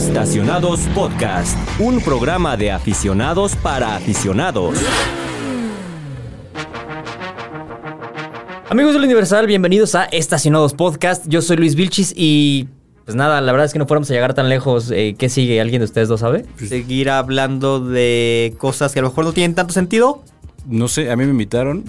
[0.00, 4.78] Estacionados Podcast, un programa de aficionados para aficionados.
[8.70, 11.26] Amigos del Universal, bienvenidos a Estacionados Podcast.
[11.28, 12.66] Yo soy Luis Vilchis y
[13.04, 14.90] pues nada, la verdad es que no fuéramos a llegar tan lejos.
[14.90, 15.60] Eh, ¿Qué sigue?
[15.60, 16.46] ¿Alguien de ustedes lo sabe?
[16.56, 20.22] Seguir hablando de cosas que a lo mejor no tienen tanto sentido.
[20.66, 21.84] No sé, a mí me invitaron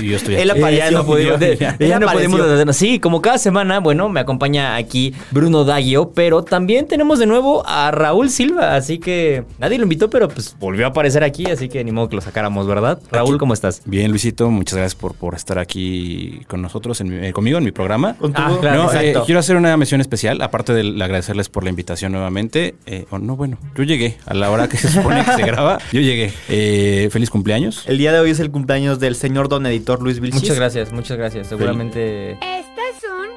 [0.00, 0.60] y yo estoy Él aquí.
[0.60, 0.84] apareció.
[0.84, 1.58] Eh, ya no pudimos, Él
[1.88, 2.36] ya no apareció.
[2.38, 2.76] pudimos.
[2.76, 7.62] Sí, como cada semana, bueno, me acompaña aquí Bruno Daggio, pero también tenemos de nuevo
[7.66, 11.68] a Raúl Silva, así que nadie lo invitó, pero pues volvió a aparecer aquí, así
[11.68, 12.98] que ni modo que lo sacáramos, ¿verdad?
[13.10, 13.82] Raúl, ¿cómo estás?
[13.84, 17.64] Bien, Luisito, muchas gracias por, por estar aquí con nosotros, en mi- eh, conmigo en
[17.64, 18.14] mi programa.
[18.18, 21.64] Con tu- Ah, claro, No, eh, quiero hacer una mención especial, aparte de agradecerles por
[21.64, 22.74] la invitación nuevamente.
[22.86, 25.78] Eh, oh, no, bueno, yo llegué a la hora que se supone que se graba.
[25.92, 26.32] Yo llegué.
[26.48, 27.84] Eh, feliz cumpleaños.
[27.86, 30.42] El día de hoy es el cumpleaños del señor don editor Luis Vilchis.
[30.42, 31.46] Muchas gracias, muchas gracias.
[31.48, 32.32] Seguramente...
[32.32, 33.28] Estas son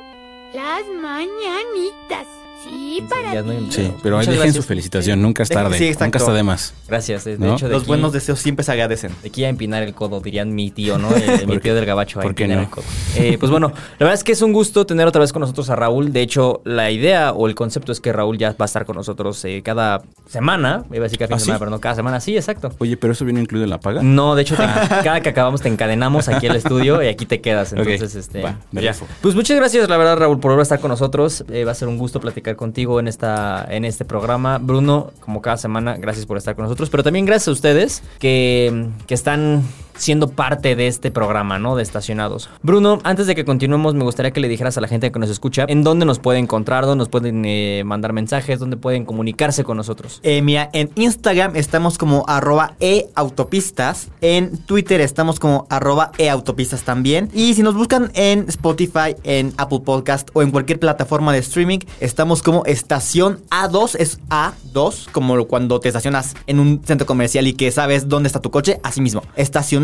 [0.54, 2.41] las mañanitas.
[2.72, 3.68] Sí, para hay- ti.
[3.70, 4.56] Sí, pero Muchas dejen gracias.
[4.56, 5.78] su felicitación, nunca es tarde.
[5.78, 6.06] sí, exacto.
[6.06, 6.74] nunca está de más.
[6.88, 7.54] Gracias, de ¿No?
[7.55, 9.12] hecho, de Los aquí- buenos deseos siempre se agradecen.
[9.22, 11.10] De aquí a empinar el codo, dirían mi tío, ¿no?
[11.16, 12.20] Eh, mi ¿Por tío del gabacho.
[12.20, 12.60] a por qué no?
[12.62, 12.84] el codo.
[13.16, 15.70] Eh, pues bueno, la verdad es que es un gusto tener otra vez con nosotros
[15.70, 16.12] a Raúl.
[16.13, 18.96] De hecho, la idea o el concepto es que Raúl ya va a estar con
[18.96, 20.84] nosotros eh, cada semana.
[20.90, 21.60] Iba a decir cada fin ¿Ah, de semana, sí?
[21.60, 22.20] pero no cada semana.
[22.20, 22.72] Sí, exacto.
[22.80, 24.02] Oye, pero eso viene incluido en la paga.
[24.04, 24.63] No, de hecho, te-
[25.04, 27.74] cada que acabamos te encadenamos aquí al estudio y aquí te quedas.
[27.74, 28.41] Entonces, este.
[28.41, 28.94] va, ya.
[29.22, 31.44] Pues muchas gracias, la verdad, Raúl, por volver a estar con nosotros.
[31.52, 34.59] Eh, va a ser un gusto platicar contigo en esta, en este programa.
[34.59, 36.91] Bruno, como cada semana, gracias por estar con nosotros.
[36.91, 39.63] Pero también gracias a ustedes que, que están
[39.96, 41.76] siendo parte de este programa, ¿no?
[41.76, 42.50] De Estacionados.
[42.62, 45.30] Bruno, antes de que continuemos, me gustaría que le dijeras a la gente que nos
[45.30, 49.64] escucha en dónde nos pueden encontrar, dónde nos pueden eh, mandar mensajes, dónde pueden comunicarse
[49.64, 50.20] con nosotros.
[50.24, 54.10] Eh, mira, en Instagram estamos como arroba eautopistas.
[54.22, 57.30] En Twitter estamos como arroba eautopistas también.
[57.34, 61.80] Y si nos buscan en Spotify, en Apple Podcast o en cualquier plataforma de streaming,
[62.00, 67.53] estamos como estación A2, es A2, como cuando te estacionas en un centro comercial y
[67.53, 69.24] que sabes dónde está tu coche, así mismo.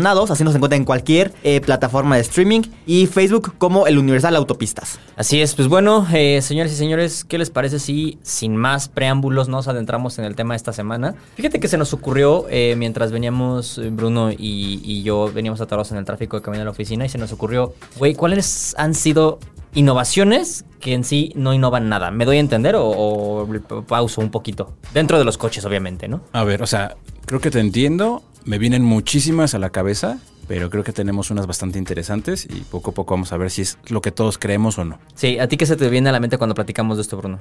[0.06, 2.62] Así nos encuentra en cualquier eh, plataforma de streaming.
[2.86, 4.98] Y Facebook como el Universal Autopistas.
[5.16, 9.48] Así es, pues bueno, eh, señores y señores, ¿qué les parece si sin más preámbulos
[9.48, 11.14] nos adentramos en el tema de esta semana?
[11.34, 15.90] Fíjate que se nos ocurrió eh, mientras veníamos eh, Bruno y, y yo veníamos atorados
[15.92, 18.94] en el tráfico de camino a la oficina y se nos ocurrió, güey, ¿cuáles han
[18.94, 19.38] sido
[19.74, 22.10] innovaciones que en sí no innovan nada?
[22.10, 23.48] ¿Me doy a entender o, o
[23.86, 24.74] pauso un poquito?
[24.94, 26.22] Dentro de los coches, obviamente, ¿no?
[26.32, 26.96] A ver, o sea,
[27.26, 28.22] creo que te entiendo.
[28.44, 30.18] Me vienen muchísimas a la cabeza,
[30.48, 33.62] pero creo que tenemos unas bastante interesantes y poco a poco vamos a ver si
[33.62, 34.98] es lo que todos creemos o no.
[35.14, 37.40] Sí, ¿a ti qué se te viene a la mente cuando platicamos de esto, Bruno?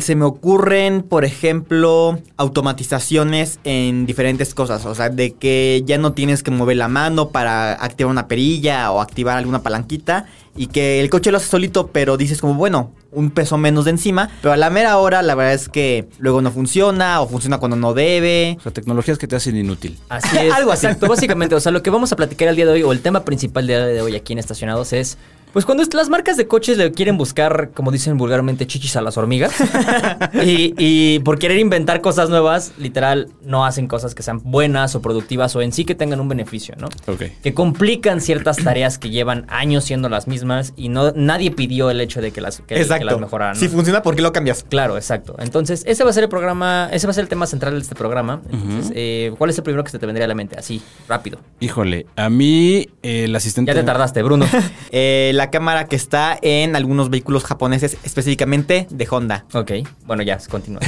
[0.00, 4.84] Se me ocurren, por ejemplo, automatizaciones en diferentes cosas.
[4.84, 8.90] O sea, de que ya no tienes que mover la mano para activar una perilla
[8.90, 10.26] o activar alguna palanquita.
[10.56, 13.92] Y que el coche lo hace solito, pero dices como, bueno, un peso menos de
[13.92, 14.30] encima.
[14.42, 17.76] Pero a la mera hora, la verdad es que luego no funciona o funciona cuando
[17.76, 18.56] no debe.
[18.58, 19.98] O sea, tecnologías que te hacen inútil.
[20.08, 20.52] Así es.
[20.54, 20.86] Algo así.
[20.86, 21.54] Exacto, básicamente.
[21.54, 23.66] O sea, lo que vamos a platicar el día de hoy, o el tema principal
[23.66, 25.18] del día de hoy aquí en Estacionados es.
[25.52, 29.16] Pues cuando las marcas de coches le quieren buscar, como dicen vulgarmente, chichis a las
[29.16, 29.52] hormigas.
[30.44, 35.02] y, y por querer inventar cosas nuevas, literal, no hacen cosas que sean buenas o
[35.02, 36.86] productivas o en sí que tengan un beneficio, ¿no?
[37.12, 37.22] Ok.
[37.42, 42.00] Que complican ciertas tareas que llevan años siendo las mismas y no nadie pidió el
[42.00, 43.06] hecho de que las, que, que Exacto.
[43.06, 43.54] las mejoraran.
[43.54, 43.60] ¿no?
[43.60, 44.64] Si funciona, ¿por qué lo cambias?
[44.68, 45.34] Claro, exacto.
[45.38, 47.80] Entonces, ese va a ser el programa, ese va a ser el tema central de
[47.80, 48.40] este programa.
[48.50, 50.56] Entonces, eh, ¿cuál es el primero que se te vendría a la mente?
[50.58, 51.38] Así, rápido.
[51.60, 53.72] Híjole, a mí eh, el asistente...
[53.72, 54.46] Ya te tardaste, Bruno.
[54.92, 59.46] Eh, la cámara que está en algunos vehículos japoneses, específicamente de Honda.
[59.54, 59.72] ok,
[60.06, 60.80] bueno, ya, continúa.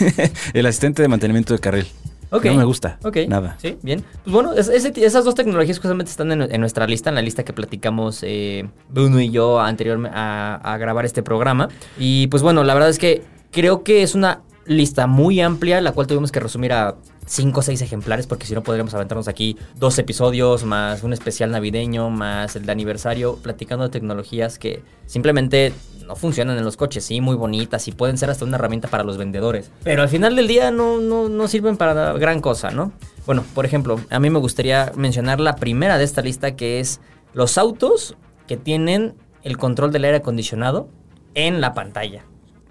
[0.52, 1.86] el asistente de mantenimiento de carril.
[2.32, 2.44] Ok.
[2.46, 2.98] No me gusta.
[3.04, 3.18] Ok.
[3.28, 3.56] Nada.
[3.60, 4.04] Sí, bien.
[4.24, 7.44] Pues bueno, es- esas dos tecnologías justamente están en, en nuestra lista, en la lista
[7.44, 11.68] que platicamos eh, Bruno y yo anteriormente a, a grabar este programa.
[11.98, 13.22] Y pues bueno, la verdad es que
[13.52, 16.94] creo que es una lista muy amplia, la cual tuvimos que resumir a
[17.30, 21.52] cinco o seis ejemplares, porque si no podríamos aventarnos aquí dos episodios, más un especial
[21.52, 25.72] navideño, más el de aniversario, platicando de tecnologías que simplemente
[26.04, 29.04] no funcionan en los coches, sí, muy bonitas y pueden ser hasta una herramienta para
[29.04, 29.70] los vendedores.
[29.84, 32.92] Pero al final del día no, no, no sirven para gran cosa, ¿no?
[33.26, 37.00] Bueno, por ejemplo, a mí me gustaría mencionar la primera de esta lista que es
[37.32, 38.16] los autos
[38.48, 39.14] que tienen
[39.44, 40.88] el control del aire acondicionado
[41.34, 42.24] en la pantalla.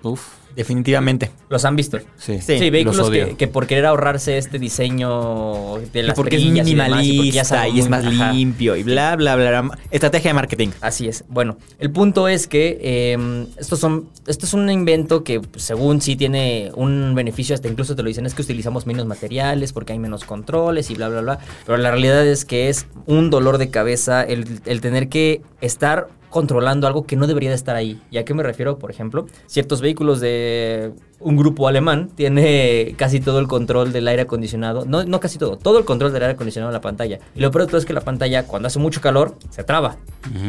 [0.04, 0.40] Uf.
[0.56, 1.32] Definitivamente.
[1.48, 2.00] ¿Los han visto?
[2.18, 2.40] Sí.
[2.42, 6.68] Sí, Sí, vehículos que, que por querer ahorrarse este diseño de las porque es perillas
[6.68, 8.34] y demás, y porque ya minimalista y es más ajá.
[8.34, 9.78] limpio y bla, bla, bla, bla.
[9.92, 10.70] Estrategia de marketing.
[10.82, 11.24] Así es.
[11.30, 16.02] Bueno, el punto es que eh, estos son, esto es un invento que pues, según
[16.02, 19.94] sí tiene un beneficio, hasta incluso te lo dicen, es que utilizamos menos materiales porque
[19.94, 21.40] hay menos controles y bla, bla, bla.
[21.66, 26.08] Pero la realidad es que es un dolor de cabeza el, el tener que estar
[26.30, 28.02] controlando algo que no debería de estar ahí.
[28.12, 28.78] ¿Y a qué me refiero?
[28.78, 34.22] Por ejemplo, ciertos vehículos de un grupo alemán tiene casi todo el control del aire
[34.24, 34.86] acondicionado.
[34.86, 37.20] No, no casi todo, todo el control del aire acondicionado en la pantalla.
[37.36, 39.98] Y lo peor de todo es que la pantalla, cuando hace mucho calor, se traba.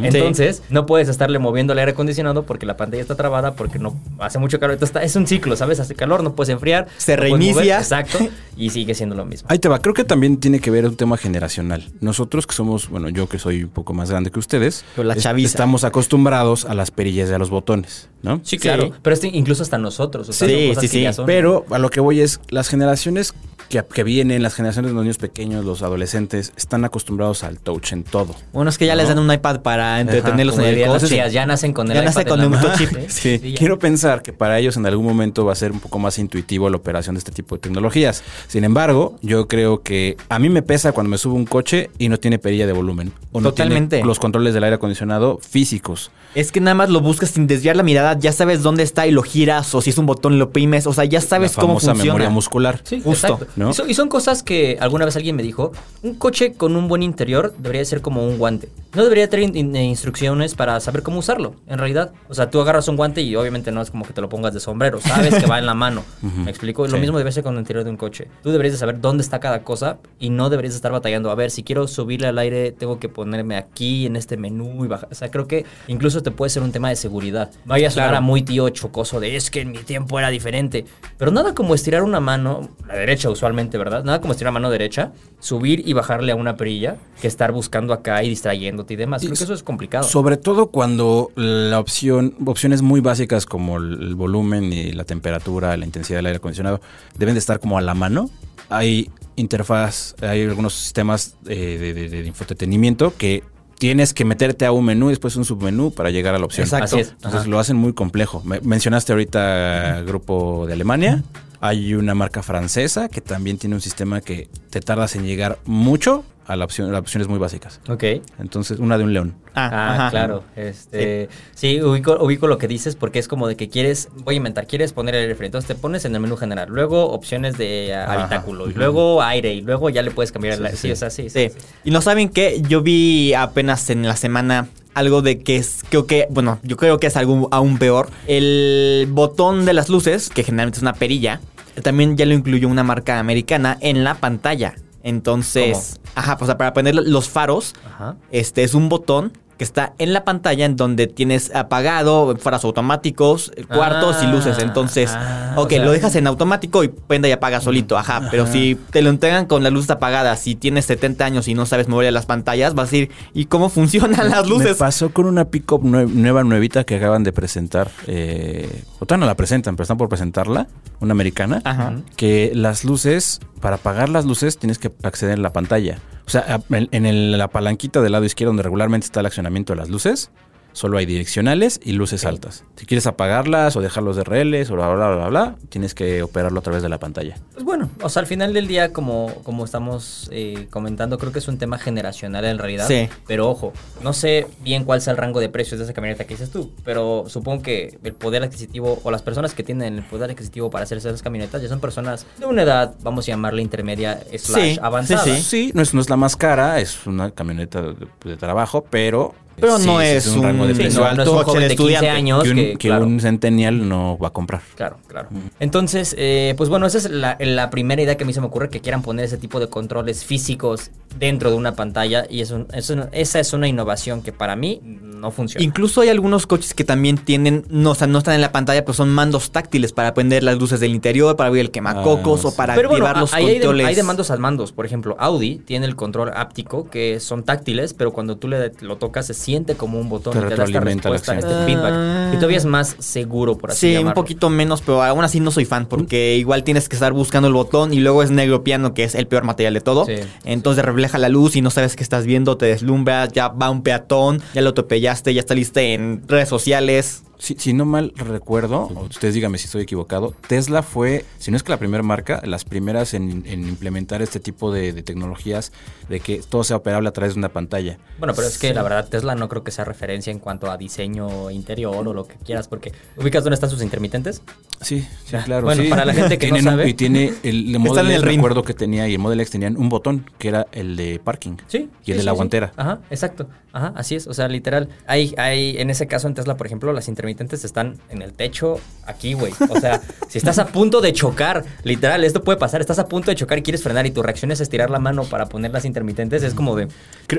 [0.03, 3.99] Entonces, no puedes estarle moviendo el aire acondicionado porque la pantalla está trabada porque no
[4.19, 4.75] hace mucho calor.
[4.75, 5.81] Entonces, está- es un ciclo, ¿sabes?
[5.81, 6.87] Hace calor, no puedes enfriar.
[6.99, 7.55] Se no reinicia.
[7.55, 8.19] mover, exacto.
[8.57, 9.49] Y sigue siendo lo mismo.
[9.51, 11.83] Ahí te va, creo que también tiene que ver un tema generacional.
[12.03, 15.15] Nosotros que somos, bueno, yo que soy un poco más grande que ustedes, Pero la
[15.15, 15.49] es- chaviza.
[15.49, 18.41] estamos acostumbrados a las perillas y a los botones, ¿no?
[18.45, 18.91] Sí, claro.
[19.01, 20.29] Pero este, incluso hasta nosotros.
[20.29, 21.13] O sea, Sí, cosas sí, sí.
[21.13, 23.35] son- Pero a lo que voy es, las generaciones
[23.69, 27.93] que, que vienen, las generaciones de los niños pequeños, los adolescentes, están acostumbrados al touch
[27.93, 28.35] en todo.
[28.53, 31.07] Bueno, es que ya les dan un iPad para entretenerlos en el coche.
[31.07, 32.51] tías, ya nacen con el Ya iPad nace con mano.
[32.51, 32.89] microchip.
[33.09, 35.79] Sí, Sí, sí, quiero pensar que para ellos en algún momento va a ser un
[35.79, 38.25] poco más intuitivo la operación de este tipo de tecnologías.
[38.49, 42.09] Sin embargo, yo creo que a mí me pesa cuando me subo un coche y
[42.09, 43.13] no tiene perilla de volumen.
[43.31, 43.99] O no Totalmente.
[43.99, 46.11] tiene los controles del aire acondicionado físicos.
[46.35, 49.11] Es que nada más lo buscas sin desviar la mirada, ya sabes dónde está y
[49.11, 51.75] lo giras, o si es un botón lo oprimes, o sea, ya sabes la cómo
[51.75, 52.13] famosa funciona.
[52.15, 52.81] memoria muscular.
[52.85, 53.41] Sí, Justo.
[53.57, 53.71] ¿no?
[53.71, 55.73] Y, son, y son cosas que alguna vez alguien me dijo,
[56.03, 58.69] un coche con un buen interior debería ser como un guante.
[58.95, 62.13] No debería tener in- in- instrucciones para saber cómo usarlo, en realidad.
[62.29, 64.53] O sea, tú agarras un guante y obviamente no es como que te lo pongas
[64.55, 66.03] de sombrero, sabes que va en la mano.
[66.23, 66.87] ¿Me explico?
[66.87, 68.29] Lo mismo debe ser con el interior de un coche.
[68.43, 71.31] Tú deberías de saber dónde está cada cosa y no deberías de estar batallando.
[71.31, 74.89] A ver, si quiero subirle al aire, tengo que ponerme aquí en este menú y
[74.89, 75.09] bajar.
[75.11, 77.51] O sea, creo que incluso te puede ser un tema de seguridad.
[77.65, 78.19] Vaya a sonar Claro.
[78.19, 80.85] a muy tío chocoso de es que en mi tiempo era diferente.
[81.19, 84.05] Pero nada como estirar una mano, la derecha usualmente, ¿verdad?
[84.05, 87.93] Nada como estirar la mano derecha, subir y bajarle a una perilla, que estar buscando
[87.93, 89.23] acá y distrayéndote y demás.
[89.23, 90.05] Creo que eso es complicado.
[90.05, 95.77] Sobre todo cuando la opción, opciones muy básicas como el, el volumen y la temperatura,
[95.77, 96.81] la intensidad del aire acondicionado,
[97.17, 98.31] deben de estar como a la mano.
[98.69, 103.43] Hay interfaz, hay algunos sistemas eh, de, de- de infoentretenimiento que
[103.81, 106.65] tienes que meterte a un menú y después un submenú para llegar a la opción.
[106.67, 106.85] Exacto.
[106.85, 107.09] Así es.
[107.13, 107.49] Entonces Ajá.
[107.49, 108.43] lo hacen muy complejo.
[108.45, 111.23] Me- mencionaste ahorita grupo de Alemania.
[111.63, 116.25] Hay una marca francesa que también tiene un sistema que te tardas en llegar mucho
[116.51, 117.81] a la opción, las opciones muy básicas.
[117.89, 118.05] Ok.
[118.39, 119.35] Entonces, una de un león.
[119.55, 120.11] Ah, ajá.
[120.11, 120.45] claro.
[120.57, 124.37] Este, sí, ubico, ubico lo que dices porque es como de que quieres, voy a
[124.39, 125.47] inventar, quieres poner el refri.
[125.47, 128.21] Entonces te pones en el menú general, luego opciones de ah, Ajá.
[128.23, 130.77] habitáculo, y luego aire, y luego ya le puedes cambiar el Sí, aire.
[130.77, 130.93] sí, Sí, sí.
[130.93, 131.49] o sea, sí, sí.
[131.51, 131.67] Sí.
[131.85, 136.07] Y no saben qué, yo vi apenas en la semana algo de que es, creo
[136.07, 138.09] que, bueno, yo creo que es algo aún peor.
[138.27, 141.41] El botón de las luces, que generalmente es una perilla,
[141.83, 144.75] también ya lo incluyó una marca americana en la pantalla.
[145.03, 148.17] Entonces, ajá, pues para poner los faros, Ajá.
[148.31, 153.53] este es un botón que está en la pantalla en donde tienes apagado, faros automáticos,
[153.57, 154.57] eh, cuartos y luces.
[154.59, 157.99] Ah, Entonces, ah, ok, o sea- lo dejas en automático y prende y apaga solito,
[157.99, 158.29] ajá.
[158.31, 161.67] Pero si te lo entregan con las luces apagadas, si tienes 70 años y no
[161.67, 164.79] sabes mover las pantallas, vas a decir, ¿y cómo funcionan las Me luces?
[164.79, 167.91] pasó con una pick-up nue- nueva, nuevita que acaban de presentar.
[168.07, 170.69] Eh, o todavía no la presentan, pero están por presentarla.
[171.01, 171.61] Una americana.
[171.65, 171.97] Ajá.
[172.17, 175.99] Que las luces, para apagar las luces, tienes que acceder a la pantalla.
[176.31, 179.73] O sea, en, en el- la palanquita del lado izquierdo, donde regularmente está el accionamiento
[179.73, 180.31] de las luces,
[180.73, 182.65] solo hay direccionales y luces altas.
[182.77, 186.61] Si quieres apagarlas o dejarlos de RLs o bla, bla, bla, bla, tienes que operarlo
[186.61, 187.37] a través de la pantalla.
[187.53, 191.39] Pues bueno, o sea, al final del día, como, como estamos eh, comentando, creo que
[191.41, 192.87] es un tema generacional en realidad.
[192.89, 193.09] Sí.
[193.27, 193.73] Pero ojo,
[194.03, 196.73] no sé bien cuál sea el rango de precios de esa camioneta que dices tú,
[196.85, 200.85] pero supongo que el poder adquisitivo o las personas que tienen el poder adquisitivo para
[200.85, 204.79] hacerse esas camionetas ya son personas de una edad, vamos a llamarla intermedia slash Sí,
[204.83, 205.25] avanzada.
[205.25, 208.85] sí, Sí, no es, no es la más cara, es una camioneta de, de trabajo,
[208.89, 209.35] pero...
[209.61, 211.63] Pero sí, no es un- rango de Sí, no, alto no es un coche joven
[211.63, 212.09] de de 15 estudiante.
[212.11, 213.05] años que un, que, que claro.
[213.07, 214.63] un centennial no va a comprar.
[214.77, 215.29] Claro, claro.
[215.59, 218.47] Entonces, eh, pues bueno, esa es la, la primera idea que a mí se me
[218.47, 222.67] ocurre, que quieran poner ese tipo de controles físicos dentro de una pantalla y eso,
[222.73, 225.65] eso- esa es una innovación que para mí no funciona.
[225.65, 228.85] Incluso hay algunos coches que también tienen, no, o sea, no están en la pantalla,
[228.85, 232.49] pero son mandos táctiles para prender las luces del interior, para abrir el quemacocos Ah,
[232.49, 233.87] o para Pero bueno, activar los hay de, controles.
[233.87, 234.73] hay de mandos a mandos.
[234.73, 238.97] Por ejemplo, Audi tiene el control áptico que son táctiles, pero cuando tú le, lo
[238.97, 241.93] tocas se siente como un botón Te y te da esta respuesta, este feedback.
[241.93, 242.31] Ah.
[242.33, 244.09] Y todavía es más seguro, por así Sí, llamarlo.
[244.11, 247.49] un poquito menos, pero aún así no soy fan porque igual tienes que estar buscando
[247.49, 250.07] el botón y luego es negro piano, que es el peor material de todo.
[250.07, 250.15] Sí.
[250.45, 253.83] Entonces refleja la luz y no sabes qué estás viendo, te deslumbras, ya va un
[253.83, 257.25] peatón, ya lo atropellaste, ya saliste en redes sociales.
[257.41, 261.63] Si, si no mal recuerdo, ustedes díganme si estoy equivocado, Tesla fue, si no es
[261.63, 265.73] que la primera marca, las primeras en, en implementar este tipo de, de tecnologías
[266.11, 267.97] de que todo sea operable a través de una pantalla.
[268.19, 270.77] Bueno, pero es que la verdad Tesla no creo que sea referencia en cuanto a
[270.77, 274.43] diseño interior o lo que quieras, porque ubicas dónde están sus intermitentes.
[274.83, 275.65] Sí, sí, claro.
[275.65, 275.89] Bueno, sí.
[275.89, 276.89] para la gente que no un- sabe.
[276.91, 279.79] y tiene el, el Model en el recuerdo que tenía y el Model X tenían
[279.79, 281.57] un botón que era el de parking.
[281.69, 281.89] Sí.
[282.03, 282.73] Y sí, el de la guantera.
[282.77, 283.49] Ajá, exacto.
[283.73, 284.27] Ajá, así es.
[284.27, 284.89] O sea, literal.
[285.07, 288.33] Hay, hay, en ese caso en Tesla, por ejemplo, las intermitentes intermitentes están en el
[288.33, 289.53] techo, aquí, güey.
[289.69, 293.31] O sea, si estás a punto de chocar, literal, esto puede pasar, estás a punto
[293.31, 295.85] de chocar y quieres frenar y tu reacción es estirar la mano para poner las
[295.85, 296.89] intermitentes, es como de,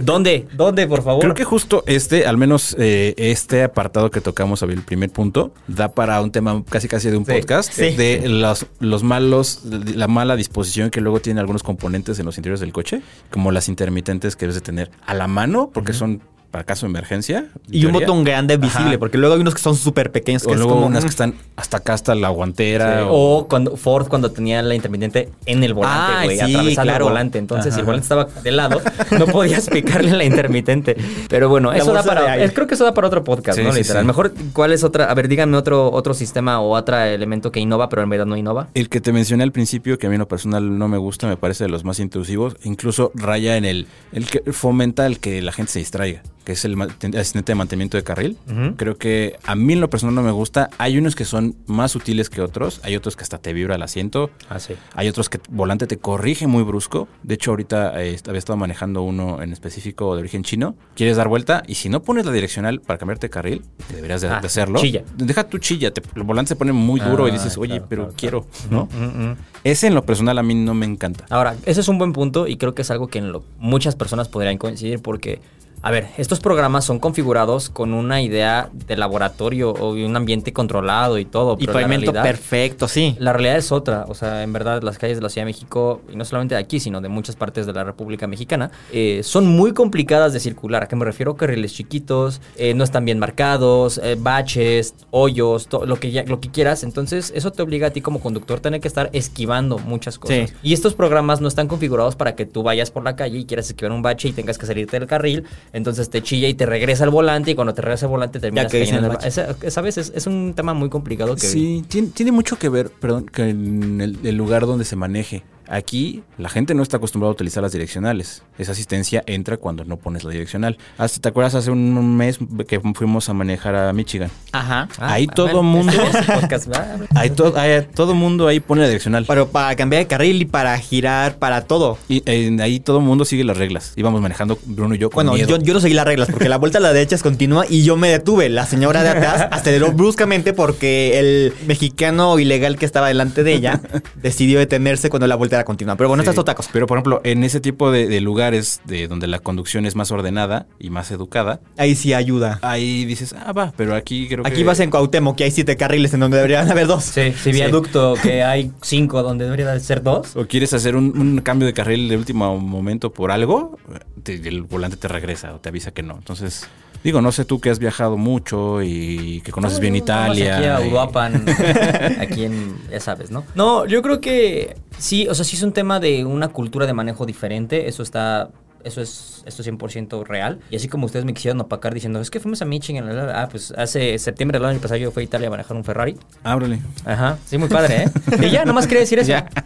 [0.01, 0.47] ¿dónde?
[0.53, 1.21] ¿Dónde, por favor?
[1.21, 5.89] Creo que justo este, al menos eh, este apartado que tocamos, el primer punto, da
[5.89, 7.91] para un tema casi casi de un Sí, podcast sí.
[7.95, 12.59] de los, los malos, la mala disposición que luego tienen algunos componentes en los interiores
[12.59, 16.21] del coche, como las intermitentes que debes de tener a la mano, porque son
[16.51, 17.45] para caso de emergencia.
[17.67, 18.99] en Y un botón grande visible, Ajá.
[18.99, 21.09] porque luego hay unos que son súper pequeños, que O es luego como unas que
[21.09, 22.99] están hasta acá, hasta la guantera.
[22.99, 26.43] Sí, o- O cuando Ford cuando tenía la intermitente en el volante, Ah, güey, sí,
[26.43, 27.05] atravesando claro.
[27.05, 27.37] el volante.
[27.39, 27.85] Entonces, si el Ajá.
[27.85, 28.81] volante estaba de lado,
[29.17, 30.97] no podías picarle la intermitente.
[31.29, 32.49] Pero bueno, La eso da para.
[32.51, 33.71] Creo que eso da para otro podcast, Sí, ¿no?
[33.71, 34.03] Literal.
[34.05, 35.05] Mejor, ¿cuál es otra?
[35.05, 38.35] A ver, díganme otro, otro sistema o otro elemento que innova, pero en verdad no
[38.35, 38.67] innova.
[38.73, 41.27] El que te mencioné al principio, que a mí en lo personal no me gusta,
[41.27, 45.41] me parece de los más intrusivos, incluso raya en el, el que fomenta el que
[45.41, 48.37] la gente se distraiga, que es el asistente de mantenimiento de carril.
[48.77, 50.69] Creo que a mí en lo personal no me gusta.
[50.77, 53.81] Hay unos que son más útiles que otros, hay otros que hasta te vibra el
[53.83, 54.73] asiento, Ah, sí.
[54.95, 57.07] hay otros que volante te corrige muy brusco.
[57.23, 60.75] De hecho, ahorita eh, había estado manejando uno en específico de origen chino.
[60.95, 64.21] Quieres dar vuelta y si no pones la direccional para cambiarte de carril, que deberías
[64.21, 64.79] de, Ah, de hacerlo.
[64.79, 65.03] chilla.
[65.17, 67.85] Deja tu chilla, te- el volante se pone muy duro y Ah, dices, oye, claro,
[67.89, 68.87] pero claro, quiero, claro.
[68.91, 69.35] ¿no?
[69.63, 71.25] Ese en lo personal a mí no me encanta.
[71.29, 73.95] Ahora, ese es un buen punto y creo que es algo que en lo- muchas
[73.95, 75.39] personas podrían coincidir porque,
[75.83, 80.53] a ver, estos programas son configurados con una idea de laboratorio o de un ambiente
[80.53, 81.53] controlado y todo.
[81.59, 83.15] Y pero pavimento realidad- perfecto, sí.
[83.19, 86.01] La realidad es otra, o sea, en verdad las calles de la Ciudad de México,
[86.11, 89.47] y no solamente de aquí, sino de muchas partes de la República Mexicana, eh, son
[89.47, 90.83] muy complicadas de circular.
[90.83, 91.35] ¿A qué me refiero?
[91.35, 96.49] Carriles chiquitos, eh, no están bien marcados, eh, baches, hoyos, lo, que ya- lo que
[96.51, 96.83] quieras.
[96.83, 100.49] Entonces, eso te obliga a ti como conductor a tener que estar esquivando muchas cosas.
[100.49, 100.55] Sí.
[100.61, 103.67] Y estos programas no están configurados para que tú vayas por la calle y quieras
[103.67, 107.03] esquivar un bache y tengas que salirte del carril, entonces te chilla y te regresa
[107.03, 109.55] al volante y cuando te regresa al volante terminas en en el el ba- Esa-
[109.71, 109.97] ¿Sabes?
[109.97, 111.41] Es, es un tema muy complicado que...
[111.47, 115.43] Sí, tiene, tiene mucho que ver, perdón, que en el, el lugar donde se maneje.
[115.73, 118.43] Aquí la gente no está acostumbrada a utilizar las direccionales.
[118.57, 120.77] Esa asistencia entra cuando no pones la direccional.
[120.97, 124.29] Hasta, ¿Te acuerdas hace un mes que fuimos a manejar a Michigan?
[124.51, 124.89] Ajá.
[124.99, 125.93] Ahí Ah, todo bueno, mundo-.
[127.15, 129.25] Ahí, to- ahí todo mundo ahí pone la direccional.
[129.27, 131.97] Pero para cambiar de carril y para girar, para todo.
[132.09, 133.93] Y eh, ahí todo mundo sigue las reglas.
[133.95, 135.57] Íbamos manejando Bruno y yo con Bueno, miedo.
[135.57, 137.83] yo, yo no seguí las reglas porque la vuelta a la derecha es continua y
[137.83, 138.49] yo me detuve.
[138.49, 143.79] La señora de atrás aceleró bruscamente porque el mexicano ilegal que estaba delante de ella
[144.21, 145.95] decidió detenerse cuando la vuelta era continua.
[145.95, 146.35] Pero bueno, esta Sí.
[146.35, 146.69] es otra cosa.
[146.73, 150.11] Pero por ejemplo, en ese tipo de, de lugares de donde la conducción es más
[150.11, 152.59] ordenada y más educada, Ahí sí ayuda.
[152.61, 154.49] ahí dices, ah, va, pero aquí creo que...
[154.49, 157.03] Aquí vas en Cuauhtémoc, que hay siete carriles en donde deberían haber dos.
[157.03, 160.35] Sí, sí, viaducto que hay cinco donde debería de ser dos.
[160.35, 163.77] O quieres hacer un, un cambio de carril de último momento por algo,
[164.23, 166.15] te- el volante te regresa o te avisa que no.
[166.15, 166.67] Entonces,
[167.03, 170.57] digo, no sé tú que has viajado mucho y que conoces bien Vamos Italia.
[170.57, 171.45] Aquí a Uruapan,
[172.19, 173.43] aquí en, ya sabes, ¿no?
[173.55, 176.93] No, yo creo que sí, o sea, sí es un tema de una cultura de
[176.93, 178.49] manejo diferente, eso está...
[178.83, 180.59] Eso es, esto es 100% real.
[180.69, 183.05] Y así como ustedes me quisieron opacar diciendo, es que fuimos a Michigan.
[183.05, 183.41] la, la, la".
[183.43, 186.17] Ah, pues hace septiembre del año pasado yo fui a Italia a manejar un Ferrari.
[186.43, 186.79] Ábrele.
[187.05, 188.11] Ajá, sí, muy padre, ¿eh?
[188.47, 189.29] Y ya, nomás quería decir eso.
[189.29, 189.47] Ya.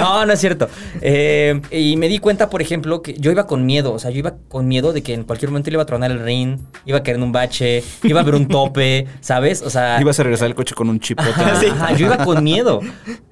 [0.00, 0.68] No, no es cierto.
[1.00, 3.92] Eh, y me di cuenta, por ejemplo, que yo iba con miedo.
[3.92, 6.10] O sea, yo iba con miedo de que en cualquier momento le iba a tronar
[6.10, 9.62] el ring, iba a caer en un bache, iba a haber un tope, ¿sabes?
[9.62, 10.00] O sea.
[10.00, 11.30] Ibas a regresar el coche con un chipote.
[11.30, 11.66] Ajá, Sí.
[11.66, 12.80] ajá, yo iba con miedo.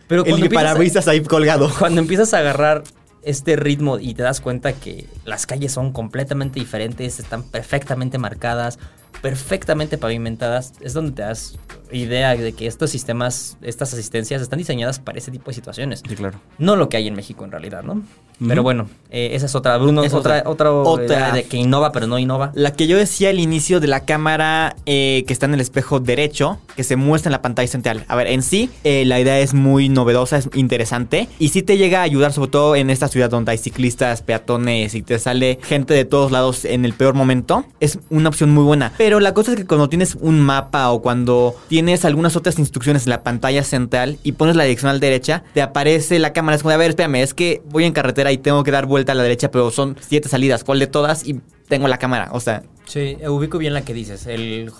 [0.06, 1.70] Pero cuando El parabrisas ahí colgado.
[1.78, 2.82] cuando empiezas a agarrar
[3.28, 8.78] este ritmo y te das cuenta que las calles son completamente diferentes, están perfectamente marcadas,
[9.20, 11.56] perfectamente pavimentadas, es donde te das
[11.90, 16.02] idea de que estos sistemas, estas asistencias están diseñadas para ese tipo de situaciones.
[16.08, 16.40] Sí, claro.
[16.58, 18.02] No lo que hay en México en realidad, ¿no?
[18.46, 19.76] Pero bueno, eh, esa es otra.
[19.78, 20.70] Bruno, Es otra, otra.
[20.72, 21.32] otra, Otra.
[21.32, 22.52] de que innova pero no innova.
[22.54, 25.98] La que yo decía al inicio de la cámara eh, que está en el espejo
[25.98, 28.04] derecho, que se muestra en la pantalla central.
[28.06, 31.28] A ver, en sí, eh, la idea es muy novedosa, es interesante.
[31.40, 34.94] Y sí te llega a ayudar, sobre todo en esta ciudad donde hay ciclistas, peatones
[34.94, 37.64] y te sale gente de todos lados en el peor momento.
[37.80, 38.92] Es una opción muy buena.
[38.98, 43.04] Pero la cosa es que cuando tienes un mapa o cuando tienes algunas otras instrucciones
[43.04, 46.56] en la pantalla central y pones la direccional derecha, te aparece la cámara.
[46.56, 49.12] Es como, a ver, espérame, es que voy en carretera y tengo que dar vuelta
[49.12, 50.64] a la derecha, pero son siete salidas.
[50.64, 51.26] ¿Cuál de todas?
[51.26, 52.28] Y tengo la cámara.
[52.32, 54.26] O sea, Sí, ubico bien la que dices.
[54.26, 54.72] El,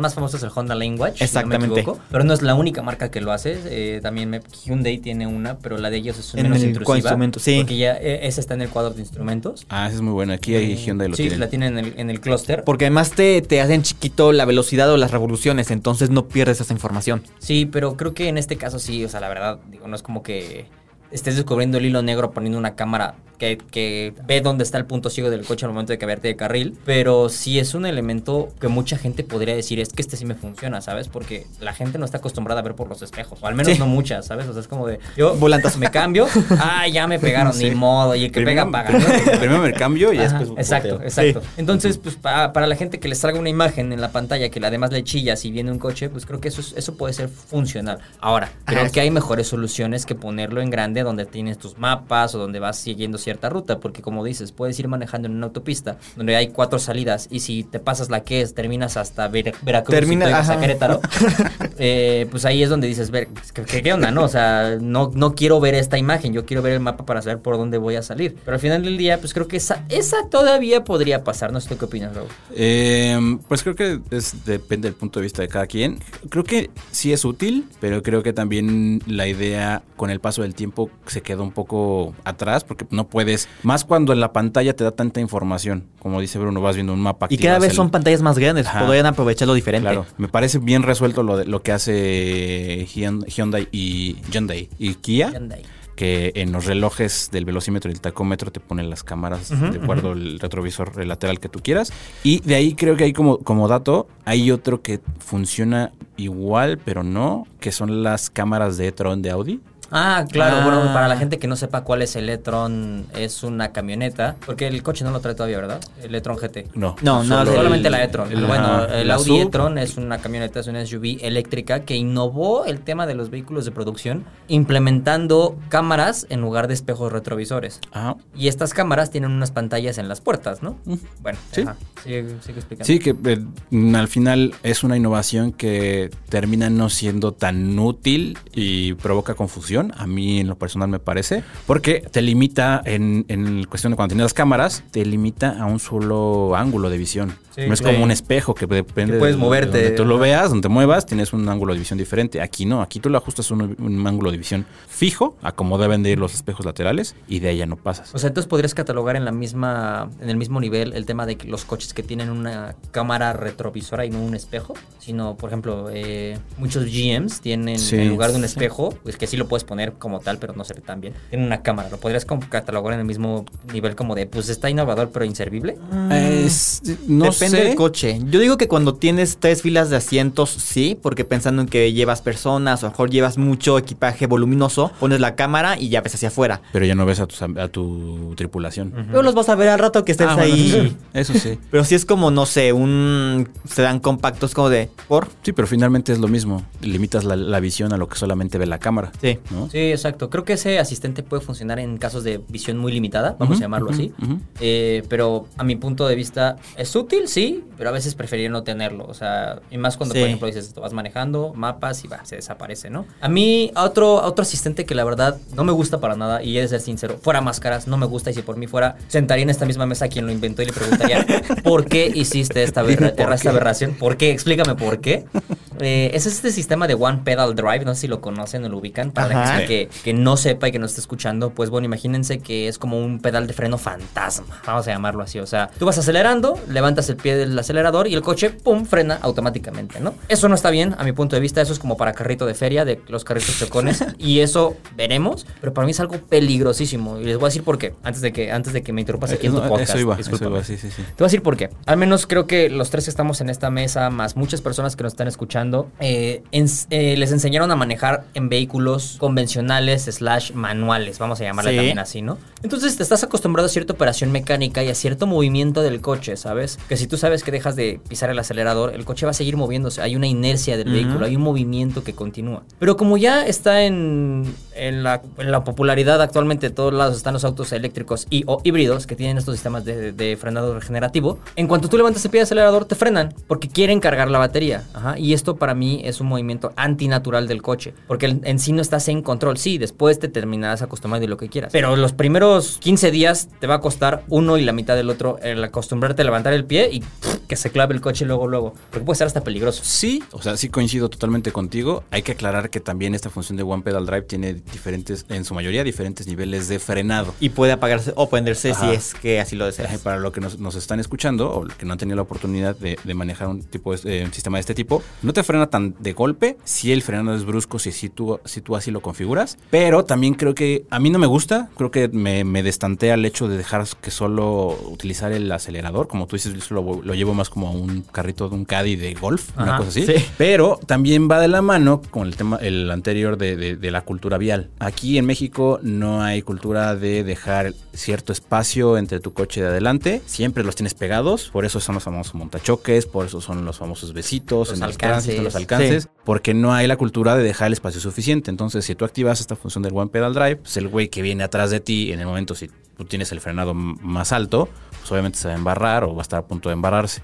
[0.00, 1.12] más famoso es el Honda Language.
[1.12, 1.80] si no me Exactamente.
[1.80, 2.00] equivoco.
[2.10, 3.58] pero no es la única marca que lo hace.
[3.66, 6.96] eh, también me- Hyundai tiene una, pero la de ellos es En menos el intrusiva.
[6.98, 7.56] instrumento, sí.
[7.58, 9.66] Porque ya eh, esa está en el cuadro de instrumentos.
[9.68, 10.32] Ah, ese es muy bueno.
[10.32, 11.40] Aquí hay Hyundai lo sí, tienen.
[11.40, 12.62] la tienen en el, en el clúster.
[12.64, 16.72] Porque además te, te hacen chiquito la velocidad o las revoluciones, entonces no pierdes esa
[16.72, 17.22] información.
[17.40, 20.02] Sí, pero creo que en este caso sí, o sea, la verdad, digo, no es
[20.02, 20.66] como que
[21.10, 25.10] estés descubriendo el hilo negro poniendo una cámara que, que ve dónde está el punto
[25.10, 28.68] ciego del coche al momento de cambiarte de carril, pero sí es un elemento que
[28.68, 31.08] mucha gente podría decir, es que este sí me funciona, ¿sabes?
[31.08, 33.78] Porque la gente no está acostumbrada a ver por los espejos, o al menos Sí.
[33.78, 34.46] no muchas, ¿sabes?
[34.48, 35.78] O sea, es como de, yo Volantazo.
[35.78, 36.26] me cambio,
[36.58, 38.90] ah, ya me pegaron, ni modo, y el que pega paga.
[38.98, 39.04] ¿no?
[39.38, 40.58] primero me cambio y Ajá, después.
[40.58, 41.06] exacto, volteo.
[41.08, 41.42] exacto.
[41.56, 44.58] Entonces, pues pa- para la gente que le salga una imagen en la pantalla que
[44.64, 47.28] además le chilla si viene un coche, pues creo que eso, es- eso puede ser
[47.28, 47.98] funcional.
[48.20, 48.90] Ahora, creo Ajá.
[48.90, 52.76] que hay mejores soluciones que ponerlo en grande donde tienes tus mapas o donde vas
[52.78, 56.78] siguiendo cierta ruta, porque como dices, puedes ir manejando en una autopista donde hay cuatro
[56.78, 60.32] salidas y si te pasas la que es, terminas hasta Ver- Veracruz Termina- y te
[60.32, 60.60] llegas a ajá.
[60.62, 61.00] Querétaro,
[61.78, 64.22] eh, pues ahí es donde dices, ver, ¿qué, qué- qué onda, no?
[64.24, 67.38] O sea, no, no quiero ver esta imagen, yo quiero ver el mapa para saber
[67.40, 68.36] por dónde voy a salir.
[68.44, 71.52] Pero al final del día, pues creo que esa, esa todavía podría pasar.
[71.52, 72.28] No sé tú qué opinas, Raúl.
[72.54, 73.18] Eh,
[73.48, 75.98] pues creo que es, depende del punto de vista de cada quien.
[76.28, 80.54] Creo que sí es útil, pero creo que también la idea con el paso del
[80.54, 84.84] tiempo se queda un poco atrás porque no puedes, más cuando en la pantalla te
[84.84, 87.26] da tanta información, como dice Bruno, vas viendo un mapa.
[87.30, 88.84] Y cada vez el- son pantallas más grandes, Ajá.
[88.86, 89.86] podrían aprovecharlo diferente.
[89.88, 94.94] Claro, me parece bien resuelto lo, de, lo que hace Hyun- Hyundai y Hyundai y
[94.94, 95.30] Kia.
[95.32, 95.62] Hyundai.
[95.96, 100.12] Que en los relojes del velocímetro y el tacómetro te ponen las cámaras de acuerdo
[100.12, 101.92] al retrovisor lateral que tú quieras.
[102.22, 107.02] Y de ahí creo que hay como, como dato, hay otro que funciona igual, pero
[107.02, 109.60] no, que son las cámaras de e-tron de Audi.
[109.90, 110.56] Ah, claro.
[110.58, 110.64] Ah.
[110.64, 114.36] Bueno, para la gente que no sepa cuál es el e-tron, es una camioneta.
[114.44, 115.80] Porque el coche no lo trae todavía, ¿verdad?
[116.02, 116.66] El e-tron GT.
[116.74, 118.30] No, No, no, solo Solamente el- la e-tron.
[118.30, 122.80] el- bueno, el Audi e-tron es una camioneta, es una SUV eléctrica que innovó el
[122.80, 127.80] tema de los vehículos de producción implementando cámaras en lugar de espejos retrovisores.
[127.92, 128.16] Ajá.
[128.36, 130.76] Y estas cámaras tienen unas pantallas en las puertas, ¿no?
[131.22, 131.62] Bueno, Sí.
[131.62, 131.76] ajá.
[132.04, 132.84] Sigue, sigue explicando.
[132.84, 133.38] Sí, que eh,
[133.70, 139.77] mm, al final es una innovación que termina no siendo tan útil y provoca confusión.
[139.96, 141.42] A mí en lo personal me parece.
[141.66, 145.78] Porque te limita en, en cuestión de cuando tienes las cámaras, te limita a un
[145.78, 147.34] solo ángulo de visión.
[147.58, 147.94] Sí, no es claro.
[147.94, 149.82] como un espejo que depende Que puedes de moverte.
[149.82, 152.40] donde tú lo veas, donde te muevas, tienes un ángulo de visión diferente.
[152.40, 155.76] Aquí no, aquí tú lo ajustas a un, un ángulo de visión fijo, a como
[155.78, 158.14] deben de ir los espejos laterales, y de ahí ya no pasas.
[158.14, 161.36] O sea, entonces podrías catalogar en la misma, en el mismo nivel el tema de
[161.46, 166.38] los coches que tienen una cámara retrovisora y no un espejo, sino, por ejemplo, eh,
[166.58, 168.46] muchos GMs tienen Sí, en lugar de un sí.
[168.46, 171.14] espejo, pues que sí lo puedes poner como tal, pero no se ve tan bien.
[171.30, 175.10] Tienen una cámara, lo podrías catalogar en el mismo nivel como de, pues está innovador
[175.12, 175.76] pero inservible.
[176.10, 177.64] Es- no Depende sé.
[177.64, 178.18] del coche.
[178.30, 182.22] Yo digo que cuando tienes tres filas de asientos, sí, porque pensando en que llevas
[182.22, 186.14] personas o a lo mejor llevas mucho equipaje voluminoso, pones la cámara y ya ves
[186.14, 186.60] hacia afuera.
[186.72, 188.92] Pero ya no ves a, am- a tu tripulación.
[189.08, 190.96] Pero los vas a ver al rato que estés Ah, bueno, ahí.
[191.14, 191.58] eso sí, Eso sí.
[191.70, 195.28] Pero si es como, no sé, un sedán compacto, es como de, ¿por?
[195.42, 196.64] Sí, pero finalmente es lo mismo.
[196.82, 199.12] Limitas la, la visión a lo que solamente ve la cámara.
[199.20, 199.38] Sí.
[199.50, 199.68] ¿no?
[199.70, 200.30] Sí, exacto.
[200.30, 203.90] Creo que ese asistente puede funcionar en casos de visión muy limitada, vamos a llamarlo
[203.90, 204.12] así.
[204.60, 207.37] Eh, pero a mi punto de vista es útil, sí,
[207.76, 209.04] pero a veces preferiría no tenerlo.
[209.06, 210.20] O sea, y más cuando, Sí.
[210.20, 213.06] por ejemplo, dices, tú vas manejando mapas y va, se desaparece, ¿no?
[213.20, 216.56] A mí, a otro, otro asistente que la verdad no me gusta para nada, y
[216.58, 218.30] he de ser sincero, fuera máscaras, no me gusta.
[218.30, 220.66] Y si por mí fuera, sentaría en esta misma mesa a quien lo inventó y
[220.66, 221.24] le preguntaría,
[221.64, 223.48] ¿por qué hiciste esta, ¿Por esta qué?
[223.48, 223.94] aberración?
[223.94, 224.30] ¿Por qué?
[224.32, 225.24] Explícame por qué.
[225.80, 228.78] Eh, es este sistema de One Pedal Drive, no sé si lo conocen o lo
[228.78, 229.52] ubican, para la Ajá.
[229.58, 232.78] gente que, que no sepa y que no esté escuchando, pues bueno, imagínense que es
[232.80, 235.38] como un pedal de freno fantasma, vamos a llamarlo así.
[235.38, 239.18] O sea, tú vas acelerando, levantas el pie del acelerador y el coche, pum, frena
[239.22, 240.14] automáticamente, ¿no?
[240.28, 242.54] Eso no está bien, a mi punto de vista, eso es como para carrito de
[242.54, 247.18] feria, de los carritos chocones, y eso veremos, pero para mí es algo peligrosísimo.
[247.20, 249.32] Y les voy a decir por qué, antes de que, antes de que me interrumpas
[249.32, 249.90] aquí en tu Eh, no, podcast.
[249.90, 251.02] Eso iba, eso iba, sí, sí, sí.
[251.02, 251.70] Te voy a decir por qué.
[251.86, 255.02] Al menos creo que los tres que estamos en esta mesa, más muchas personas que
[255.02, 261.40] nos están escuchando, eh, eh, les enseñaron a manejar en vehículos convencionales slash manuales, vamos
[261.40, 262.38] a llamarle también así, ¿no?
[262.62, 266.78] Entonces te estás acostumbrado a cierta operación mecánica y a cierto movimiento del coche, ¿sabes?
[266.88, 269.56] Que si tú sabes que dejas de pisar el acelerador, el coche va a seguir
[269.56, 270.00] moviéndose.
[270.02, 272.62] Hay una inercia del vehículo, hay un movimiento que continúa.
[272.78, 274.44] Pero como ya está en,
[274.74, 278.60] en la, en la popularidad actualmente de todos lados están los autos eléctricos y o
[278.64, 282.40] híbridos que tienen estos sistemas de, de frenado regenerativo, en cuanto tú levantas el pie
[282.40, 284.84] del acelerador te frenan porque quieren cargar la batería.
[284.94, 288.82] Ajá, Y esto para mí es un movimiento antinatural del coche, porque en sí no
[288.82, 289.58] estás en control.
[289.58, 291.72] Sí, después te terminarás acostumbrando y lo que quieras.
[291.72, 295.38] Pero los primeros 15 días te va a costar uno y la mitad del otro
[295.42, 298.74] el acostumbrarte a levantar el pie y pff, que se clave el coche luego, luego.
[298.90, 299.82] Porque puede ser hasta peligroso.
[299.84, 302.04] Sí, o sea, sí coincido totalmente contigo.
[302.10, 305.54] Hay que aclarar que también esta función de One Pedal Drive tiene diferentes, en su
[305.54, 307.34] mayoría, diferentes niveles de frenado.
[307.40, 308.88] Y puede apagarse o prenderse Ajá.
[308.88, 309.98] si es que así lo deseas.
[309.98, 312.98] Para los que nos, nos están escuchando o que no han tenido la oportunidad de,
[313.02, 315.94] de manejar un tipo de, eh, un sistema de este tipo, no te frena tan
[315.98, 316.58] de golpe.
[316.64, 319.58] Si el frenado es brusco, si, si, tú, si tú así lo configuras.
[319.70, 321.70] Pero también creo que a mí no me gusta.
[321.76, 326.08] Creo que me, me destantea el hecho de dejar que solo utilizar el acelerador.
[326.08, 326.60] Como tú dices, yo
[326.96, 329.88] lo, lo llevo más como a un carrito de un caddy de golf, una cosa
[329.90, 330.06] así.
[330.06, 330.14] sí.
[330.36, 334.02] Pero también va de la mano con el tema, el anterior de, de- de la
[334.02, 334.70] cultura vial.
[334.78, 340.22] Aquí en México no hay cultura de dejar cierto espacio entre tu coche de adelante.
[340.26, 341.50] Siempre los tienes pegados.
[341.52, 344.98] Por eso son los famosos montachoques, por eso son los famosos besitos, Los en alcances.
[345.24, 346.08] tránsitos, los alcances.
[346.24, 348.50] Porque no hay la cultura de dejar el espacio suficiente.
[348.50, 351.42] Entonces, si tú activas esta función del One Pedal Drive, pues el güey que viene
[351.44, 354.68] atrás de ti, en el momento si tú tienes el frenado más alto,
[355.08, 357.22] pues obviamente se va a embarrar o va a estar a punto de embarrarse.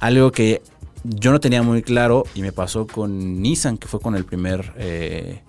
[0.00, 0.62] Algo que
[1.04, 4.72] yo no tenía muy claro y me pasó con Nissan, que fue con el primer...
[4.76, 5.42] eh,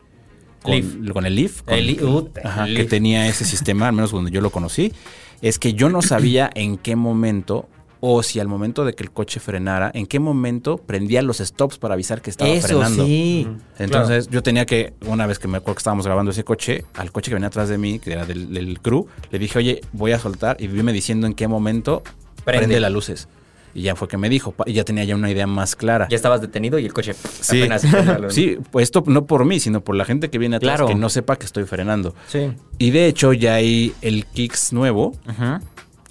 [0.61, 1.11] con, Leaf.
[1.13, 1.61] con el Leaf.
[1.63, 2.89] con- El Leaf, uh, ajá, el que Leaf.
[2.89, 4.93] tenía ese sistema, al menos cuando yo lo conocí,
[5.41, 7.67] es que yo no sabía en qué momento
[8.03, 11.77] o si al momento de que el coche frenara, en qué momento prendía los stops
[11.77, 13.05] para avisar que estaba Eso frenando.
[13.05, 13.47] sí.
[13.77, 17.11] Entonces yo tenía que, una vez que me acuerdo que estábamos grabando ese coche, al
[17.11, 20.11] coche que venía atrás de mí, que era del, del crew, le dije, oye, voy
[20.13, 22.01] a soltar y vime diciendo en qué momento
[22.43, 22.59] Prende.
[22.65, 23.27] prende, las luces.
[23.73, 26.07] Y ya fue que me dijo, y ya tenía ya una idea más clara.
[26.09, 27.83] Ya estabas detenido y el coche Sí, apenas...
[28.33, 30.87] sí, pues esto no por mí, sino por la gente que viene atrás Claro.
[30.87, 32.13] que no sepa que estoy frenando.
[32.27, 32.51] Sí.
[32.79, 35.61] Y de hecho ya hay el Kicks nuevo, Ajá.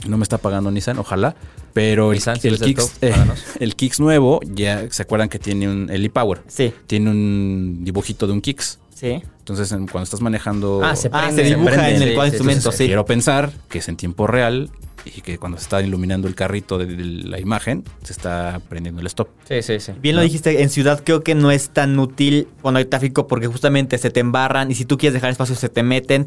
[0.08, 1.34] no me está pagando Nissan, ojalá,
[1.72, 3.14] pero el, el Kicks, eh,
[3.60, 8.26] el Kicks nuevo, ya se acuerdan que tiene un, el e-Power, Sí, tiene un dibujito
[8.26, 8.78] de un Kicks.
[8.94, 9.22] sí.
[9.40, 10.80] Entonces, en- cuando estás manejando.
[10.84, 11.42] Ah, se Ah, prende.
[11.42, 12.86] se dibuja prende, en el sí, cual sí, instrumento, Entonces, sí.
[12.86, 14.70] Quiero pensar que es en tiempo real
[15.04, 19.00] y que cuando se está iluminando el carrito de, de la imagen, se está prendiendo
[19.00, 19.28] el stop.
[19.48, 19.90] Sí, sí, sí.
[20.00, 23.48] Bien lo dijiste, en ciudad creo que no es tan útil cuando hay tráfico porque
[23.48, 26.26] justamente se te embarran y si tú quieres dejar espacio se te meten.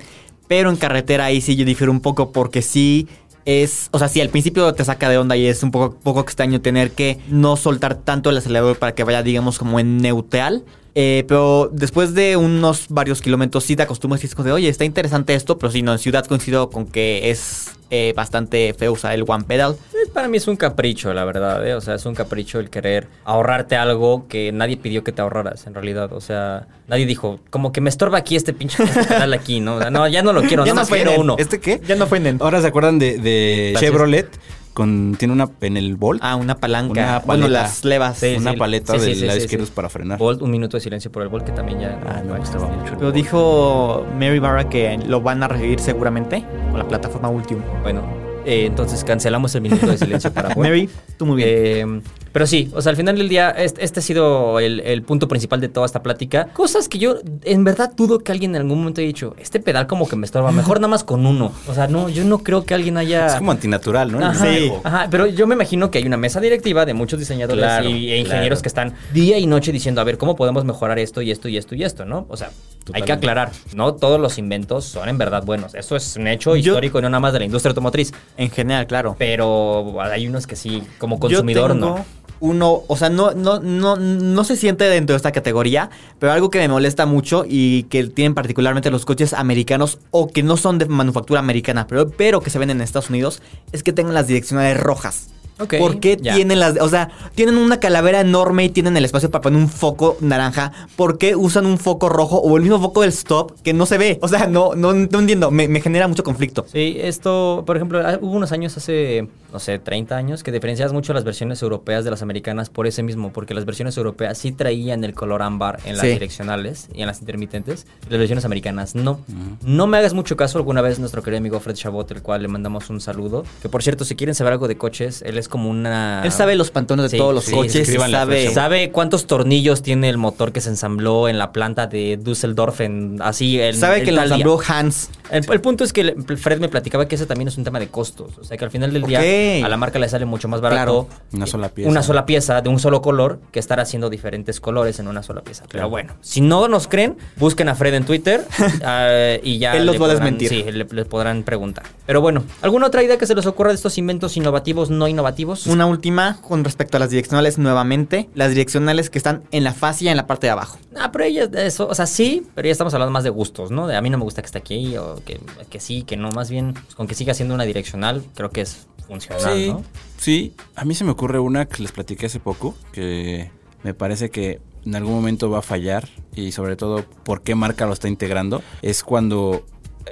[0.49, 3.07] Pero en carretera ahí sí yo difiero un poco porque sí
[3.45, 6.21] es, o sea, sí al principio te saca de onda y es un poco, poco
[6.21, 10.63] extraño tener que no soltar tanto el acelerador para que vaya, digamos, como en neutral.
[10.95, 14.69] Eh, pero después de unos varios kilómetros sí te acostumbras y es como de, oye,
[14.69, 18.91] está interesante esto, pero sí, no, en ciudad coincido con que es eh, bastante feo
[18.93, 19.75] usar el one pedal.
[20.13, 21.73] Para mí es un capricho, la verdad, ¿eh?
[21.73, 25.65] O sea, es un capricho el querer ahorrarte algo que nadie pidió que te ahorraras,
[25.65, 26.13] en realidad.
[26.13, 29.77] O sea, nadie dijo, como que me estorba aquí este pinche pedal aquí, ¿no?
[29.77, 31.35] O sea, no, ya no lo quiero, Ya nada más fue quiero en el- uno.
[31.39, 31.81] ¿Este qué?
[31.87, 33.75] Ya no fue en el- Ahora se acuerdan de.
[33.79, 34.27] Chevrolet
[34.73, 36.91] con tiene una en el Bolt, Ah, una palanca.
[36.91, 37.61] Una bueno, paleta.
[37.63, 38.17] las levas.
[38.17, 39.71] Sí, una sí, paleta sí, del sí, lado sí, izquierdo sí.
[39.75, 40.17] para frenar.
[40.19, 41.99] Bolt, un minuto de silencio por el Bolt, que también ya...
[42.07, 42.85] Ah, me gustaba mucho.
[42.93, 43.15] el Pero Bolt.
[43.15, 47.61] dijo Mary Barra que lo van a revivir seguramente con la plataforma Ultium.
[47.83, 48.01] Bueno,
[48.45, 50.67] eh, entonces cancelamos el minuto de silencio para Bolt.
[50.69, 51.49] Mary, tú muy bien.
[51.51, 52.01] Eh,
[52.31, 55.27] pero sí, o sea, al final del día, este, este ha sido el, el punto
[55.27, 56.47] principal de toda esta plática.
[56.53, 59.85] Cosas que yo, en verdad, dudo que alguien en algún momento haya dicho, este pedal
[59.85, 61.51] como que me estorba, mejor nada más con uno.
[61.67, 63.27] O sea, no, yo no creo que alguien haya...
[63.27, 64.17] Es como antinatural, ¿no?
[64.17, 64.81] El Ajá, juego.
[64.83, 68.11] ajá, pero yo me imagino que hay una mesa directiva de muchos diseñadores Claro, y,
[68.11, 68.61] e ingenieros claro.
[68.63, 71.57] que están día y noche diciendo, a ver, ¿cómo podemos mejorar esto y esto y
[71.57, 72.25] esto y esto, no?
[72.29, 72.49] O sea,
[72.91, 75.73] hay que aclarar, no todos los inventos son en verdad buenos.
[75.75, 78.11] Eso es un hecho Yo- histórico y no nada más de la industria automotriz.
[78.37, 79.15] En general, claro.
[79.17, 82.05] Pero hay unos que sí, como Yo consumidor, tengo no.
[82.39, 86.49] Uno, o sea, no, no, no, no se siente dentro de esta categoría, pero algo
[86.49, 90.77] que me molesta mucho y que tienen particularmente los coches americanos o que no son
[90.77, 93.41] de manufactura americana, pero, pero que se ven en Estados Unidos,
[93.71, 95.29] es que tengan las direccionales rojas.
[95.57, 96.35] ¿Por qué ya.
[96.35, 99.69] tienen las, o sea, tienen una calavera enorme y tienen el espacio para poner un
[99.69, 100.71] foco naranja?
[100.95, 103.97] ¿Por qué usan un foco rojo o el mismo foco del stop que no se
[103.97, 104.19] ve?
[104.21, 106.65] O sea, no, no, no entiendo, me, me genera mucho conflicto.
[106.71, 110.91] Sí, esto, por ejemplo, ah, hubo unos años hace, no sé, 30 años, que diferencias
[110.93, 114.51] mucho las versiones europeas de las americanas por ese mismo, porque las versiones europeas sí
[114.51, 116.07] traían el color ámbar en las Sí.
[116.13, 119.19] direccionales y en las intermitentes, y las versiones americanas no.
[119.61, 122.47] No me hagas mucho caso, alguna vez nuestro querido amigo Fred Chabot, el cual le
[122.47, 125.69] mandamos un saludo, que por cierto, si quieren saber algo de coches, él es como
[125.69, 126.21] una...
[126.25, 128.51] Él sabe los pantones de Sí, todos los sí, coches, sabe...
[128.51, 133.19] ¿Sabe cuántos tornillos tiene el motor que se ensambló en la planta de Düsseldorf en
[133.21, 134.23] así en Sabe que lo día?
[134.23, 135.09] ensambló Hans.
[135.31, 137.87] El, el punto es que Fred me platicaba que ese también es un tema de
[137.87, 138.37] costos.
[138.39, 139.25] O sea, que al final del día Ok.
[139.63, 141.89] A la marca le sale mucho más barato Una sola pieza.
[141.89, 145.41] una sola pieza de un solo color que estar haciendo diferentes colores en una sola
[145.41, 145.65] pieza.
[145.71, 148.45] Pero bueno, si no nos creen, busquen a Fred en Twitter
[148.83, 149.75] ah, y ya.
[149.75, 150.49] Él los va a desmentir.
[150.49, 151.85] Sí, le, le podrán preguntar.
[152.05, 155.67] Pero bueno, ¿alguna otra idea que se les ocurra de estos inventos innovativos, no innovativos?
[155.67, 158.29] Una última con respecto a las direccionales nuevamente.
[158.35, 160.77] Las direccionales que están en la fascia en la parte de abajo.
[160.97, 163.87] Ah, pero ella, eso, o sea, sí, pero ya estamos hablando más de gustos, ¿no?
[163.87, 166.29] De a mí no me gusta que esté aquí, o que, que sí, que no,
[166.31, 169.83] más bien, pues, con que siga siendo una direccional, creo que es funcional, Sí, ¿no?
[170.17, 170.53] sí.
[170.75, 173.51] A mí se me ocurre una que les platiqué hace poco, que
[173.83, 177.85] me parece que en algún momento va a fallar y sobre todo por qué marca
[177.85, 179.65] lo está integrando es cuando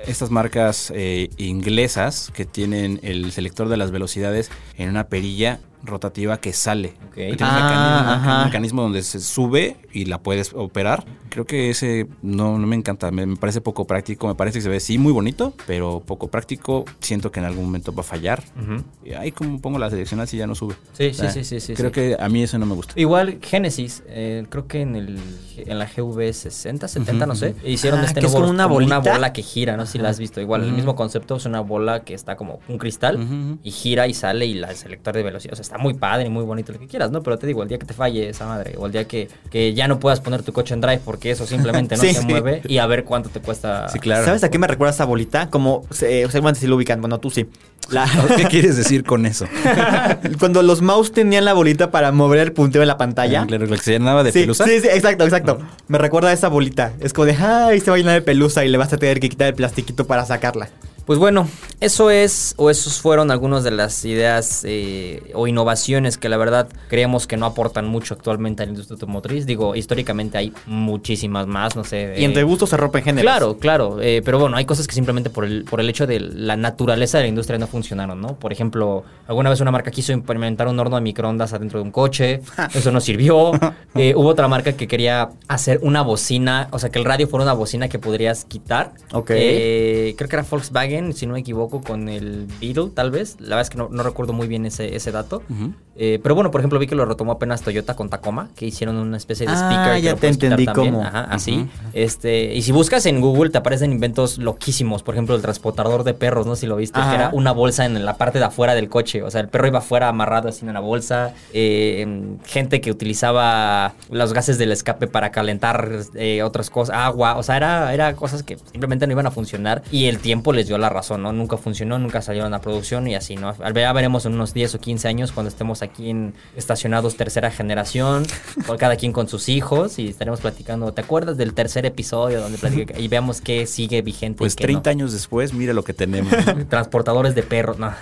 [0.07, 6.37] estas marcas eh, inglesas que tienen el selector de las velocidades en una perilla rotativa
[6.39, 6.93] que sale.
[7.07, 7.13] Ok.
[7.15, 11.03] Que tiene un, Ah, mecanismo, un mecanismo donde se sube y la puedes operar.
[11.29, 14.63] Creo que ese no, no me encanta, me, me parece poco práctico, me parece que
[14.63, 16.83] se ve sí muy bonito, pero poco práctico.
[16.99, 18.43] Siento que en algún momento va a fallar.
[18.61, 18.83] Ujú.
[19.05, 20.75] Y ahí como pongo la direccional si ya no sube.
[20.93, 21.93] Sí, O sea, sí, sí, sí, sí, Creo sí.
[21.93, 22.93] que a mí eso no me gusta.
[22.97, 25.19] Igual Genesis, eh, creo que en el
[25.57, 28.65] en la GV 60, 70, no sé, hicieron Ah, este que es nuevo como una
[28.65, 28.99] bolita.
[28.99, 30.41] bola que gira, no sé si la has visto.
[30.41, 34.13] Igual, el mismo concepto es una bola que está como un cristal y gira y
[34.13, 35.53] sale y la el selector de velocidad.
[35.53, 37.23] O sea, está muy padre y muy bonito lo que quieras, ¿no?
[37.23, 39.73] Pero te digo, el día que te falle esa madre, o el día que, que
[39.73, 42.13] ya no puedas poner tu coche en drive porque eso simplemente no Sí.
[42.13, 43.87] se mueve y a ver cuánto te cuesta.
[43.87, 44.25] Sí, claro.
[44.25, 45.49] ¿Sabes a qué me recuerda esa bolita?
[45.49, 47.47] Como, eh, seguramente si lo ubican, bueno, tú sí.
[47.89, 48.05] La-
[48.35, 49.45] ¿Qué quieres decir con eso?
[50.39, 53.41] Cuando los mouse tenían la bolita para mover el punteo de la pantalla.
[53.43, 54.65] Ah, Claro, lo que se llenaba de sí, pelusa.
[54.65, 55.59] sí, sí, exacto, exacto.
[55.87, 56.91] Me recuerda a esa bolita.
[56.99, 59.19] Es como de, ay, se va a llenar de pelusa y le vas a tener
[59.21, 60.69] que quitar el plastiquito para sacarla.
[61.05, 61.47] Pues bueno,
[61.79, 66.69] eso es, o esos fueron algunas de las ideas eh, o innovaciones que la verdad
[66.89, 69.45] creemos que no aportan mucho actualmente a la industria automotriz.
[69.45, 72.13] Digo, históricamente hay muchísimas más, no sé.
[72.17, 73.23] Y entre eh, gustos se rompen géneros.
[73.23, 76.19] Claro, claro, eh, pero bueno, hay cosas que simplemente por el, por el hecho de
[76.19, 78.35] la naturaleza de la industria no funcionaron, ¿no?
[78.35, 81.91] Por ejemplo, alguna vez una marca quiso implementar un horno de microondas adentro de un
[81.91, 82.41] coche,
[82.73, 83.51] eso no sirvió.
[83.93, 87.43] Eh, hubo otra marca que quería hacer una bocina, o sea, que el radio fuera
[87.43, 88.93] una bocina que podrías quitar.
[89.11, 89.31] Ok.
[89.33, 93.37] Eh, creo que era Volkswagen, si no me equivoco, con el Beetle, tal vez.
[93.39, 95.43] La verdad es que no, no recuerdo muy bien ese, ese dato.
[95.49, 95.73] Ujú.
[96.03, 98.95] Eh, pero bueno, por ejemplo, vi que lo retomó apenas Toyota con Tacoma, que hicieron
[98.95, 99.93] una especie de Ah, speaker.
[99.97, 101.03] que ya lo te entendí cómo.
[101.03, 101.67] Ajá, así.
[101.93, 105.03] Este, y si buscas en Google te aparecen inventos loquísimos.
[105.03, 107.09] Por ejemplo, el transportador de perros, no sé si lo viste, Ajá.
[107.11, 109.21] que era una bolsa en la parte de afuera del coche.
[109.21, 111.35] O sea, el perro iba afuera amarrado así en la bolsa.
[111.53, 117.37] Eh, gente que utilizaba los gases del escape para calentar eh, otras cosas, agua.
[117.37, 119.83] O sea, era, era cosas que simplemente no iban a funcionar.
[119.91, 121.31] Y el tiempo les dio la razón, ¿no?
[121.31, 123.53] Nunca funcionó, nunca salieron a producción y así, ¿no?
[123.75, 128.25] Ya veremos en unos 10 o 15 años cuando estemos aquí en estacionados tercera generación,
[128.67, 130.91] con cada quien con sus hijos y estaremos platicando.
[130.93, 134.37] ¿Te acuerdas del tercer episodio donde platica- y veamos qué sigue vigente?
[134.39, 134.91] Pues y qué 30 no?
[134.91, 136.31] años después, mira lo que tenemos.
[136.69, 137.93] Transportadores de perros, no.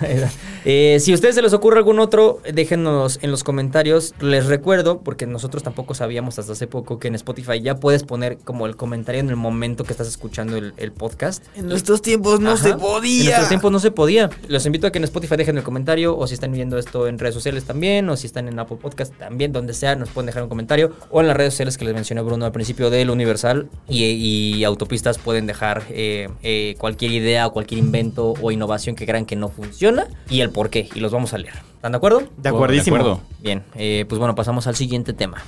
[0.66, 4.14] Eh, si a ustedes se les ocurre algún otro, déjenos en los comentarios.
[4.20, 8.36] Les recuerdo, porque nosotros tampoco sabíamos hasta hace poco que en Spotify ya puedes poner
[8.38, 11.42] como el comentario en el momento que estás escuchando el, el podcast.
[11.56, 12.62] En nuestros tiempos no Ajá.
[12.62, 13.24] se En podía.
[13.24, 14.28] nuestros tiempos no se podía.
[14.48, 17.18] Los invito a que en Spotify dejen el comentario, o si están viendo esto en
[17.18, 20.42] redes sociales también, o si están en Apple Podcast también, donde sea, nos pueden dejar
[20.42, 23.68] un comentario, o en las redes sociales que les mencionó Bruno al principio del Universal
[23.88, 29.06] y, y autopistas pueden dejar eh, eh, cualquier idea o cualquier invento o innovación que
[29.06, 31.54] crean que no funciona y el por qué, y los vamos a leer.
[31.76, 32.24] ¿Están de acuerdo?
[32.36, 32.96] De acuerdísimo.
[32.96, 33.20] De acuerdo.
[33.38, 35.44] Bien, eh, pues bueno, pasamos al siguiente tema.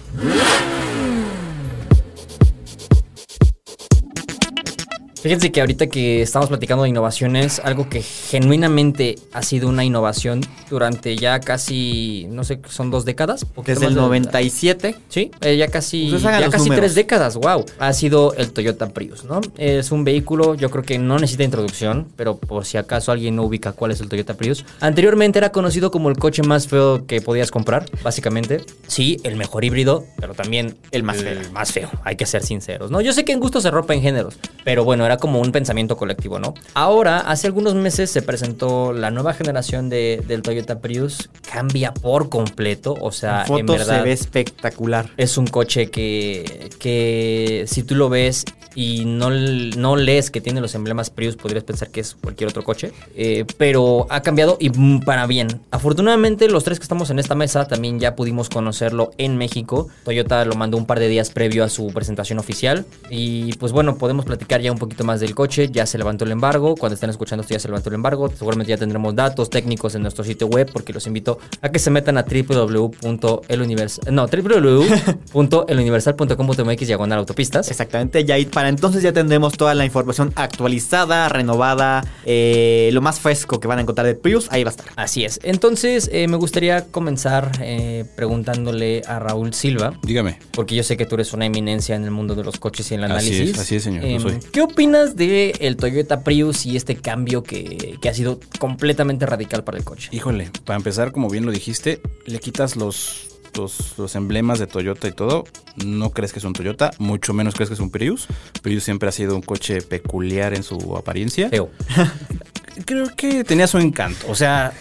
[5.22, 10.40] Fíjense que ahorita que estamos platicando de innovaciones, algo que genuinamente ha sido una innovación
[10.68, 13.46] durante ya casi, no sé, son dos décadas.
[13.64, 14.96] Desde el más de- 97.
[15.08, 16.76] Sí, eh, ya casi, hagan ya casi números.
[16.80, 17.64] tres décadas, wow.
[17.78, 19.40] Ha sido el Toyota Prius, ¿no?
[19.58, 23.44] Es un vehículo, yo creo que no necesita introducción, pero por si acaso alguien no
[23.44, 24.64] ubica cuál es el Toyota Prius.
[24.80, 28.64] Anteriormente era conocido como el coche más feo que podías comprar, básicamente.
[28.88, 31.38] Sí, el mejor híbrido, pero también El más feo.
[31.52, 33.00] más feo, hay que ser sinceros, ¿no?
[33.00, 36.38] Yo sé que en gusto se rompen géneros, pero bueno, era como un pensamiento colectivo,
[36.38, 36.54] ¿no?
[36.74, 42.28] Ahora, hace algunos meses se presentó la nueva generación de, del Toyota Prius, cambia por
[42.28, 45.10] completo, o sea, en fotos en verdad se ve espectacular.
[45.16, 48.44] es un coche que, que si tú lo ves
[48.74, 52.64] y no, no lees que tiene los emblemas Prius, podrías pensar que es cualquier otro
[52.64, 52.92] coche.
[53.14, 54.70] Eh, pero ha cambiado y
[55.00, 55.48] para bien.
[55.70, 59.88] Afortunadamente, los tres que estamos en esta mesa también ya pudimos conocerlo en México.
[60.04, 62.86] Toyota lo mandó un par de días previo a su presentación oficial.
[63.10, 65.68] Y pues bueno, podemos platicar ya un poquito más del coche.
[65.70, 66.74] Ya se levantó el embargo.
[66.76, 68.30] Cuando estén escuchando esto ya se levantó el embargo.
[68.36, 71.90] Seguramente ya tendremos datos técnicos en nuestro sitio web porque los invito a que se
[71.90, 77.70] metan a www.eluniversal no, www.eluniversal.com.mx diagonal autopistas.
[77.70, 83.20] Exactamente, ya ahí- para entonces ya tendremos toda la información actualizada, renovada, eh, lo más
[83.20, 84.86] fresco que van a encontrar de Prius, ahí va a estar.
[84.96, 85.40] Así es.
[85.42, 90.38] Entonces, eh, me gustaría comenzar eh, preguntándole a Raúl Silva, Dígame.
[90.52, 92.94] porque yo sé que tú eres una eminencia en el mundo de los coches y
[92.94, 93.50] el Así análisis.
[93.50, 94.38] es, así es, señor, lo Em, soy.
[94.52, 99.64] ¿Qué opinas de el Toyota Prius y este cambio que, que ha sido completamente radical
[99.64, 100.08] para el coche?
[100.12, 105.08] Híjole, para empezar, como bien lo dijiste, le quitas los, los, los emblemas de Toyota
[105.08, 105.44] y todo.
[105.84, 108.26] No crees que es un Toyota, mucho menos crees que es un Prius.
[108.62, 111.48] Prius siempre ha sido un coche peculiar en su apariencia.
[111.50, 111.70] Feo.
[112.86, 114.26] Creo que tenía su encanto.
[114.28, 114.72] O sea,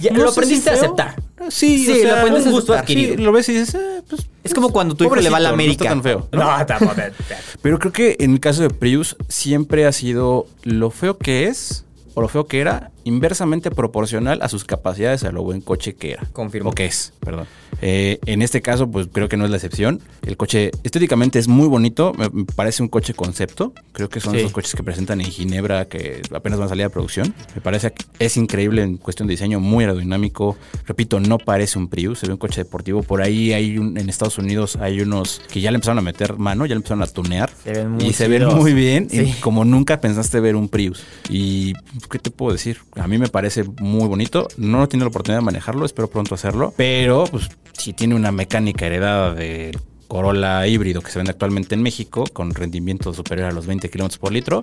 [0.00, 1.16] Ya, no lo si aprendiste a aceptar.
[1.50, 3.16] Sí, Sí, o sea, lo aprendes un a gusto adquirido.
[3.16, 5.48] lo ves y dices, "Ah, pues Es como cuando tu hijo le va a la
[5.50, 5.84] América.
[5.94, 6.28] No está tan feo.
[6.32, 6.94] No, tampoco.
[7.62, 11.84] Pero creo que en el caso de Prius siempre ha sido lo feo que es
[12.14, 16.12] o lo feo que era inversamente proporcional a sus capacidades, a lo buen coche que
[16.12, 16.24] era.
[16.32, 16.70] Confirmo.
[16.70, 17.46] O que es, perdón.
[17.82, 20.00] Eh, en este caso, pues creo que no es la excepción.
[20.26, 23.72] El coche estéticamente es muy bonito, me parece un coche concepto.
[23.92, 24.38] Creo que son Sí.
[24.40, 27.34] esos coches que presentan en Ginebra que apenas van a salir a producción.
[27.54, 30.56] Me parece que es increíble en cuestión de diseño, muy aerodinámico.
[30.86, 33.02] Repito, no parece un Prius, se ve un coche deportivo.
[33.02, 36.38] Por ahí hay un- en Estados Unidos hay unos que ya le empezaron a meter
[36.38, 37.50] mano, ya le empezaron a tunear.
[37.64, 41.02] Se ven muy y se ven muy bien, y como nunca pensaste ver un Prius.
[41.28, 41.74] Y,
[42.10, 42.78] ¿qué te puedo decir?
[42.96, 44.48] A mí me parece muy bonito.
[44.56, 46.72] No he tenido la oportunidad de manejarlo, espero pronto hacerlo.
[46.76, 49.76] Pero, pues, si tiene una mecánica heredada de
[50.14, 54.18] Corolla híbrido que se vende actualmente en México, con rendimiento superior a los 20 kilómetros
[54.18, 54.62] por litro,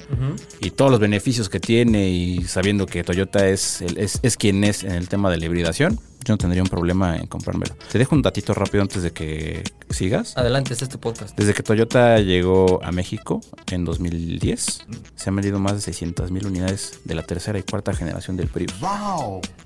[0.62, 4.64] y todos los beneficios que tiene, y sabiendo que Toyota es, el- es, es quien
[4.64, 7.76] es en el tema de la hibridación, yo no tendría un problema en comprármelo.
[7.92, 10.38] Te dejo un datito rápido antes de que sigas.
[10.38, 11.38] Adelante, este es tu podcast.
[11.38, 14.86] Desde que Toyota llegó a México en 2010,
[15.18, 18.48] se han vendido más de 600 mil unidades de la tercera y cuarta generación del
[18.48, 18.72] Prius.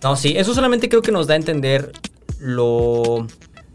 [0.02, 1.92] No, sí, eso solamente creo que nos da a entender
[2.40, 3.28] lo,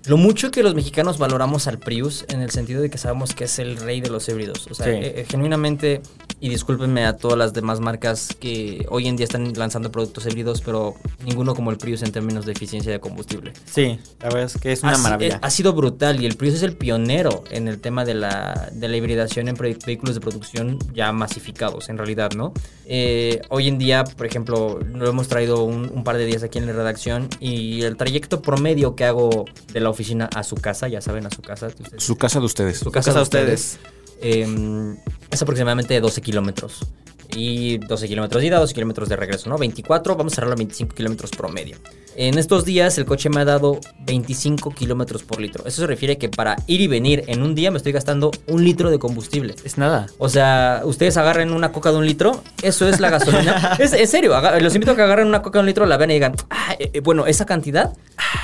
[0.06, 3.44] lo mucho que los mexicanos valoramos al Prius en el sentido de que sabemos que
[3.44, 4.66] es el rey de los híbridos.
[4.70, 4.92] O sea, Sí.
[4.92, 6.00] eh, eh, genuinamente,
[6.40, 10.62] y discúlpenme a todas las demás marcas que hoy en día están lanzando productos híbridos,
[10.62, 13.52] pero ninguno como el Prius en términos de eficiencia de combustible.
[13.66, 15.34] Sí, la verdad es que es una Ha maravilla.
[15.36, 18.70] eh, Ha sido brutal y el Prius es el pionero en el tema de la,
[18.72, 22.54] de la hibridación en vehículos de producción ya masificados, en realidad, ¿no?
[22.86, 26.58] Eh, hoy en día, por ejemplo, lo hemos traído un, un par de días aquí
[26.58, 30.88] en la redacción y el trayecto promedio que hago de la oficina a su casa,
[30.88, 32.78] ya saben, a su casa, ustedes- Su casa de ustedes.
[32.78, 33.22] su casa, casa de de
[33.54, 33.78] ustedes,
[34.20, 34.46] eh,
[35.30, 36.80] es aproximadamente 12 kilómetros.
[37.36, 39.56] Y 12 kilómetros de ida, 12 kilómetros de regreso, ¿no?
[39.56, 41.76] 24, vamos a cerrarlo a 25 kilómetros promedio.
[42.16, 45.64] En estos días el coche me ha dado 25 kilómetros por litro.
[45.64, 48.64] Eso se refiere que para ir y venir en un día me estoy gastando un
[48.64, 49.54] litro de combustible.
[49.64, 50.06] Es nada.
[50.18, 53.76] O sea, ustedes agarren una coca de un litro, eso es la gasolina.
[53.78, 56.10] es, en serio, los invito a que agarren una coca de un litro, la vean
[56.10, 57.92] y digan, "Ah, eh, eh, bueno, esa cantidad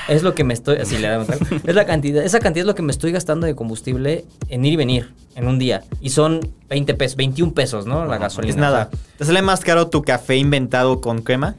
[0.08, 0.76] es lo que me estoy.
[0.76, 1.26] Así le damos,
[1.66, 4.74] Es la cantidad, esa cantidad es lo que me estoy gastando de combustible en ir
[4.74, 5.85] y venir en un día.
[6.01, 8.07] Y son 20 pesos, 21 pesos, ¿no?
[8.07, 8.51] La gasolina.
[8.51, 8.88] Es nada.
[8.92, 11.55] O sea, Te sale más caro tu café inventado con crema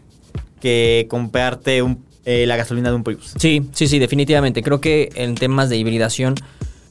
[0.59, 3.33] que comprarte un, eh, la gasolina de un Prius.
[3.37, 4.63] Sí, sí, sí, definitivamente.
[4.63, 6.35] Creo que en temas de hibridación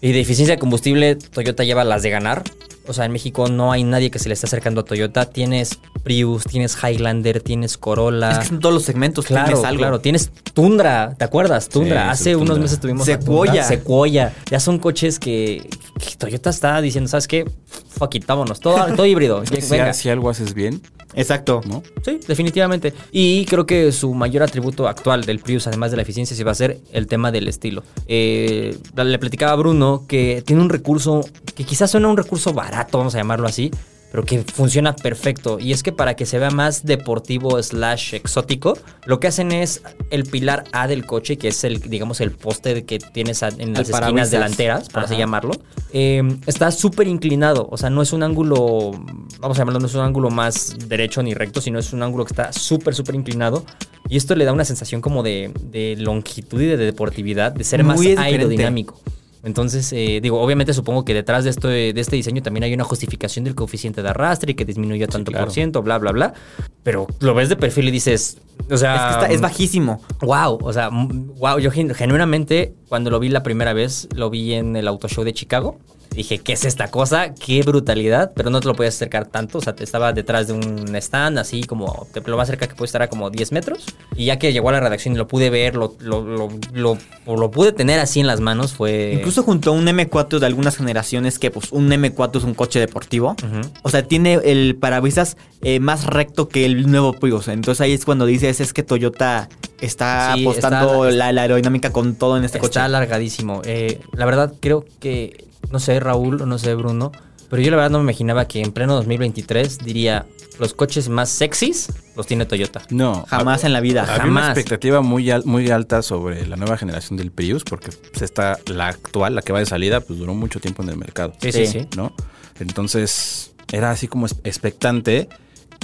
[0.01, 2.45] y de eficiencia de combustible, Toyota lleva las de ganar.
[2.89, 5.27] O sea, en México no hay nadie que se le esté acercando a Toyota.
[5.27, 8.31] Tienes Prius, tienes Highlander, tienes Corolla.
[8.33, 9.27] Es que son todos los segmentos.
[9.27, 9.79] Claro, tienes algo.
[9.81, 10.01] claro.
[10.01, 11.69] Tienes Tundra, ¿te acuerdas?
[11.69, 12.05] Tundra.
[12.05, 12.63] Sí, Hace unos Tundra.
[12.63, 13.65] meses tuvimos Sequoia.
[13.65, 14.33] Sequoia.
[14.51, 15.69] Ya son coches que,
[15.99, 17.45] que Toyota está diciendo, ¿sabes qué?
[17.89, 18.61] Fuck it, vámonos.
[18.61, 19.43] Todo, todo híbrido.
[19.97, 20.81] Si algo haces bien,
[21.15, 21.61] Exacto.
[21.67, 21.83] ¿no?
[22.05, 22.93] Sí, definitivamente.
[23.13, 26.53] Y creo que su mayor atributo actual del Prius, además de la eficiencia, sí va
[26.53, 27.83] a ser el tema del estilo.
[28.07, 31.23] Eh, le platicaba a Bruno que tiene un recurso
[31.55, 33.71] que quizás suena un recurso barato, vamos a llamarlo así,
[34.11, 35.59] pero que funciona perfecto.
[35.59, 39.83] Y es que para que se vea más deportivo slash exótico, lo que hacen es
[40.11, 43.89] el pilar A del coche, que es el, digamos, el poste que tienes en las
[43.89, 45.23] esquinas delanteras, por así Ajá.
[45.23, 45.53] llamarlo.
[45.93, 48.93] Eh, está súper inclinado, o sea, no es un ángulo,
[49.41, 52.25] vamos a llamarlo, no es un ángulo más derecho ni recto, sino es un ángulo
[52.25, 53.65] que está súper, súper inclinado.
[54.09, 57.83] Y esto le da una sensación como de, de longitud y de deportividad, de ser
[57.83, 58.37] más Muy diferente.
[58.37, 59.01] aerodinámico.
[59.43, 62.85] Entonces, eh, digo, obviamente supongo que detrás de, esto, de este diseño también hay una
[62.85, 65.47] justificación del coeficiente de arrastre y que disminuyó tanto claro.
[65.47, 66.35] por ciento, bla, bla, bla.
[66.83, 68.39] Pero lo ves de perfil y dices,
[68.71, 68.95] o sea...
[68.97, 70.03] Es que está- es bajísimo.
[70.21, 74.55] Wow, o sea, wow, yo gen- genuinamente cuando lo vi la primera vez, lo vi
[74.55, 75.79] en el auto show de Chicago.
[76.11, 77.35] Dije, ¿qué es esta cosa?
[77.35, 80.55] Qué brutalidad, pero no te lo podías acercar tanto, o sea, te estaba detrás de
[80.55, 83.85] un stand, así como, te, lo más cerca que puede estar a como 10 metros.
[84.17, 86.99] Y ya que llegó a la redacción y lo pude ver, lo, lo, lo, lo-
[87.27, 89.13] o lo pude tener así en las manos, fue...
[89.15, 92.79] Incluso junto a un M4 de algunas generaciones, que pues un M4 es un coche
[92.81, 93.35] deportivo.
[93.83, 97.49] O sea, tiene el parabrisas eh, más recto que el nuevo Prius.
[97.49, 99.49] Entonces ahí es cuando dices, es que Toyota
[99.81, 102.71] está Sí, apostando está- la, la aerodinámica con todo en este coche.
[102.71, 103.63] Está alargadísimo.
[103.65, 107.13] Eh, la verdad, creo que, no sé, Raúl, o no sé, Bruno,
[107.51, 110.27] pero yo la verdad no me imaginaba que en pleno 2023 diría,
[110.59, 112.83] los coches más sexys los tiene Toyota.
[112.91, 113.25] No.
[113.29, 114.03] Jamás en la vida.
[114.03, 114.45] Había Jamás.
[114.45, 118.59] una expectativa muy, al- muy alta sobre la nueva generación del Prius, porque pues, esta,
[118.67, 121.35] la actual, la que va de salida, pues duró mucho tiempo en el mercado.
[121.41, 121.87] Sí, sí, Sí.
[121.97, 122.13] ¿no?
[122.59, 125.29] Entonces, era así como expectante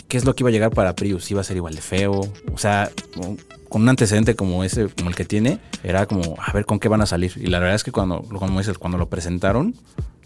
[0.09, 1.31] qué es lo que iba a llegar para Prius.
[1.31, 2.21] Iba a ser igual de feo.
[2.55, 3.39] O sea, con-
[3.83, 7.01] un antecedente como ese, como el que tiene, era como, a ver con qué van
[7.01, 7.33] a salir.
[7.37, 9.75] Y la verdad es que cuando, como dices, cuando lo presentaron,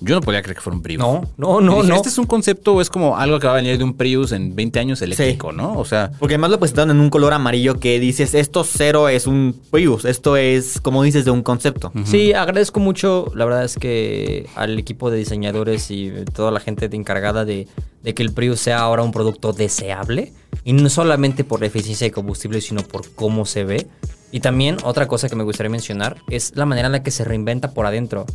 [0.01, 0.99] Yo no podía creer que fuera un Prius.
[1.01, 1.94] No, no, no, dije, no.
[1.97, 4.32] ¿Este es un concepto o es como algo que va a venir de un Prius
[4.32, 5.57] en 20 años eléctrico, Sí.
[5.57, 5.72] no?
[5.78, 9.26] O sea, Porque además lo presentaron en un color amarillo que dices, esto cero es
[9.26, 11.92] un Prius, esto es, como dices, de un concepto.
[12.05, 16.88] Sí, agradezco mucho, la verdad es que al equipo de diseñadores y toda la gente
[16.90, 17.66] de encargada de,
[18.03, 20.32] de que el Prius sea ahora un producto deseable.
[20.64, 23.86] Y no solamente por la eficiencia de combustible, sino por cómo se ve.
[24.32, 27.24] Y también otra cosa que me gustaría mencionar es la manera en la que se
[27.24, 28.26] reinventa por adentro.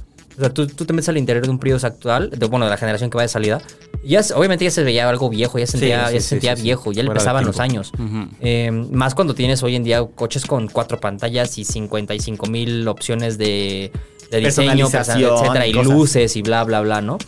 [0.41, 2.71] O sea, tú, tú te metes al interior de un Prius actual, de, bueno, de
[2.71, 3.61] la generación que va de salida.
[4.03, 6.63] Ya, obviamente ya se veía algo viejo, ya se sentía, sí, ya se sentía sí,
[6.63, 7.91] viejo, ya le pesaban los años.
[8.39, 13.37] Eh, más cuando tienes hoy en día coches con cuatro pantallas y 55 mil opciones
[13.37, 13.91] de,
[14.31, 15.93] de diseño, etcétera, y cosas.
[15.93, 17.19] luces y bla, bla, bla, ¿no?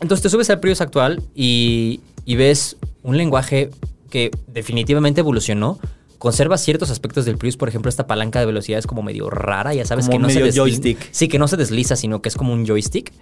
[0.00, 3.68] Entonces te subes al Prius actual y, y ves un lenguaje
[4.08, 5.78] que definitivamente evolucionó.
[6.24, 9.74] Conserva ciertos aspectos del Prius, por ejemplo, esta palanca de velocidad es como medio rara,
[9.74, 11.08] ya sabes Como que no se medio desli- joystick.
[11.10, 13.12] Sí, que no se desliza, sino que es como un joystick.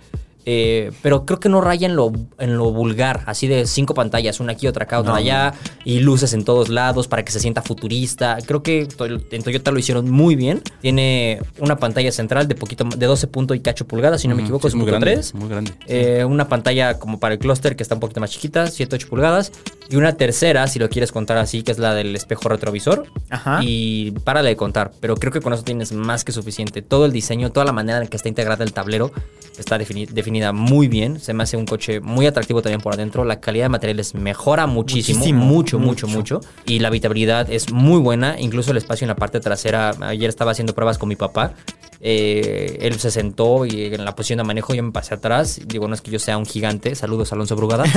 [0.45, 4.41] Eh, pero creo que no raya en lo, en lo vulgar, así de cinco pantallas,
[4.41, 5.19] una aquí, otra acá, otra No.
[5.19, 8.39] allá, y luces en todos lados para que se sienta futurista.
[8.47, 8.89] Creo que
[9.31, 10.63] en Toyota lo hicieron muy bien.
[10.81, 14.43] Tiene una pantalla central de poquito de 12 punto y cacho pulgadas, si no me
[14.43, 15.21] Ujú, equivoco, sí, es muy grande.
[15.35, 15.73] Muy grande.
[15.87, 19.53] Eh, una pantalla como para el clúster que está un poquito más chiquita, 7-8 pulgadas.
[19.89, 23.07] Y una tercera, si lo quieres contar así, que es la del espejo retrovisor.
[23.31, 23.61] Ajá.
[23.63, 24.91] Y párale de contar.
[25.01, 26.83] Pero creo que con eso tienes más que suficiente.
[26.83, 29.13] Todo el diseño, toda la manera en que está integrada el tablero
[29.59, 31.21] está defini- definida muy bien.
[31.21, 33.25] Se me hace un coche muy atractivo también por adentro.
[33.25, 35.19] La calidad de materiales mejora muchísimo.
[35.19, 36.37] Muchísimo, mucho, mucho, mucho.
[36.37, 36.49] mucho.
[36.65, 38.41] Y la habitabilidad es muy buena.
[38.41, 39.95] Incluso el espacio en la parte trasera.
[40.01, 41.53] Ayer estaba haciendo pruebas con mi papá.
[42.01, 45.61] Eh, él se sentó y en la posición de manejo yo me pasé atrás.
[45.67, 46.95] Digo, no es que yo sea un gigante.
[46.95, 47.85] Saludos, Alonso Brugada.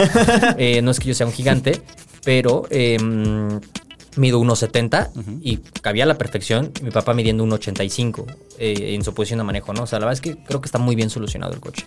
[0.57, 1.81] Eh, no es que yo sea un gigante,
[2.23, 2.97] pero eh,
[4.17, 6.71] mido 1,70 y cabía a la perfección.
[6.81, 8.25] Mi papá midiendo 1,85
[8.59, 9.83] eh, en su posición de manejo, ¿no?
[9.83, 11.85] O sea, la verdad es que creo que está muy bien solucionado el coche.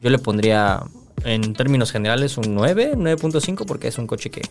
[0.00, 0.82] Yo le pondría,
[1.24, 4.42] en términos generales, un 9, 9.5 porque es un coche que...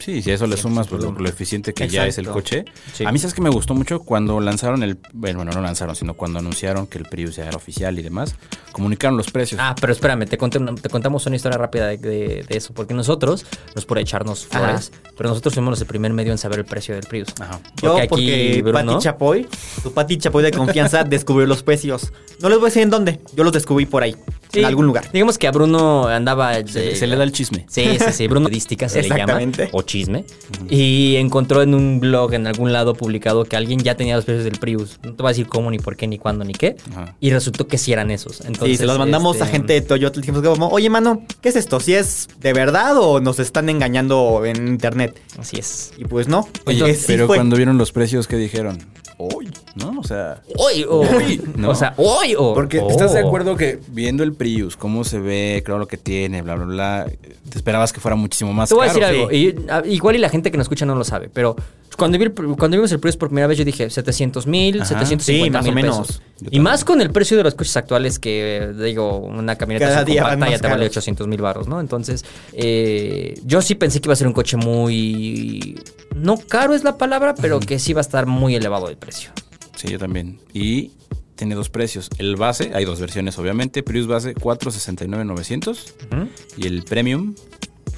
[0.00, 2.64] Sí, si a eso le sumas pues, lo, lo eficiente que ya es el coche.
[2.94, 3.04] Sí.
[3.04, 4.98] A mí sabes que me gustó mucho cuando lanzaron el...
[5.12, 8.34] Bueno, no lanzaron, sino cuando anunciaron que el Prius ya era oficial y demás.
[8.72, 9.60] Comunicaron los precios.
[9.62, 12.72] Ah, pero espérame, te, conté una- te contamos una historia rápida de, de- de eso,
[12.74, 13.44] porque nosotros,
[13.74, 16.94] no es por echarnos flores, pero nosotros fuimos el primer medio en saber el precio
[16.94, 17.28] del Prius.
[17.40, 17.60] Ajá.
[17.82, 19.48] Yo, Porque aquí, porque Bruno- Pati Chapoy,
[19.82, 22.12] tu Pati Chapoy de confianza, descubrió los precios.
[22.40, 24.14] No les voy a decir en dónde, yo los descubrí por ahí,
[24.52, 25.10] Sí, en algún lugar.
[25.12, 26.54] Digamos que a Bruno andaba...
[26.66, 27.66] Se, de- se le da el chisme.
[27.68, 29.16] Sí, sí, sí, Bruno Dística se le llama.
[29.22, 29.68] Exactamente.
[29.88, 30.24] Chisme.
[30.68, 34.44] Y encontró en un blog, en algún lado publicado, que alguien ya tenía los precios
[34.44, 35.00] del Prius.
[35.02, 36.76] No te voy a decir cómo, ni por qué, ni cuándo, ni qué.
[37.20, 38.42] Y resultó que sí eran esos.
[38.42, 40.16] Entonces, Sí, se los mandamos este, a gente de Toyota.
[40.16, 41.80] Le dijimos como, oye, mano, ¿qué es esto?
[41.80, 45.18] ¿Si es de verdad o nos están engañando en internet?
[45.38, 45.92] Así es.
[45.96, 46.46] Y pues no.
[46.66, 47.36] Oye, Entonces, sí pero fue.
[47.36, 48.78] cuando vieron los precios, ¿qué dijeron?
[49.20, 49.98] Uy, ¿no?
[49.98, 50.42] O sea...
[50.56, 50.84] ¡Hoy!
[50.88, 51.70] o- Uy, no.
[51.70, 52.36] O sea, ¡hoy!
[52.38, 52.88] o- Porque oh.
[52.88, 56.54] estás de acuerdo que viendo el Prius, cómo se ve, claro lo que tiene, bla,
[56.54, 57.06] bla, bla,
[57.50, 59.00] te esperabas que fuera muchísimo más Te voy a caro.
[59.00, 61.56] decir algo, y, a- igual y la gente que nos escucha no lo sabe, pero
[61.96, 64.88] cuando, vi el- cuando vimos el Prius por primera vez yo dije 700 mil, Ajá.
[65.06, 66.06] 750 Sí, más mil o menos.
[66.06, 66.22] pesos.
[66.50, 70.04] Y más con el precio de los coches actuales que, digo, una camioneta ya más
[70.04, 70.86] te vale caros.
[70.86, 71.80] 800 mil baros, ¿no?
[71.80, 75.80] Entonces, eh, yo sí pensé que iba a ser un coche muy...
[76.14, 79.30] No caro es la palabra, pero que sí va a estar muy elevado el precio.
[79.76, 80.38] Sí, yo también.
[80.54, 80.92] Y
[81.36, 82.08] tiene dos precios.
[82.18, 83.82] El base, hay dos versiones obviamente.
[83.82, 85.70] Prius base 469.900
[86.12, 86.28] Ujú.
[86.56, 87.34] y el Premium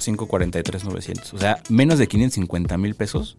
[0.07, 1.33] 543.900.
[1.33, 3.37] O sea, menos de 550 mil pesos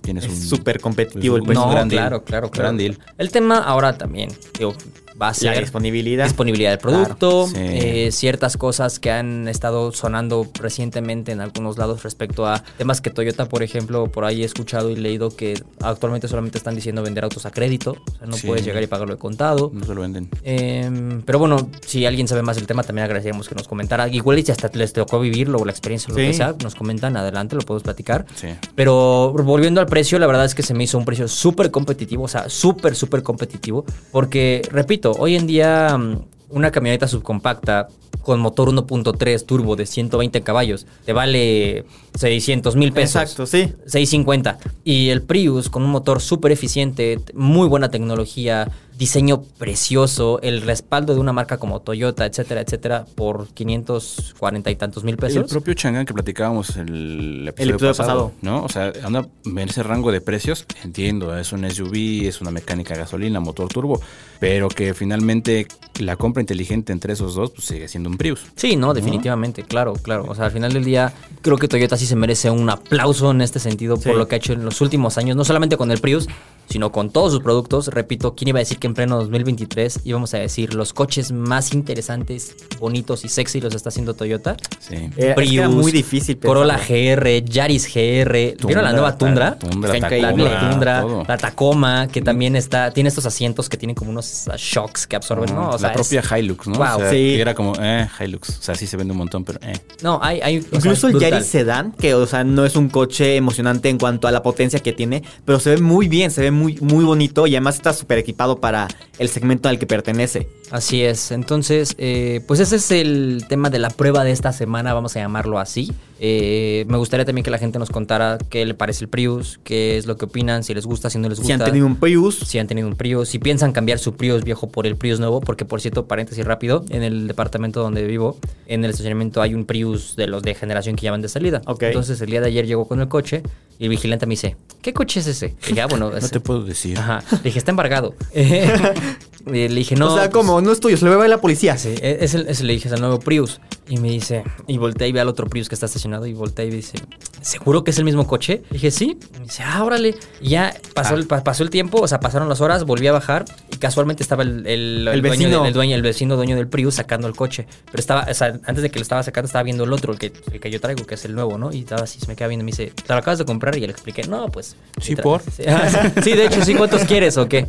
[0.00, 0.30] tienes un...
[0.32, 1.62] Es súper competitivo el precio.
[1.62, 2.00] un No, gran deal.
[2.00, 2.64] claro, claro, claro.
[2.68, 2.98] Gran deal.
[3.18, 4.74] El tema ahora también, digo,
[5.20, 6.24] va a ser La disponibilidad.
[6.24, 7.78] disponibilidad del producto, Claro, sí.
[7.78, 13.10] eh, ciertas cosas que han estado sonando recientemente en algunos lados respecto a temas que
[13.10, 17.24] Toyota, por ejemplo, por ahí he escuchado y leído que actualmente solamente están diciendo vender
[17.24, 18.46] autos a crédito, o sea, no Sí.
[18.46, 19.70] puedes llegar y pagarlo de contado.
[19.74, 20.28] No se lo venden.
[20.42, 24.08] Em, pero bueno, si alguien sabe más del tema, también agradeceríamos que nos comentara.
[24.08, 26.28] Igual y si hasta les tocó vivirlo o la experiencia o lo Sí.
[26.28, 28.26] que sea, nos comentan adelante, lo podemos platicar.
[28.34, 28.48] Sí.
[28.74, 32.24] Pero volviendo al precio, la verdad es que se me hizo un precio súper competitivo,
[32.24, 33.84] o sea, súper, súper competitivo.
[34.12, 37.88] Porque, repito, hoy en día mm, una camioneta subcompacta
[38.22, 41.86] con motor 1.3 turbo de 120 caballos te vale
[42.18, 43.22] 600 mil pesos.
[43.22, 43.72] Exacto, sí.
[43.86, 44.58] 650.
[44.84, 51.14] Y el Prius con un motor súper eficiente, muy buena tecnología, diseño precioso, el respaldo
[51.14, 55.50] de una marca como Toyota, etcétera, etcétera, por 540 y tantos mil El pesos.
[55.50, 58.32] propio Chang'an que platicábamos el episodio, episodio pasado, pasado.
[58.42, 58.64] ¿no?
[58.64, 62.94] O sea, anda en ese rango de precios, entiendo, es un SUV, es una mecánica
[62.94, 64.00] gasolina, motor turbo,
[64.38, 65.66] pero que finalmente
[65.98, 68.42] la compra inteligente entre esos dos pues sigue siendo un Prius.
[68.56, 70.24] Sí, no, definitivamente, claro, claro.
[70.28, 71.12] O sea, al final del día,
[71.42, 74.38] creo que Toyota sí se merece un aplauso en este sentido por lo que ha
[74.38, 76.28] hecho en los últimos años, no solamente con el Prius,
[76.68, 77.88] sino con todos sus productos.
[77.88, 81.72] Repito, ¿quién iba a decir que en pleno 2023 íbamos a decir los coches más
[81.72, 84.56] interesantes, bonitos y sexy los está haciendo Toyota.
[84.78, 84.94] Sí.
[84.94, 86.38] Era, es que era Prius, muy difícil.
[86.38, 86.76] Corolla.
[86.78, 88.56] GR, Yaris GR.
[88.66, 89.58] ¿Vieron la nueva Tundra?
[89.58, 90.30] Tundra, Está La
[90.70, 91.24] Tundra, todo.
[91.26, 95.16] la Tacoma, que también está, tiene estos asientos que tienen como unos ah, shocks que
[95.16, 95.70] absorben, ¿no?
[95.70, 96.74] O sea, la es- propia Hilux, ¿no?
[96.76, 96.96] Wow.
[96.96, 97.16] O sea, Sí.
[97.16, 98.48] que era como, eh, Hilux.
[98.58, 99.72] O sea, sí se vende un montón, pero eh.
[100.02, 101.20] No, hay, hay sea, Incluso es el.
[101.20, 104.80] Yaris Sedan, que o sea, no es un coche emocionante en cuanto a la potencia
[104.80, 107.92] que tiene, pero se ve muy bien, se ve muy, muy bonito y además está
[107.92, 108.69] súper equipado para
[109.18, 110.48] el segmento al que pertenece.
[110.70, 111.30] Así es.
[111.30, 115.20] Entonces, eh, pues ese es el tema de la prueba de esta semana, vamos a
[115.20, 115.92] llamarlo así.
[116.22, 119.96] Eh, me gustaría también que la gente nos contara qué le parece el Prius, qué
[119.96, 121.46] es lo que opinan, si les gusta, si no les gusta.
[121.46, 124.44] Si han tenido un Prius, si han tenido un Prius, si piensan cambiar su Prius
[124.44, 128.36] viejo por el Prius nuevo, porque por cierto, paréntesis rápido, en el departamento donde vivo,
[128.66, 131.62] en el estacionamiento hay un Prius de los de generación que ya van de salida.
[131.80, 133.42] Entonces el día de ayer llegó con el coche
[133.78, 135.54] y el vigilante me dice, ¿qué coche es ese?
[135.64, 136.98] Y dije, ah, bueno, No te puedo decir.
[136.98, 137.24] Ajá.
[137.30, 138.14] Le dije, está embargado.
[139.46, 140.08] Le dije, no.
[140.12, 141.78] o sea, pues, como no es tuyo, se lo va a la policía.
[141.78, 143.58] Sí, e- es el, es el- le dije, es el nuevo Prius.
[143.88, 146.66] Y me dice, y volteé y ve al otro Prius que está estacionado y volteé
[146.66, 146.98] y dice,
[147.40, 148.62] ¿seguro que es el mismo coche?
[148.70, 149.16] Le dije, sí.
[149.34, 150.16] Y me dice, ah, órale.
[150.40, 153.12] Y ya pasó, el, pa- pasó el tiempo, o sea, pasaron las horas, volví a
[153.12, 155.58] bajar y casualmente estaba el, el, El dueño, vecino.
[155.58, 157.66] del- el dueño, el vecino dueño del Prius sacando el coche.
[157.86, 160.18] Pero estaba, o sea, antes de que lo estaba sacando, estaba viendo el otro, el
[160.18, 161.72] que, el que yo traigo, que es el nuevo, ¿no?
[161.72, 163.76] Y estaba así, se me queda viendo y me dice, ¿te lo acabas de comprar?
[163.76, 164.76] Y le expliqué, no, pues.
[165.00, 165.40] Sí, por.
[165.42, 167.66] Sí, ah, sí, de hecho, sí, ¿cuántos quieres o qué?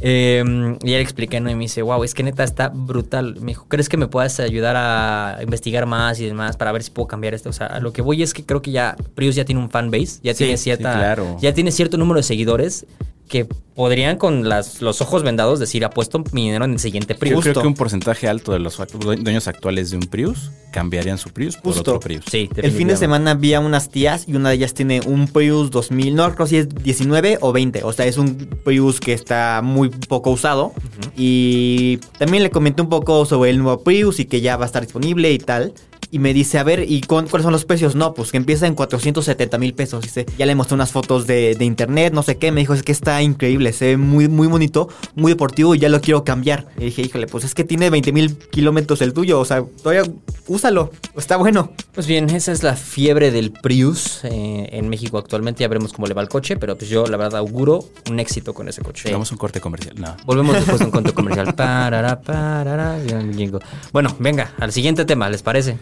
[0.00, 0.44] Eh,
[0.82, 1.50] y le expliqué, ¿no?
[1.50, 3.36] Y me dice, wow, es que neta está brutal.
[3.40, 6.90] Me dijo, ¿crees que me puedas ayudar a investigar más y demás para ver si
[6.90, 7.48] puedo cambiar esto?
[7.48, 10.18] O sea, lo que voy es que creo que ya Prius ya tiene un fanbase,
[10.22, 10.92] ya tiene cierta.
[10.92, 11.36] sí, claro.
[11.40, 12.86] Ya tiene cierto número de seguidores
[13.28, 17.20] que podrían con las, los ojos vendados decir, apuesto mi dinero en el siguiente Yo
[17.20, 17.34] Prius.
[17.36, 17.50] Justo.
[17.52, 21.56] creo que un porcentaje alto de los dueños actuales de un Prius cambiarían su Prius
[21.56, 21.92] por Justo.
[21.92, 22.24] otro Prius.
[22.30, 25.26] Sí, El fin de semana vi a unas tías y una de ellas tiene un
[25.26, 29.14] Prius 2000, no recuerdo si es 19 o 20, o sea, es un Prius que
[29.14, 30.72] está muy poco usado.
[31.16, 34.66] Y también le comenté un poco sobre el nuevo Prius y que ya va a
[34.66, 35.72] estar disponible y tal.
[36.10, 37.94] Y me dice, a ver, ¿y cuán- cuáles son los precios?
[37.94, 40.02] No, pues que empieza en 470 mil pesos.
[40.02, 42.52] Dice, ya le mostré unas fotos de, de internet, no sé qué.
[42.52, 45.88] Me dijo, es que está increíble, se ve muy, muy bonito, muy deportivo y ya
[45.88, 46.66] lo quiero cambiar.
[46.78, 50.04] Y dije, híjole, pues es que tiene 20 mil kilómetros el tuyo, o sea, todavía
[50.46, 51.72] úsalo, está bueno.
[51.94, 55.62] Pues bien, esa es la fiebre del Prius eh, en México actualmente.
[55.62, 58.52] Ya veremos cómo le va el coche, pero pues yo la verdad auguro un éxito
[58.54, 59.08] con ese coche.
[59.08, 59.94] Hagamos un corte comercial.
[59.98, 60.16] No.
[60.26, 61.54] Volvemos después de un conto comercial.
[61.54, 63.60] Parará, parará, y un jingle.
[63.92, 65.78] Bueno, venga, al siguiente tema, ¿les parece?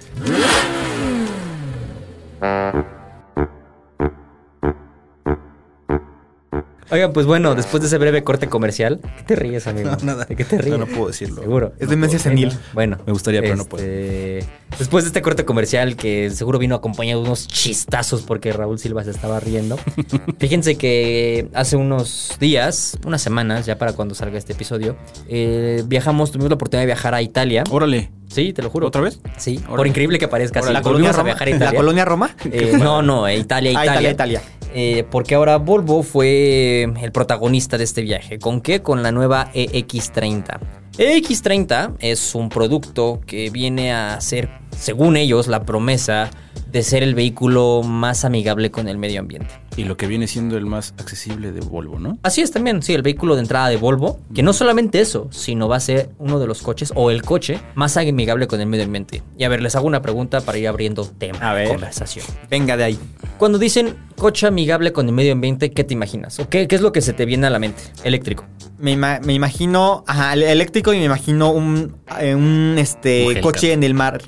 [6.91, 9.93] Oigan, pues bueno, después de ese breve corte comercial, ¿qué te ríes, amigo?
[9.93, 10.27] No, nada.
[10.27, 10.73] ¿De qué te ríes?
[10.79, 11.41] No, no puedo decirlo.
[11.41, 11.73] Seguro.
[11.79, 12.53] Es demencia senil.
[12.75, 13.83] Bueno, Me gustaría, pero no puedo.
[13.83, 14.47] este,
[14.79, 19.05] Después de este corte comercial, que seguro vino acompañado de unos chistazos porque Raúl Silva
[19.05, 19.79] se estaba riendo.
[20.39, 24.95] Fíjense que hace unos días, unas semanas, ya para cuando salga este episodio,
[25.29, 27.65] eh, viajamos, tuvimos la oportunidad de viajar a Italia.
[27.71, 28.11] Órale.
[28.33, 28.87] Sí, te lo juro.
[28.89, 29.21] ¿Otra vez?
[29.37, 30.63] Sí, por increíble que parezca.
[30.63, 31.25] sí, la colonia a Roma.
[31.25, 32.35] viajar a ¿La colonia Roma?
[32.51, 34.11] Eh, no, no, eh, Italia, Ah, Italia.
[34.11, 34.43] Italia, Italia.
[34.75, 38.39] Eh, porque ahora Volvo fue el protagonista de este viaje.
[38.39, 38.81] ¿Con qué?
[38.83, 40.59] Con la nueva EX30.
[40.97, 46.31] EX30 es un producto que viene a ser, según ellos, la promesa
[46.71, 49.55] de ser el vehículo más amigable con el medio ambiente.
[49.77, 52.19] Y lo que viene siendo el más accesible de Volvo, ¿no?
[52.23, 55.67] Así es también, sí, el vehículo de entrada de Volvo, que no solamente eso, sino
[55.69, 58.85] va a ser uno de los coches o el coche más amigable con el medio
[58.85, 59.23] ambiente.
[59.39, 61.69] Y a ver, les hago una pregunta para ir abriendo tema A ver.
[61.69, 62.27] conversación.
[62.51, 62.99] Venga de ahí.
[63.39, 66.39] Cuando dicen coche amigable con el medio ambiente, ¿qué te imaginas?
[66.39, 67.83] ¿O qué, qué es lo que se te viene a la mente?
[68.05, 68.45] Eléctrico.
[68.79, 73.73] Me, ima- me imagino, ajá, el eléctrico y me imagino un, eh, un este coche
[73.73, 74.21] en el mar.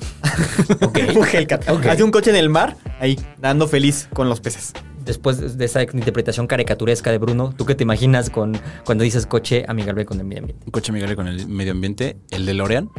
[0.81, 0.99] Ok.
[1.15, 1.69] un Hellcat.
[1.69, 1.85] Ok.
[1.85, 4.73] Hace un coche en el mar, ahí, dando feliz con los peces.
[5.05, 9.63] Después de esa interpretación caricaturesca de Bruno, ¿tú qué te imaginas con, cuando dices coche
[9.67, 10.65] amigable con el medio ambiente?
[10.65, 12.89] Un coche amigable con el medio ambiente, el de Lorean.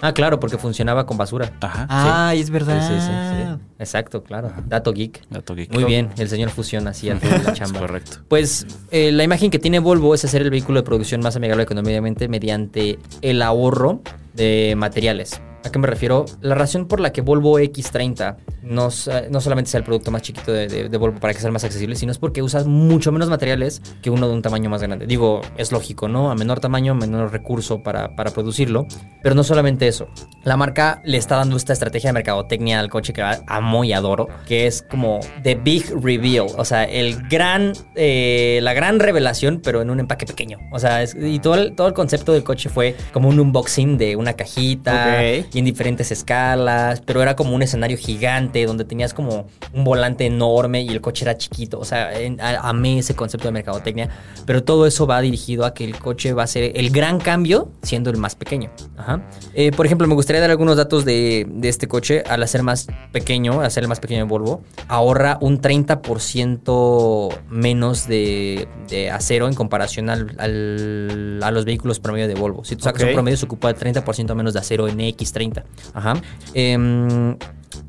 [0.00, 1.52] Ah, claro, porque funcionaba con basura.
[1.60, 1.86] Ajá.
[2.28, 2.86] Ay, es verdad.
[2.86, 3.62] sí, sí, sí.
[3.78, 4.52] Exacto, claro.
[4.66, 5.22] Dato geek.
[5.30, 5.72] Dato geek.
[5.72, 7.80] Muy bien, el señor Fusión hacía toda la Es chamba.
[7.80, 8.18] correcto.
[8.28, 11.66] Pues eh, la imagen que tiene Volvo es hacer el vehículo de producción más amigable
[11.66, 14.02] con el medio ambiente mediante el ahorro
[14.34, 15.40] de materiales.
[15.64, 16.24] ¿A qué me refiero?
[16.40, 20.22] La razón por la que Volvo X30 no, sa- no solamente sea el producto más
[20.22, 23.28] chiquito de, de- Volvo para que sea más accesible, sino es porque usa mucho menos
[23.28, 25.06] materiales que uno de un tamaño más grande.
[25.06, 26.30] Digo, es lógico, ¿no?
[26.30, 28.86] A menor tamaño, menor recurso para, para producirlo.
[29.22, 30.08] Pero no solamente eso.
[30.44, 34.28] La marca le está dando esta estrategia de mercadotecnia al coche que amo y adoro,
[34.46, 36.46] que es como The Big Reveal.
[36.56, 40.58] O sea, el gran, eh, la gran revelación, pero en un empaque pequeño.
[40.72, 44.16] O sea, y todo el, todo el concepto del coche fue como un unboxing de
[44.16, 45.18] una cajita.
[45.52, 50.26] Y en diferentes escalas, pero era como un escenario gigante donde tenías como un volante
[50.26, 51.78] enorme y el coche era chiquito.
[51.78, 54.08] O sea, en- a- amé ese concepto de mercadotecnia,
[54.46, 57.70] pero todo eso va dirigido a que el coche va a ser el gran cambio
[57.82, 58.70] siendo el más pequeño.
[58.96, 59.22] Ajá.
[59.54, 62.22] Eh, por ejemplo, me gustaría dar algunos datos de, de este coche.
[62.28, 68.06] Al hacer más pequeño, al hacer el más pequeño de Volvo, ahorra un 30% menos
[68.08, 72.64] de, de acero en comparación al- al- a los vehículos promedio de Volvo.
[72.64, 75.00] Si tú sacas un promedio, se ocupa 30% menos de acero en
[75.42, 75.64] X30.
[75.94, 76.14] Ajá.
[76.54, 77.36] Em,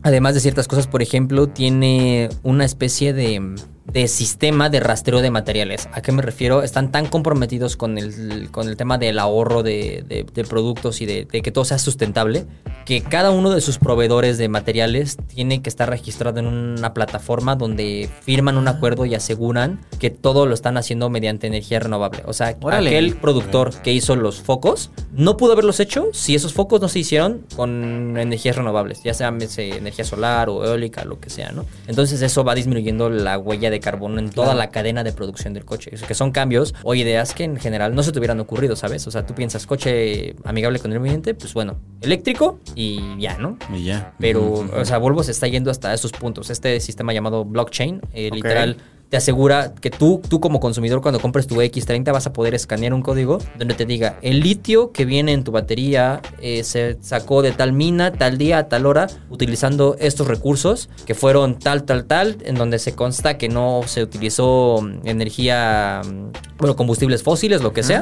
[0.01, 5.29] además de ciertas cosas, por ejemplo, tiene una especie de, de sistema de rastreo de
[5.29, 5.89] materiales.
[5.91, 6.63] ¿A qué me refiero?
[6.63, 11.05] Están tan comprometidos con el, con el tema del ahorro de, de- de productos y
[11.05, 12.45] de, de que todo sea sustentable,
[12.86, 17.55] que cada uno de sus proveedores de materiales tiene que estar registrado en una plataforma
[17.55, 22.23] donde firman un acuerdo y aseguran que todo lo están haciendo mediante energía renovable.
[22.25, 22.89] O sea, Órale.
[22.89, 26.99] aquel productor que hizo los focos no pudo haberlos hecho si esos focos no se
[26.99, 31.65] hicieron con energías renovables, ya sea energía solar o eólica, lo que sea, ¿no?
[31.88, 35.65] Entonces eso va disminuyendo la huella de carbono en toda la cadena de producción del
[35.65, 35.91] coche.
[35.93, 38.76] O sea, que son cambios o ideas que en general no se te hubieran ocurrido,
[38.76, 39.05] ¿sabes?
[39.07, 43.57] O sea, tú piensas coche amigable con el ambiente, pues bueno, eléctrico y ya, ¿no?
[43.74, 44.13] Y ya.
[44.19, 46.49] Pero, o sea, Volvo se está yendo hasta esos puntos.
[46.49, 48.78] Este sistema llamado blockchain, eh, literal,
[49.14, 52.95] te asegura que tú, tú como consumidor, cuando compres tu X30, vas a poder escanear
[52.95, 57.43] un código donde te diga, el litio que viene en tu batería eh, se sacó
[57.43, 62.05] de tal mina, tal día, a tal hora, utilizando estos recursos que fueron tal, tal,
[62.05, 67.61] tal, en donde se consta que no se utilizó mm, energía, mm, bueno, combustibles fósiles,
[67.61, 68.01] lo que sea.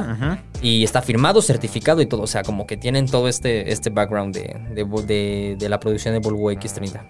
[0.62, 2.22] Y está firmado, certificado y todo.
[2.22, 6.14] O sea, como que tienen todo este, este background de, de, de- de la producción
[6.14, 7.02] de Volvo X30.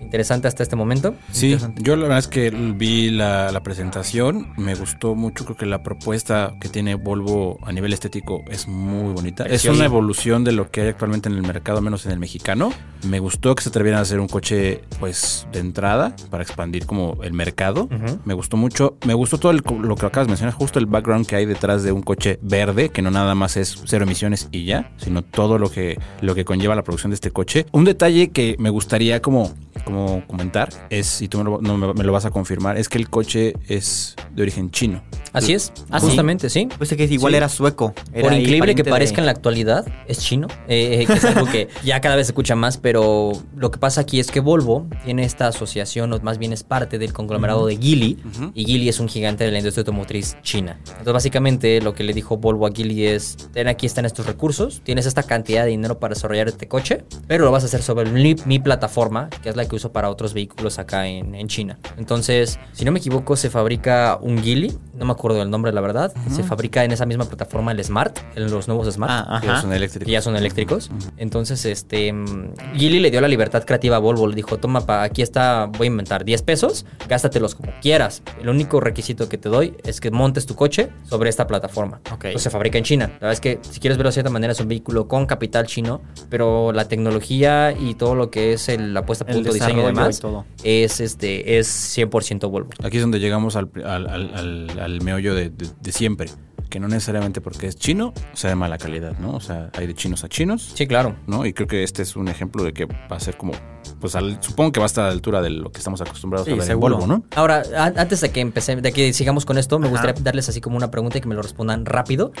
[0.00, 1.14] Interesante hasta este momento.
[1.30, 5.66] Sí, yo la verdad es que vi la, la presentación, me gustó mucho, creo que
[5.66, 9.44] la propuesta que tiene Volvo a nivel estético es muy bonita.
[9.44, 12.72] Es una evolución de lo que hay actualmente en el mercado, menos en el mexicano.
[13.06, 17.18] Me gustó que se atrevieran a hacer un coche pues de entrada para expandir como
[17.22, 17.88] el mercado.
[18.24, 21.26] Me gustó mucho, me gustó todo el lo que acabas de mencionar, justo el background
[21.26, 24.64] que hay detrás de un coche verde, que no nada más es cero emisiones y
[24.64, 27.66] ya, sino todo lo que, lo que conlleva la producción de este coche.
[27.72, 29.51] Un detalle que me gustaría como,
[29.84, 32.88] como comentar es, y tú me lo, no me, me lo vas a confirmar, es
[32.88, 35.02] que el coche es de origen chino.
[35.32, 36.06] Así es, ¿Ah, sí?
[36.06, 36.68] justamente, sí.
[36.78, 37.36] Pensé que igual Sí.
[37.38, 37.94] era sueco.
[38.12, 41.46] Era Por increíble que parezca en la actualidad, es chino, eh, eh, que es algo
[41.46, 44.86] que ya cada vez se escucha más, pero lo que pasa aquí es que Volvo
[45.04, 48.18] tiene esta asociación, o más bien es parte del conglomerado de Geely,
[48.54, 50.78] y Geely es un gigante de la industria automotriz china.
[50.86, 54.82] Entonces, básicamente, lo que le dijo Volvo a Geely es, ten aquí están estos recursos,
[54.84, 58.10] tienes esta cantidad de dinero para desarrollar este coche, pero lo vas a hacer sobre
[58.10, 61.78] mi, mi plataforma, que es la que uso para otros vehículos acá en, en China.
[61.98, 65.80] Entonces, si no me equivoco, se fabrica un Geely, no me acuerdo del nombre, la
[65.80, 69.48] verdad, se fabrica en esa misma plataforma el Smart, en los nuevos Smart Ah, Que
[69.48, 69.62] ajá.
[69.62, 70.06] son eléctricos.
[70.06, 70.90] que ya son eléctricos.
[71.16, 74.26] Entonces, este, mm, Geely le dio la libertad creativa a Volvo.
[74.26, 78.22] Le dijo, toma, pa, aquí está, voy a inventar 10 pesos, gástatelos como quieras.
[78.40, 82.00] El único requisito que te doy es que montes tu coche sobre esta plataforma.
[82.12, 82.24] Ok.
[82.26, 83.06] Entonces, se fabrica en China.
[83.06, 85.66] La verdad es que, si quieres verlo de cierta manera, es un vehículo con capital
[85.66, 89.86] chino, pero la tecnología y todo lo que es el, la puesta punto, diseño y
[89.86, 90.44] demás, y todo.
[90.64, 92.70] es, este, es 100% Volvo.
[92.82, 96.30] Aquí es donde llegamos al, al, al- al- al meollo de, de- de siempre.
[96.72, 99.32] Que no necesariamente porque es chino sea de mala calidad, ¿no?
[99.34, 100.72] O sea, hay de chinos a chinos.
[100.74, 101.16] Sí, claro.
[101.26, 101.44] ¿no?
[101.44, 103.52] Y creo que este es un ejemplo de que va a ser como,
[104.00, 106.46] pues al- supongo que va a estar a la altura de lo que estamos acostumbrados
[106.46, 106.96] Sí, a ver en seguro.
[106.96, 107.24] Volvo, ¿no?
[107.36, 109.90] Ahora, a- antes de que empecé, de que sigamos con esto, me Ajá.
[109.98, 112.32] gustaría darles así como una pregunta y que me lo respondan rápido.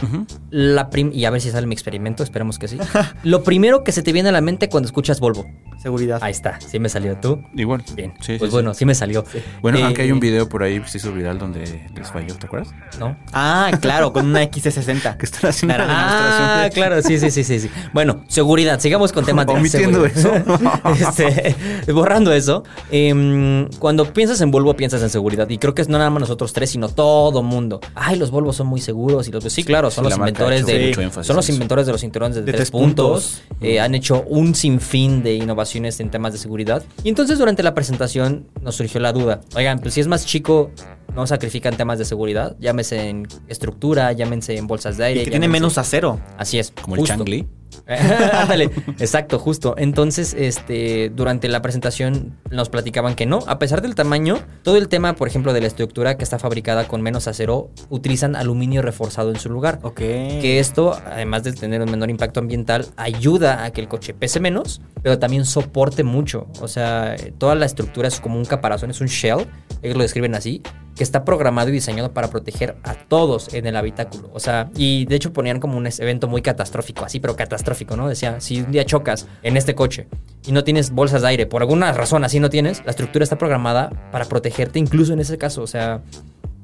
[0.50, 2.78] La prim- y a ver si sale mi experimento, esperemos que sí.
[3.24, 5.44] Lo primero que se te viene a la mente cuando escuchas Volvo.
[5.82, 6.20] Seguridad.
[6.22, 7.42] Ahí está, sí me salió tú.
[7.54, 7.82] Igual.
[7.96, 8.14] Bien.
[8.20, 9.24] Sí, pues sí, bueno, sí, me salió.
[9.60, 12.46] Bueno, Eh, aunque hay un video por ahí se hizo viral donde les falló, ¿te
[12.46, 12.72] acuerdas?
[13.00, 13.16] ¿No?
[13.32, 15.16] Ah, claro, con una XC60.
[15.16, 17.70] Que están haciendo una Ah, claro, sí, sí, sí, sí, sí.
[17.92, 20.44] Bueno, seguridad, sigamos con temas de Omitiendo seguridad.
[20.92, 25.88] Este, borrando eso, em, cuando piensas en Volvo piensas en seguridad y creo que es
[25.88, 27.80] no nada más nosotros tres, sino todo mundo.
[27.94, 30.94] Ay, los Volvos son muy seguros y los sí, claro, son Sí, los inventores de
[30.94, 31.52] son los en eso.
[31.52, 33.42] inventores de los cinturones de, De tres tres puntos.
[33.48, 33.58] puntos.
[33.60, 36.82] Eh, han hecho un sinfín de innovaciones en temas de seguridad.
[37.04, 39.40] Y entonces durante la presentación nos surgió la duda.
[39.56, 40.70] Oigan, pues si es más chico,
[41.14, 45.22] no sacrifican temas de seguridad, llámese en estructura, llámense en bolsas de aire.
[45.22, 46.20] Y que tiene menos acero.
[46.38, 46.72] Así es.
[46.80, 47.16] Como el justo.
[47.16, 47.46] Changli.
[48.32, 49.74] Ándale, exacto, justo.
[49.78, 54.88] Entonces, este, durante la presentación nos platicaban que no, a pesar del tamaño, todo el
[54.88, 59.30] tema, por ejemplo, de la estructura que está fabricada con menos acero, utilizan aluminio reforzado
[59.30, 59.78] en su lugar.
[59.82, 59.98] Ok.
[59.98, 64.40] Que esto, además de tener un menor impacto ambiental, ayuda a que el coche pese
[64.40, 66.46] menos, pero también soporte mucho.
[66.60, 69.46] O sea, toda la estructura es como un caparazón, es un shell,
[69.82, 70.62] ellos lo describen así,
[70.96, 74.30] que está programado y diseñado para proteger a todos en el habitáculo.
[74.32, 77.61] O sea, y de hecho ponían como un evento muy catastrófico, así, pero catastrófico,
[77.96, 78.08] ¿no?
[78.08, 80.06] Decía, si un día chocas en este coche
[80.46, 83.38] y no tienes bolsas de aire, por alguna razón así no tienes, la estructura está
[83.38, 85.62] programada para protegerte incluso en ese caso.
[85.62, 86.02] O sea,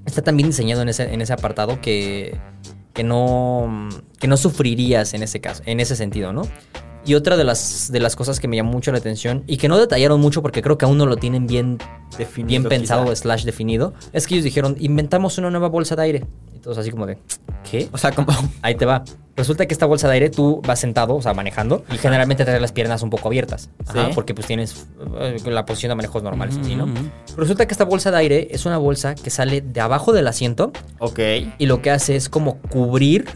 [0.06, 2.36] está tan bien diseñado en ese, en ese apartado que,
[2.92, 3.88] que, no,
[4.18, 6.42] que no sufrirías en ese caso, en ese sentido, ¿no?
[7.08, 9.66] Y otra de las, de las cosas que me llamó mucho la atención y que
[9.66, 11.78] no detallaron mucho porque creo que aún no lo tienen bien,
[12.18, 13.16] Definido, bien pensado quizá.
[13.16, 16.26] slash definido, es que ellos dijeron, inventamos una nueva bolsa de aire.
[16.54, 17.16] Y todos así como de,
[17.70, 17.88] ¿qué?
[17.92, 18.30] O sea, como...
[18.62, 19.04] Ahí te va.
[19.36, 22.60] Resulta que esta bolsa de aire tú vas sentado, o sea, manejando, y generalmente traes
[22.60, 23.70] las piernas un poco abiertas.
[23.86, 24.10] Ajá.
[24.14, 24.86] Porque pues tienes
[25.20, 26.88] eh, la posición de manejos normales, así, ¿no?
[27.38, 30.72] Resulta que esta bolsa de aire es una bolsa que sale de abajo del asiento
[30.98, 31.20] Ok.
[31.56, 33.26] y lo que hace es como cubrir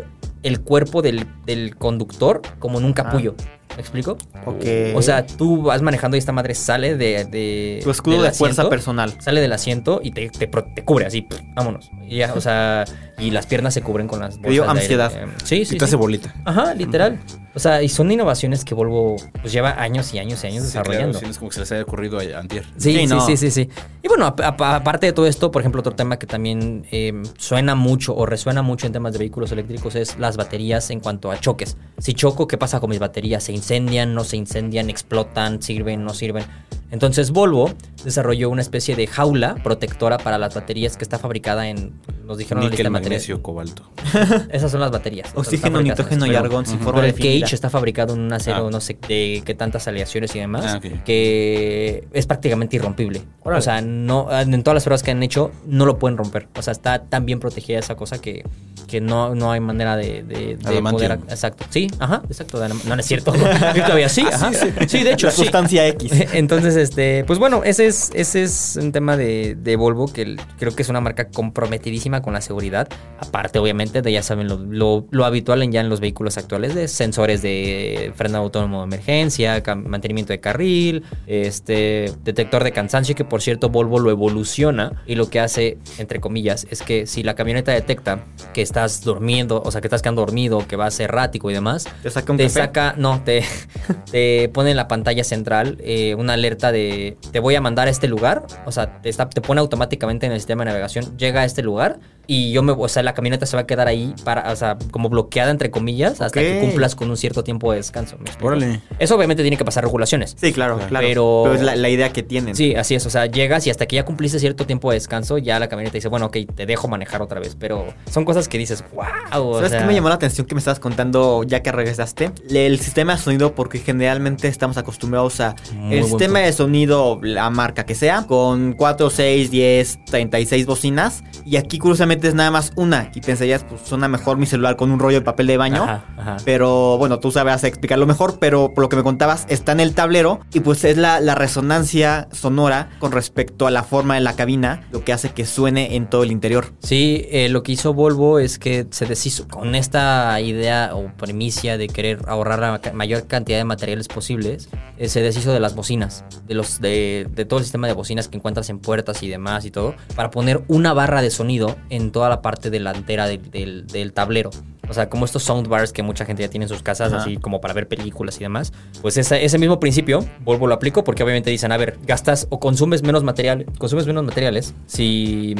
[0.43, 3.37] el cuerpo del, del conductor como en un capullo.
[3.77, 4.19] ¿Me explico?
[4.45, 4.65] Ok.
[4.95, 7.25] O sea, tú vas manejando y esta madre sale de.
[7.25, 9.15] de Tu escudo de fuerza asiento, personal.
[9.21, 10.51] Sale del asiento y te, te,
[10.85, 11.23] cubre así.
[11.23, 11.91] pff, vámonos.
[12.09, 12.85] Y ya, o sea,
[13.19, 14.51] y las piernas se cubren con las bolsas.
[14.53, 14.81] dio de aire.
[14.81, 15.13] ansiedad.
[15.45, 15.77] Sí, sí.
[15.77, 16.35] y te hace bolita.
[16.45, 17.19] Ajá, literal.
[17.55, 20.73] O sea, y son innovaciones que Volvo pues lleva años y años y años Sí,
[20.73, 21.19] claro, desarrollando.
[21.19, 22.65] sí, es como que se les haya ocurrido a antier.
[22.79, 23.21] Sí, Sí, sí, no.
[23.27, 23.69] sí, sí, sí.
[24.03, 27.13] Y bueno, ap- ap- aparte de todo esto, por ejemplo, otro tema que también eh,
[27.39, 31.31] suena mucho o resuena mucho en temas de vehículos eléctricos es las baterías en cuanto
[31.31, 31.77] a choques.
[31.99, 33.43] Si choco, ¿qué pasa con mis baterías?
[33.45, 34.15] ¿Se incendian?
[34.15, 34.91] ¿No se incendian?
[34.91, 35.63] ¿Explotan?
[35.63, 36.05] ¿Sirven?
[36.05, 36.45] ¿No sirven?
[36.91, 37.71] Entonces Volvo
[38.05, 41.93] desarrolló una especie de jaula protectora para las baterías que está fabricada en,
[42.27, 43.29] nos dijeron en la lista de Níquel, materiales.
[43.29, 43.91] magnesio, cobalto.
[44.53, 45.31] Esas son las baterías.
[45.35, 47.47] Oxígeno, nitrógeno y argón sin Pero forma el definida.
[47.47, 48.71] cage está fabricado en un acero, Ah.
[48.71, 53.23] no sé de qué tantas aleaciones y demás, Ah, que es prácticamente irrompible.
[53.43, 56.49] O sea, no, en todas las pruebas que han hecho, no lo pueden romper.
[56.59, 58.45] O sea, está tan bien protegida esa cosa que,
[58.93, 61.09] que no, no hay manera de, de- de Adamantium.
[61.17, 61.19] poder.
[61.31, 61.65] Exacto.
[61.71, 62.63] Sí, ajá, exacto.
[62.69, 63.33] No, no es cierto.
[63.75, 64.51] Yo todavía sí, ajá.
[64.87, 65.43] Sí, de hecho, La sí.
[65.43, 66.13] sustancia X.
[66.35, 70.75] Entonces, este, pues bueno, ese es, ese es un tema de, de Volvo que creo
[70.77, 72.87] que es una marca comprometidísima con la seguridad.
[73.19, 76.75] Aparte, obviamente, de ya saben lo, lo- lo habitual en ya en los vehículos actuales
[76.75, 83.25] de sensores de freno autónomo de emergencia, mantenimiento de carril, este, detector de cansancio, que
[83.25, 87.35] por cierto Volvo lo evoluciona y lo que hace, entre comillas, es que si la
[87.35, 91.55] camioneta detecta que estás durmiendo, o sea, que estás quedando dormido, que vas errático y
[91.55, 92.55] demás, Te saca un te café.
[92.55, 93.45] saca, no, te,
[94.11, 97.91] te pone en la pantalla central eh, una alerta de te voy a mandar a
[97.91, 98.45] este lugar.
[98.67, 101.63] O sea, te, está, te pone automáticamente en el sistema de navegación, llega a este
[101.63, 104.57] lugar y yo me, o sea, la camioneta se va a quedar ahí para, o
[104.57, 108.17] sea, como bloqueada entre comillas, hasta que cumplas con un cierto tiempo de descanso.
[108.41, 108.81] Órale.
[108.99, 110.37] Eso obviamente tiene que pasar regulaciones.
[110.41, 110.89] Sí, claro, Claro.
[110.89, 111.07] claro.
[111.07, 112.55] Pero- es la, la idea que tienen.
[112.55, 113.05] Sí, así es.
[113.07, 115.95] O sea, llegas y hasta que ya cumpliste cierto tiempo de descanso, ya la camioneta
[115.95, 117.57] dice, bueno, ok, te dejo manejar otra vez.
[117.59, 119.55] Pero son cosas que dices, wow.
[119.57, 122.31] ¿Sabes qué me llamó la atención que me estabas contando ya que regresaste?
[122.51, 126.47] El sistema de sonido, porque generalmente estamos acostumbrados a Muy el sistema punto.
[126.47, 131.23] de sonido, la marca que sea, con 4, 6, 10, 36 bocinas.
[131.45, 133.11] Y aquí curiosamente es nada más una.
[133.15, 135.85] Y pensarías, pues suena mejor mi celular con un rollo de papel de baño.
[135.85, 136.37] Ajá, ajá.
[136.45, 139.95] Pero bueno, tú sabes explicarlo mejor, pero por lo que me contabas, está en el
[139.95, 144.35] tablero y pues es la, la resonancia sonora con respecto a la forma de la
[144.35, 146.73] cabina, lo que hace que suene en todo el interior.
[146.81, 151.77] Sí, eh, lo que hizo Volvo es que se deshizo con esta idea o premisa
[151.77, 154.69] de querer ahorrar la mayor cantidad de materiales posibles.
[154.99, 158.29] eh, se deshizo de las bocinas, de los de, de todo el sistema de bocinas
[158.29, 162.02] que encuentras en puertas y demás y todo, para poner una barra de sonido en
[162.11, 164.51] toda la parte delantera del, del- del tablero.
[164.89, 167.23] O sea, como estos soundbars que mucha gente ya tiene en sus casas, Ajá.
[167.23, 168.73] así como para ver películas y demás.
[169.01, 172.59] Pues esa- ese mismo principio, Volvo lo aplico porque obviamente dicen, a ver, gastas o
[172.59, 175.55] consumes menos material, consumes menos materiales si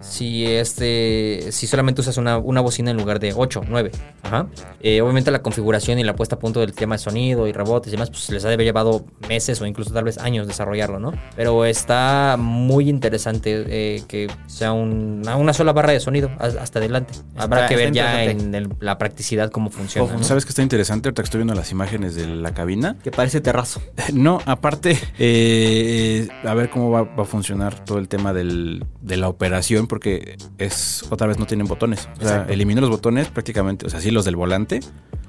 [0.00, 3.90] si este si solamente usas una, una bocina en lugar de 8, 9.
[4.22, 4.46] Ajá.
[4.80, 7.88] Eh, obviamente la configuración y la puesta a punto del tema de sonido y rebotes
[7.92, 10.98] y demás, pues les ha de haber llevado meses o incluso tal vez años desarrollarlo,
[10.98, 11.12] ¿no?
[11.36, 16.78] Pero está muy interesante eh, que sea un- una, una sola barra de sonido hasta
[16.78, 17.14] adelante.
[17.36, 20.12] Habrá Está- que ver ya en el- la practicidad cómo funciona.
[20.12, 20.22] ¿no?
[20.24, 21.08] ¿Sabes que está interesante?
[21.08, 22.96] Ahorita que estoy viendo las imágenes de la cabina.
[23.02, 23.80] Que parece terrazo.
[24.12, 29.16] No, aparte, eh, a ver cómo va, va a funcionar todo el tema del- de
[29.16, 32.08] la operación, porque es otra vez no tienen botones.
[32.18, 34.80] O sea, elimino los botones prácticamente, o sea, sí los del volante.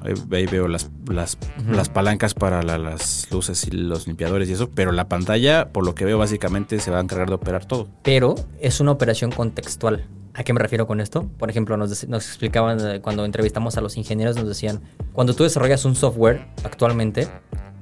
[0.04, 1.38] Ahí, ahí veo las, las,
[1.70, 5.86] las palancas para la- las luces y los limpiadores y eso, pero la pantalla, por
[5.86, 7.88] lo que veo, básicamente se va a encargar de operar todo.
[8.04, 10.06] pero es una operación contextual.
[10.34, 11.28] ¿A qué me refiero con esto?
[11.38, 14.80] Por ejemplo, nos explicaban eh, cuando entrevistamos a los ingenieros, nos decían,
[15.12, 17.28] cuando tú desarrollas un software actualmente,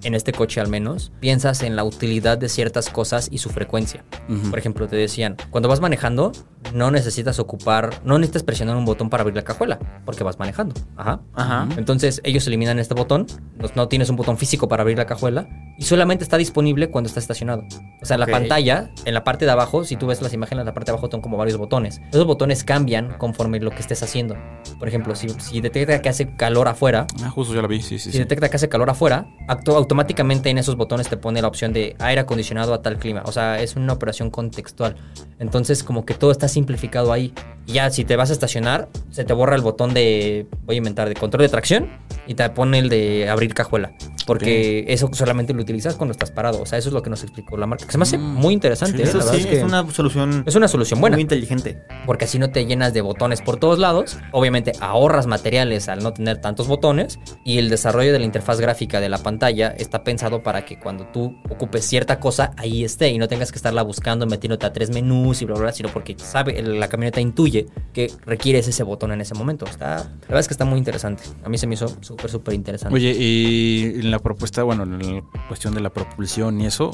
[0.03, 4.03] en este coche al menos, piensas en la utilidad de ciertas cosas y su frecuencia.
[4.29, 4.49] Ujú.
[4.49, 6.31] Por ejemplo, te decían, cuando vas manejando,
[6.73, 10.75] no necesitas ocupar, no necesitas presionar un botón para abrir la cajuela, porque vas manejando.
[10.95, 11.19] Ajá.
[11.33, 11.67] Ajá.
[11.77, 13.27] Entonces ellos eliminan este botón,
[13.57, 15.47] no, no tienes un botón físico para abrir la cajuela
[15.77, 17.63] y solamente está disponible cuando está estacionado.
[18.01, 18.21] O sea, Ok.
[18.21, 20.91] la pantalla, en la parte de abajo, si tú ves las imágenes, en la parte
[20.91, 22.01] de abajo son como varios botones.
[22.11, 24.35] Esos botones cambian conforme lo que estés haciendo.
[24.77, 27.97] Por ejemplo, si, si detecta que hace calor afuera, Ah, justo ya la vi, sí,
[27.99, 28.17] sí, si sí.
[28.19, 31.95] detecta que hace calor afuera, actúa automáticamente en esos botones te pone la opción de
[31.97, 33.23] aire acondicionado a tal clima.
[33.25, 34.95] O sea, es una operación contextual.
[35.39, 37.33] Entonces, como que todo está simplificado ahí.
[37.65, 40.77] Y ya, si te vas a estacionar, se te borra el botón de, voy a
[40.77, 41.89] inventar, de control de tracción
[42.27, 43.91] y te pone el de abrir cajuela.
[44.27, 46.61] Porque eso solamente lo utilizas cuando estás parado.
[46.61, 47.85] O sea, eso es lo que nos explicó la marca.
[47.87, 48.97] Que se me hace Mm, muy interesante.
[48.97, 49.05] sí, ¿eh?
[49.07, 51.15] Eso La sí, verdad es, que es una solución es una solución buena.
[51.15, 51.81] muy inteligente.
[52.05, 54.17] Porque así no te llenas de botones por todos lados.
[54.31, 57.17] Obviamente ahorras materiales al no tener tantos botones.
[57.43, 61.05] Y el desarrollo de la interfaz gráfica de la pantalla está pensado para que cuando
[61.07, 63.09] tú ocupes cierta cosa, ahí esté.
[63.09, 65.71] Y no tengas que estarla buscando, metiéndote a tres menús y bla, bla, bla.
[65.71, 69.65] Sino porque sabe, la camioneta intuye que requieres ese botón en ese momento.
[69.65, 71.23] Está, la verdad es que está muy interesante.
[71.43, 72.95] A mí se me hizo súper, súper interesante.
[72.95, 76.91] Oye, y en la propuesta, bueno, en la cuestión de la propulsión y eso,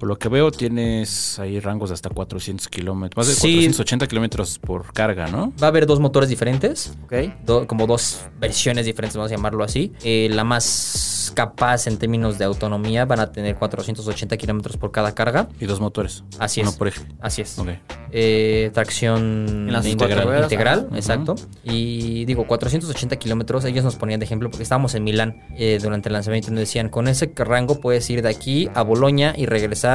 [0.00, 3.40] por lo que veo, tienes ahí rangos de hasta 400 kilómetros, más de Sí.
[3.58, 5.52] 480 kilómetros por carga, ¿no?
[5.62, 6.94] Va a haber dos motores diferentes.
[7.04, 7.12] ¿Ok?
[7.44, 9.92] do- como dos versiones diferentes, vamos a llamarlo así.
[10.02, 15.14] Eh, la más capaz en términos de autonomía van a tener 480 kilómetros por cada
[15.14, 15.48] carga.
[15.60, 16.24] Y dos motores.
[16.38, 16.76] Así Uno es.
[16.76, 17.02] por eje.
[17.20, 17.58] Así es.
[17.58, 17.68] Ok.
[18.12, 21.36] Eh, tracción En las integral, ruedas, integral, exacto.
[21.62, 26.08] Y digo, 480 kilómetros, ellos nos ponían de ejemplo porque estábamos en Milán eh, durante
[26.08, 29.46] el lanzamiento y nos decían, con ese rango puedes ir de aquí a Boloña y
[29.46, 29.89] regresar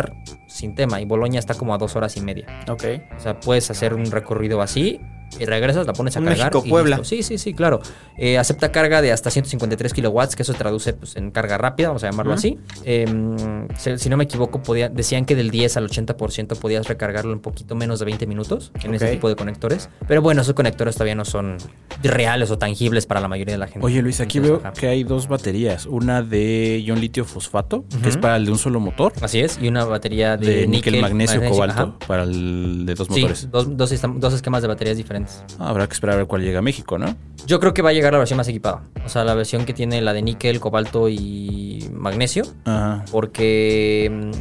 [0.47, 1.01] sin tema.
[1.01, 2.47] Y Boloña está como a dos horas y media.
[2.69, 2.83] Ok.
[3.15, 5.01] O sea, puedes hacer un recorrido así
[5.39, 6.39] y regresas, la pones a Un cargar.
[6.51, 6.97] y México-Puebla.
[6.97, 7.09] listo.
[7.15, 7.81] Sí, sí, sí, claro.
[8.17, 12.03] Eh, acepta carga de hasta 153 kilowatts, que eso traduce pues, en carga rápida, vamos
[12.03, 12.57] a llamarlo así.
[12.85, 13.05] Eh,
[13.97, 17.75] si, no me equivoco, podía, decían que del 10 al 80% podías recargarlo en poquito
[17.75, 19.89] menos de 20 minutos en ese tipo de conectores.
[20.07, 21.57] Pero bueno, esos conectores todavía no son
[22.03, 23.85] reales o tangibles para la mayoría de la gente.
[23.85, 24.79] Oye, Luis, aquí Entonces, veo ajá.
[24.79, 25.85] que hay dos baterías.
[25.85, 29.13] Una de ion litio fosfato, que es para el de un solo motor.
[29.21, 31.99] Así es, y una batería de, De, níquel, magnesio, cobalto, ajá.
[32.07, 33.49] para el de dos Sí, motores.
[33.51, 35.14] dos, dos, estam- dos esquemas de baterías diferentes.
[35.59, 37.15] Ah, habrá que esperar a ver cuál llega a México, ¿no?
[37.45, 38.83] Yo creo que va a llegar la versión más equipada.
[39.05, 42.43] O sea, la versión que tiene la de níquel, cobalto y magnesio.
[42.65, 43.05] Ajá.
[43.11, 44.31] Porque mm,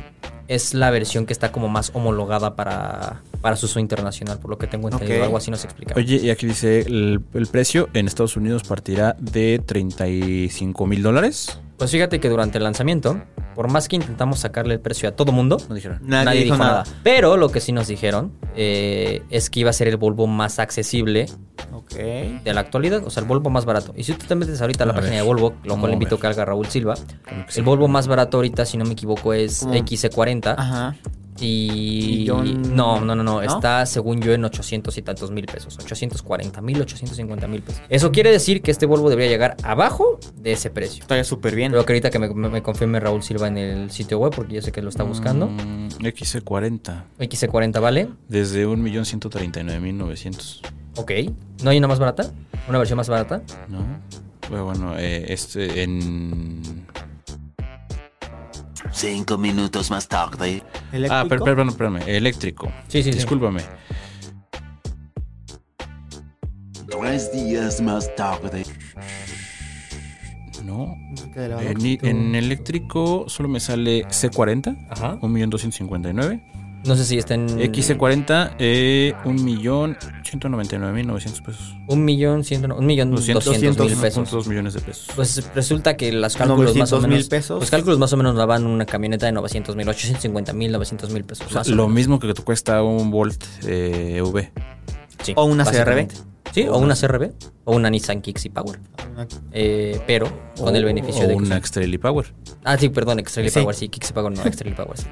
[0.49, 4.59] es la versión que está como más homologada para, para su uso internacional, por lo
[4.59, 5.19] que tengo entendido.
[5.19, 5.25] Ok.
[5.25, 5.95] Algo así nos explica.
[5.97, 11.59] Oye, y aquí dice, el, el precio en Estados Unidos partirá de 35 mil dólares.
[11.85, 13.21] Pues fíjate que durante el lanzamiento,
[13.55, 15.99] por más que intentamos sacarle el precio a todo mundo, No dijeron.
[16.01, 16.85] Nadie, dijo nada.
[17.03, 20.59] Pero lo que sí nos dijeron eh, es que iba a ser el Volvo más
[20.59, 21.27] accesible
[21.95, 23.93] de la actualidad, o sea, el Volvo más barato.
[23.95, 25.91] Y si tú te metes ahorita a la A página ver, de Volvo, lo cual
[25.91, 26.21] a invito ver.
[26.23, 26.95] que haga Raúl Silva,
[27.55, 29.75] el Volvo más barato ahorita, si no me equivoco, es ¿Cómo?
[29.75, 30.55] XC40.
[30.57, 30.97] Ajá.
[31.41, 35.47] Y, ¿Y John- no, no, no, no, está según yo en 800 y tantos mil
[35.47, 37.83] pesos, 840 mil, 850 mil pesos.
[37.89, 41.03] Eso quiere decir que este Volvo debería llegar abajo de ese precio.
[41.03, 41.73] Está súper bien.
[41.73, 44.55] Creo que ahorita que me, me- me confirme Raúl Silva en el sitio web, porque
[44.55, 45.49] yo sé que lo está buscando.
[45.49, 47.03] Mm, XC40.
[47.19, 48.09] XC40 vale.
[48.29, 50.61] Desde 1.139.900.
[50.97, 51.11] Ok.
[51.63, 52.31] ¿No hay una más barata?
[52.69, 53.43] ¿Una versión más barata?
[53.69, 53.79] ¿No?
[54.49, 56.87] Bueno, bueno eh, este en.
[58.93, 60.63] Cinco minutos más tarde.
[61.11, 62.03] Ah, pero, perdón, espérame.
[62.07, 62.73] Eléctrico.
[62.89, 63.19] Sí, sí, sí.
[63.19, 63.63] Discúlpame.
[66.89, 68.65] Tres días más tarde.
[70.65, 70.97] No.
[71.37, 74.87] En, en eléctrico solo me sale C40.
[74.91, 75.19] Ajá.
[75.21, 76.54] 1.259.
[76.85, 77.49] No sé si está en...
[77.49, 81.75] XC40, eh, 1.199.900 pesos.
[81.89, 84.31] Un millón, ciento, un millón 200, doscientos mil pesos.
[84.31, 85.07] 2 millones de pesos.
[85.17, 87.19] Pues resulta que los cálculos más o 900 menos...
[87.19, 87.61] mil pesos.
[87.61, 91.25] Los cálculos más o menos daban una camioneta de 900 mil, 850 mil, 900 mil
[91.25, 91.47] pesos.
[91.47, 91.95] O sea, más o lo menos.
[91.95, 94.51] mismo que te cuesta un Volt eh, EV.
[95.23, 96.17] Sí, O una básicamente.
[96.55, 97.33] Sí, o una CRV.
[97.65, 98.79] O una Nissan Kicks y Power.
[99.53, 100.29] Eh, pero
[100.59, 101.35] con el beneficio o de...
[101.35, 102.33] una Extrail Power.
[102.65, 103.61] Ah, sí, perdón, Extrail Sí.
[103.61, 105.07] Power, sí, Kicks y Power, no, Extrail Power, sí.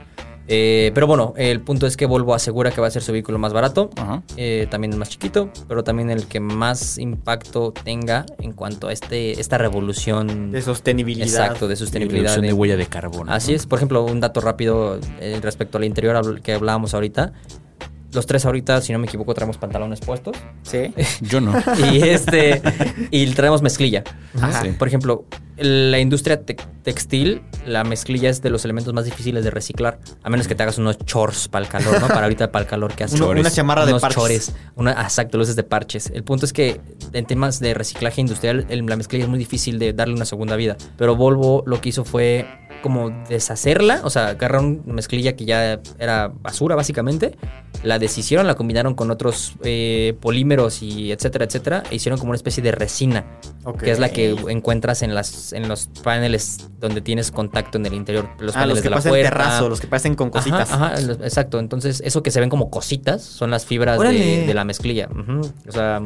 [0.49, 3.38] Eh, pero bueno, el punto es que Volvo asegura que va a ser su vehículo
[3.38, 3.90] más barato.
[3.97, 4.22] Ajá.
[4.36, 8.93] eh, también el más chiquito, pero también el que más impacto tenga en cuanto a
[8.93, 11.26] este, esta revolución De sostenibilidad.
[11.28, 12.34] exacto de sostenibilidad.
[12.36, 13.32] de de- huella de carbono.
[13.32, 13.57] Así ¿no?
[13.57, 17.32] es, por ejemplo, un dato rápido eh, respecto al interior que hablábamos ahorita.
[18.13, 20.37] Los tres ahorita, si no me equivoco, traemos pantalones puestos.
[20.63, 20.93] Sí.
[21.23, 21.55] Yo no.
[21.91, 22.61] Y este.
[23.11, 24.05] y traemos mezclilla.
[24.41, 24.63] Ajá.
[24.63, 24.69] Sí.
[24.79, 25.25] Por ejemplo,
[25.57, 29.99] la industria te- textil, la mezclilla es de los elementos más difíciles de reciclar.
[30.23, 32.09] A menos que te hagas unos chores para el calor, ¿no?
[32.09, 33.17] Para ahorita para el calor que hace.
[33.17, 34.21] Uno- una chamarra de unos parches.
[34.23, 34.53] chores.
[34.75, 36.11] Una, ah, exacto, luces de parches.
[36.15, 36.81] El punto es que
[37.13, 40.57] en temas de reciclaje industrial, el- la mezclilla es muy difícil de darle una segunda
[40.57, 40.77] vida.
[40.99, 42.47] Pero Volvo lo que hizo fue
[42.83, 47.37] como deshacerla, o sea, agarraron mezclilla que ya era basura básicamente,
[47.83, 52.37] la deshicieron, la combinaron con otros eh, polímeros y etcétera, etcétera, e hicieron como una
[52.37, 53.24] especie de resina,
[53.78, 57.95] que es la que encuentras en las en los paneles donde tienes contacto en el
[57.95, 59.30] interior, los Ah, paneles los que de la puerta.
[59.30, 60.70] terrazo, los que parecen con cositas.
[60.70, 61.59] Ajá, exacto.
[61.59, 65.09] Entonces, eso que se ven como cositas son las fibras de, la mezclilla.
[65.11, 65.41] Ujú.
[65.68, 66.01] O sea,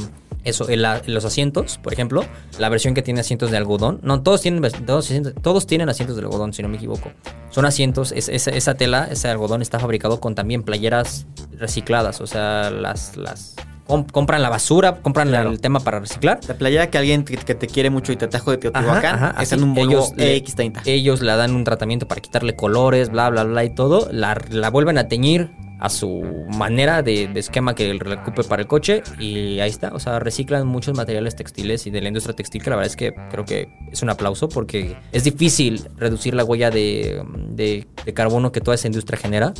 [0.46, 2.24] eso, en, la- en los asientos, por ejemplo,
[2.58, 4.00] la versión que tiene asientos de algodón.
[4.02, 7.10] No, todos tienen, todos, todos tienen asientos de algodón, si no me equivoco.
[7.50, 11.26] Son asientos, es- esa, esa tela, ese algodón está fabricado con también playeras
[11.58, 12.20] recicladas.
[12.20, 13.54] O sea, las, las
[13.86, 15.50] com- compran la basura, compran la- Claro.
[15.50, 16.40] el tema para reciclar.
[16.48, 19.54] La playera que alguien que, te quiere mucho y te trajo de Teotihuacán así.
[19.54, 19.74] en un
[20.16, 20.82] le- EX30.
[20.86, 24.08] Ellos le dan un tratamiento para quitarle colores, bla, bla, bla y todo.
[24.12, 26.22] La, la vuelven a teñir a su
[26.56, 29.92] manera de, de esquema que le ocupe para el coche y ahí está.
[29.94, 32.96] O sea, reciclan muchos materiales textiles y de la industria textil que la verdad es
[32.96, 38.14] que creo que es un aplauso porque es difícil reducir la huella de, de- de
[38.14, 39.52] carbono que toda esa industria genera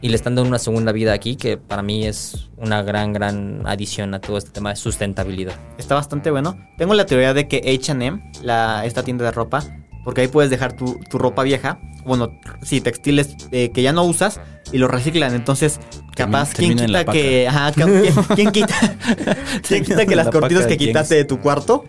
[0.00, 3.62] y le están dando una segunda vida aquí que para mí es una gran, gran
[3.66, 5.54] adición a todo este tema de sustentabilidad.
[5.78, 6.58] Está bastante bueno.
[6.78, 8.22] Tengo la teoría de que H&M,
[8.84, 9.62] esta tienda de ropa,
[10.04, 14.04] porque ahí puedes dejar tu, tu ropa vieja, bueno, sí, textiles eh, que ya no
[14.04, 14.40] usas
[14.72, 15.34] y lo reciclan.
[15.34, 15.80] Entonces,
[16.24, 17.48] capaz, ¿quién quita que...
[17.48, 18.02] Ajá, ¿quién,
[18.34, 18.74] quién quita,
[19.66, 21.84] ¿quién quita que las la cortinas que quitaste de tu cuarto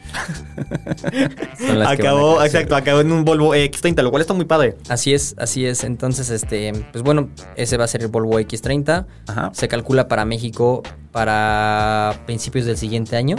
[1.86, 4.76] acabó, exacto, acabó en un Volvo X30, lo cual está muy padre.
[4.90, 5.84] Así es, así es.
[5.84, 9.06] Entonces, este, pues bueno, ese va a ser el Volvo X30.
[9.28, 9.52] Ajá.
[9.54, 13.36] Se calcula para México para principios del siguiente año.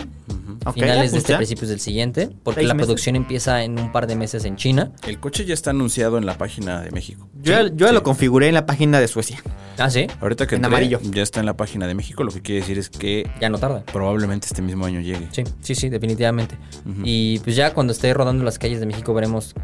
[0.74, 1.38] Finales de este, ya.
[1.38, 2.30] principios del siguiente.
[2.44, 2.86] Porque la meses.
[2.86, 4.92] producción empieza en un par de meses en China.
[5.06, 7.28] El coche ya está anunciado en la página de México.
[7.42, 7.94] Yo, ya- yo Sí.
[7.94, 9.42] lo configuré en la página de Suecia.
[9.78, 10.06] Ah, sí.
[10.20, 11.00] Ahorita que En entré, amarillo.
[11.12, 13.58] ya está en la página de México, lo que quiere decir es que Ya no
[13.58, 13.84] tarda.
[13.84, 15.28] probablemente este mismo año llegue.
[15.30, 16.56] Sí, sí, sí, definitivamente.
[17.04, 19.54] Y pues ya cuando esté rodando las calles de México veremos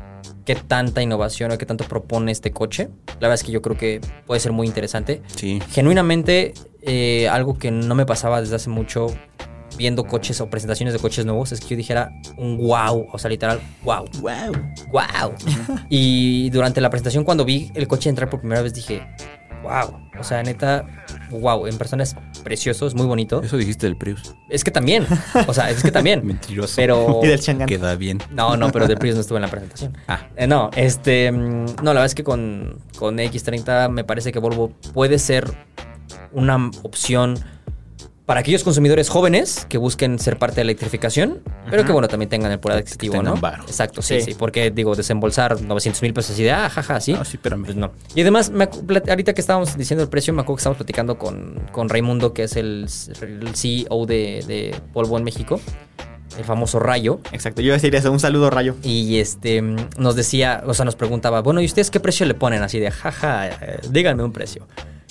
[0.44, 2.88] qué tanta innovación o qué tanto propone este coche.
[3.20, 5.22] La verdad es que yo creo que puede ser muy interesante.
[5.36, 5.60] Sí.
[5.70, 9.08] Genuinamente, eh, algo que no me pasaba desde hace mucho
[9.76, 13.30] viendo coches o presentaciones de coches nuevos es que yo dijera un wow, o sea,
[13.30, 14.52] literal, wow, Wow.
[14.90, 15.34] wow.
[15.88, 19.06] y durante la presentación, cuando vi el coche entrar por primera vez, dije,
[19.62, 20.86] wow, o sea, neta,
[21.30, 23.42] wow, en persona es precioso, es muy bonito.
[23.42, 24.34] Eso dijiste del Prius.
[24.48, 25.06] Es que también,
[25.46, 26.24] o sea, es que también.
[26.26, 26.74] Mentiroso.
[26.76, 27.20] Pero.
[27.24, 27.66] Y del Chang'an.
[27.68, 28.18] Queda bien.
[28.30, 29.96] No, no, pero del Prius no estuve en la presentación.
[30.08, 30.20] Ah.
[30.36, 31.30] Eh, no, este.
[31.32, 35.50] mm, No, la verdad es que con, con X30 me parece que Volvo puede ser
[36.32, 37.38] una opción
[38.28, 42.28] para aquellos consumidores jóvenes que busquen ser parte de la electrificación, pero que bueno, también
[42.28, 43.36] tengan el poder adquisitivo, ¿no?
[43.36, 43.62] varo.
[43.62, 44.36] Exacto, sí, sí, Sí.
[44.38, 47.14] porque digo, desembolsar 900 mil pesos así de, ah, jaja, sí.
[47.14, 47.64] No, sí, espérame.
[47.64, 47.90] Pues no.
[48.14, 48.68] Y además, me
[49.08, 52.42] ahorita que estábamos diciendo el precio, me acuerdo que estábamos platicando con, con Raimundo, que
[52.42, 52.86] es el,
[53.22, 55.58] el CEO de, de Volvo en México,
[56.36, 57.20] el famoso Rayo.
[57.32, 58.76] Exacto, yo iba a decir eso, un saludo rayo.
[58.82, 59.62] Y este
[59.96, 62.62] nos decía, o sea, nos preguntaba, bueno, ¿y ustedes qué precio le ponen?
[62.62, 64.68] Así de, jaja, eh, díganme un precio.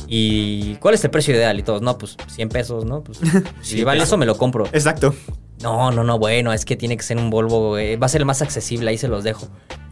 [0.07, 1.59] ¿Y cuál es el precio ideal?
[1.59, 3.03] Y todos, no, pues 100 pesos, ¿no?
[3.03, 3.19] Pues
[3.61, 4.65] si vale eso, me lo compro.
[4.67, 5.13] Exacto.
[5.61, 8.21] No, no, no, bueno, es que tiene que ser un Volvo, eh, va a ser
[8.21, 9.47] el más accesible, ahí se los dejo.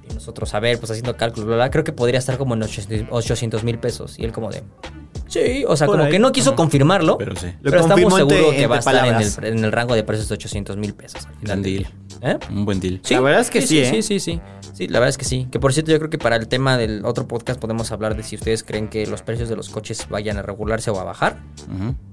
[0.10, 2.64] Y nosotros, a ver, pues haciendo cálculos, bla, bla, creo que podría estar como en
[2.64, 4.20] 800 mil pesos.
[4.20, 4.64] Y él como de,
[5.28, 6.12] sí, o sea, Por como ahí.
[6.12, 7.48] que no quiso confirmarlo, Pero sí.
[7.62, 9.16] Pero estamos seguros que va a estar en
[9.54, 11.26] el, en rango de precios de 800 mil pesos.
[11.26, 11.88] al final deal.
[12.22, 12.38] ¿Eh?
[12.50, 13.02] Un buen deal.
[13.10, 13.90] La verdad es que sí, ¿eh?
[13.90, 14.40] Sí, sí, sí.
[14.74, 15.48] Sí, la verdad es que sí.
[15.52, 18.24] Que por cierto, yo creo que para el tema del otro podcast podemos hablar de
[18.24, 21.38] si ustedes creen que los precios de los coches vayan a regularse o a bajar.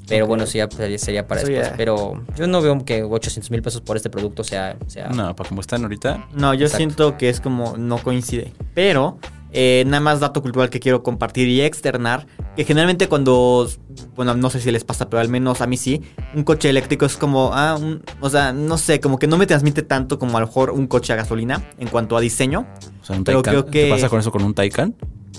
[0.08, 1.70] Pero bueno, sí, ya sería- sería para Eso después.
[1.70, 1.76] ya.
[1.76, 4.76] Pero yo no veo que 800 mil pesos por este producto sea...
[4.86, 6.26] sea No, para como están ahorita.
[6.34, 6.76] No, yo Exacto.
[6.76, 8.52] siento que es como no coincide.
[8.74, 9.18] Pero,
[9.52, 12.26] eh, nada más dato cultural que quiero compartir y externar,
[12.56, 13.68] que generalmente cuando,
[14.16, 16.02] bueno, no sé si les pasa, pero al menos a mí sí,
[16.34, 19.46] un coche eléctrico es como, ah, un- o sea, no sé, como que no me
[19.46, 22.66] transmite tanto como a lo mejor un coche a gasolina en cuanto a diseño.
[23.02, 23.62] O sea, un Pero Taycan.
[23.62, 24.94] creo que- ¿Qué pasa con eso con un Taycan?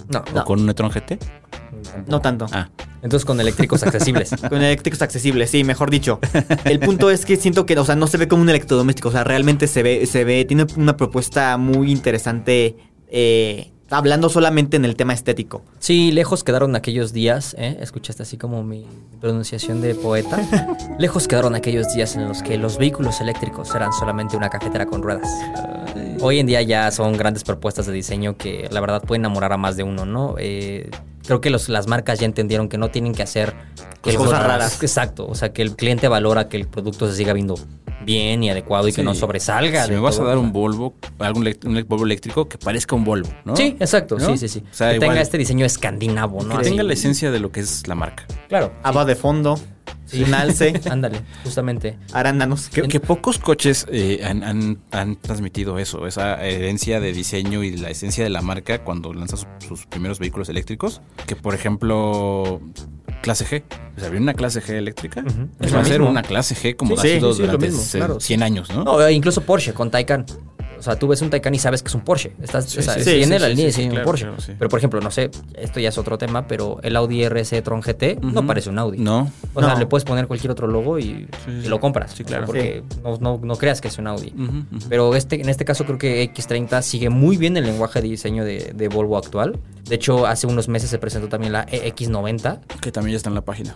[0.10, 0.42] No, No.
[0.42, 1.18] ¿O con un e-tron GT?
[2.08, 2.46] No tanto.
[2.52, 2.70] Ah,
[3.02, 4.32] Entonces con eléctricos accesibles.
[4.50, 6.20] Con eléctricos accesibles, sí, mejor dicho.
[6.64, 9.12] El punto es que siento que, o sea, no se ve como un electrodoméstico, o
[9.12, 12.78] sea, realmente se ve, se ve, tiene una propuesta muy interesante,
[13.10, 15.62] eh, hablando solamente en el tema estético.
[15.80, 17.78] Sí, lejos quedaron aquellos días, ¿eh?
[17.80, 18.86] Escuchaste así como mi
[19.22, 20.40] pronunciación de poeta.
[21.00, 25.02] lejos quedaron aquellos días en los que los vehículos eléctricos eran solamente una cafetera con
[25.04, 25.28] ruedas.
[26.22, 29.58] Hoy en día ya son grandes propuestas de diseño que la verdad pueden enamorar a
[29.58, 30.36] más de uno, ¿no?
[30.40, 30.90] Eh,
[31.26, 33.54] creo que los- las marcas ya entendieron que no tienen que hacer
[34.02, 34.82] que el Cosas raras.
[34.84, 37.56] Exacto, o sea, que el cliente valora que el producto se siga viendo
[38.04, 39.86] bien y adecuado y que no sobresalga.
[39.86, 43.30] si me vas a dar un Volvo, algún un Volvo eléctrico que parezca un Volvo,
[43.46, 43.56] ¿no?
[43.56, 44.26] Sí, exacto, ¿No?
[44.26, 44.64] sí, sí, sí.
[44.70, 46.56] O sea, que igual- tenga este diseño escandinavo, ¿no?
[46.56, 46.70] Que Así.
[46.72, 48.26] tenga la esencia de lo que es la marca.
[48.50, 48.72] Claro.
[48.84, 49.60] Ava de fondo.
[50.06, 50.24] Sí.
[50.24, 50.74] Un alce.
[50.90, 51.98] Ándale, justamente.
[52.14, 52.70] Arándanos.
[52.70, 57.78] Que, que pocos coches eh, han, han- han transmitido eso, esa herencia de diseño y
[57.78, 61.02] la esencia de la marca cuando lanza sus, sus primeros vehículos eléctricos.
[61.26, 62.62] Que por ejemplo,
[63.22, 63.64] clase G.
[63.98, 65.24] O sea, viene una clase G eléctrica.
[65.60, 67.54] Es va a ser una clase G como Sí, ha sí, sido sí, es lo
[67.54, 68.20] durante mismo, se- claro.
[68.20, 68.84] 100 años, ¿no?
[68.84, 70.26] No, incluso Porsche con Taycan.
[70.84, 72.34] O sea, tú ves un Taycan y sabes que es un Porsche.
[72.42, 73.94] Estás, Sí, o sea, sí, tiene sí, la sí, línea de sí, diseño de un
[73.96, 74.26] claro, Porsche.
[74.26, 74.52] claro, sí.
[74.60, 77.80] Pero por ejemplo, no sé, esto ya es otro tema, pero el Audi RS Tron
[77.82, 78.98] GT no parece un Audi.
[78.98, 79.32] No.
[79.54, 81.04] O sea, le puedes poner cualquier otro logo y,
[81.46, 81.68] Sí, y sí.
[81.70, 82.12] lo compras.
[82.12, 82.46] Sí, O sea, claro.
[82.48, 84.34] Porque no, no- no creas que es un Audi.
[84.90, 88.44] Pero este, en este caso creo que X30 sigue muy bien el lenguaje de diseño
[88.44, 89.60] de, de Volvo actual.
[89.86, 93.30] De hecho, hace unos meses se presentó también la E EX90, Que también ya está
[93.30, 93.76] en la página.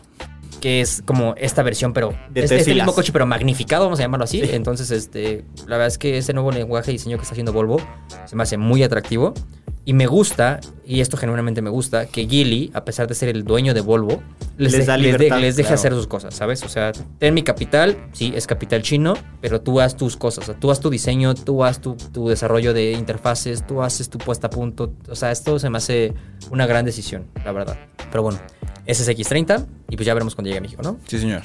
[0.59, 4.03] Que es como esta versión, pero De es este mismo coche, pero magnificado, vamos a
[4.03, 4.41] llamarlo así.
[4.43, 7.81] Entonces, este, la verdad es que ese nuevo lenguaje de diseño que está haciendo Volvo
[8.25, 9.33] se me hace muy atractivo.
[9.85, 13.45] Y me gusta, y esto genuinamente me gusta, que Geely, a pesar de ser el
[13.45, 14.21] dueño de Volvo,
[14.57, 15.79] les, Les de- da les de- libertad, les deje claro.
[15.79, 16.63] hacer sus cosas, ¿sabes?
[16.63, 20.43] O sea, ten mi capital, sí, es capital chino, pero tú haz tus cosas.
[20.43, 24.09] O sea, tú haz tu diseño, tú haz tu, tu desarrollo de interfaces, tú haces
[24.09, 24.93] tu puesta a punto.
[25.09, 26.13] O sea, esto se me hace
[26.51, 27.77] una gran decisión, la verdad.
[28.11, 28.39] Pero bueno,
[28.85, 30.97] ese es X30 y pues ya veremos cuando llegue a México, ¿no?
[31.07, 31.41] Sí, señor.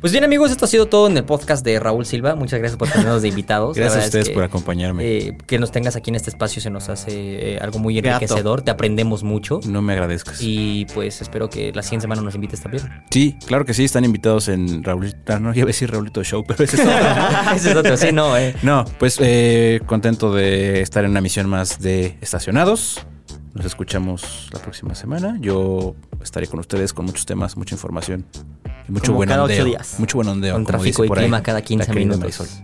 [0.00, 2.34] Pues bien, amigos, esto ha sido todo en el podcast de Raúl Silva.
[2.34, 3.76] Muchas gracias por tenernos de invitados.
[3.76, 5.04] Gracias a es ustedes que, por acompañarme.
[5.06, 8.62] eh, que nos tengas aquí en este espacio se nos hace eh, algo muy enriquecedor.
[8.62, 9.60] Te aprendemos mucho.
[9.64, 10.38] no me agradezcas.
[10.40, 13.04] Y pues espero que la siguiente semana nos invites también.
[13.10, 15.38] Sí, claro que sí, están invitados en Raulito.
[15.38, 16.92] No iba a decir Raulito Show, pero ese es otro.
[17.54, 18.54] Ese es otro, sí, no, eh.
[18.62, 23.06] No, pues eh, contento de estar en una misión más de Estacionados.
[23.54, 25.36] Nos escuchamos la próxima semana.
[25.40, 28.24] Yo estaré con ustedes con muchos temas, mucha información
[28.88, 29.96] y mucho Como buen cada ocho días.
[29.98, 30.54] Mucho buen ondeo.
[30.54, 32.62] Con como tráfico dice y por ahí clima cada la 15 querida minutos.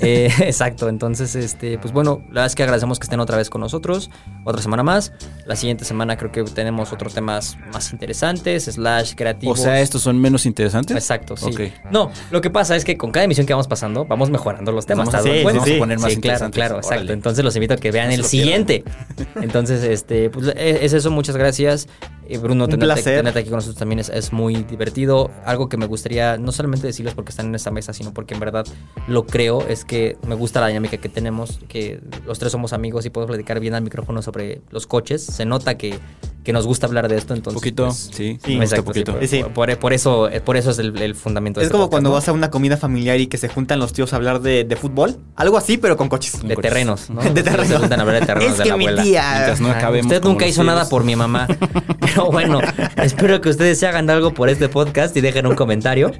[0.00, 3.50] Eh, exacto, entonces, este, pues bueno, la verdad es que agradecemos que estén otra vez
[3.50, 4.10] con nosotros,
[4.44, 5.12] otra semana más.
[5.46, 9.60] La siguiente semana creo que tenemos otros temas más interesantes, slash O creativos.
[9.60, 10.96] sea, estos son menos interesantes.
[10.96, 11.72] Exacto, sí.
[11.90, 14.86] No, lo que pasa es que con cada emisión que vamos pasando, vamos mejorando los
[14.86, 15.06] temas.
[15.06, 15.76] Vamos a- ¿te das sí, sí.
[15.76, 16.96] a poner más Sí, claro, claro, exacto.
[16.96, 17.12] Órale.
[17.12, 18.84] Entonces los invito a que vean el siguiente.
[19.42, 21.88] Entonces, este, pues e- es eso, muchas gracias.
[22.28, 25.30] Eh, Bruno, Un tenerte, tenerte aquí con nosotros también es, es muy divertido.
[25.46, 28.40] Algo que me gustaría no solamente decirles porque están en esta mesa, sino porque en
[28.40, 28.66] verdad
[29.06, 33.04] lo creo, es que me gusta la dinámica que tenemos, que los tres somos amigos
[33.06, 35.24] y podemos platicar bien al micrófono sobre los coches.
[35.24, 35.98] Se nota que,
[36.44, 37.60] que nos gusta hablar de esto, entonces...
[37.60, 38.38] poquito, pues, sí.
[38.44, 39.12] Sí, me gusta Exacto, poquito.
[39.12, 39.42] sí, por, Sí.
[39.54, 42.10] por- por eso, por eso es el, el fundamento de Es este como podcast, cuando
[42.10, 42.14] ¿no?
[42.14, 44.76] vas a una comida familiar y que se juntan los tíos a hablar de, de
[44.76, 45.16] fútbol.
[45.34, 46.34] Algo así, pero con coches.
[46.42, 46.70] De coches.
[46.70, 47.22] terrenos, ¿no?
[47.34, 47.68] De terrenos.
[47.68, 49.02] Se juntan a hablar de terrenos Es de que la mi abuela.
[49.02, 51.48] tía- no Usted nunca hizo nada por mi mamá.
[52.00, 52.60] Pero bueno,
[53.02, 56.10] espero que ustedes se hagan algo por este podcast y dejen un comentario.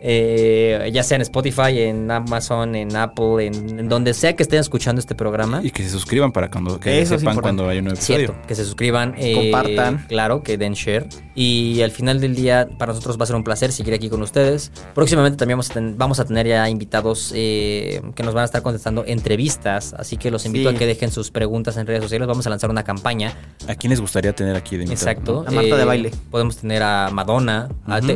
[0.00, 4.60] Eh, ya sea en Spotify, en Amazon, en Apple, en, en donde sea que estén
[4.60, 5.60] escuchando este programa.
[5.62, 8.26] Y que se suscriban para cuando que Eso sepan cuando hay un nuevo episodio.
[8.28, 10.06] Cierto, que se suscriban, eh, Compartan.
[10.08, 11.06] Claro, que den share.
[11.34, 14.22] Y al final del día, para nosotros va a ser un placer seguir aquí con
[14.22, 14.70] ustedes.
[14.94, 18.44] Próximamente también vamos a, ten- vamos a tener ya invitados eh, que nos van a
[18.46, 19.94] estar contestando entrevistas.
[19.94, 20.76] Así que los invito Sí.
[20.76, 22.26] a que dejen sus preguntas en redes sociales.
[22.26, 23.34] Vamos a lanzar una campaña.
[23.68, 25.10] ¿A quién les gustaría tener aquí de invitado?
[25.10, 25.44] Exacto.
[25.46, 26.10] A Marta de baile.
[26.30, 27.68] Podemos tener a Madonna,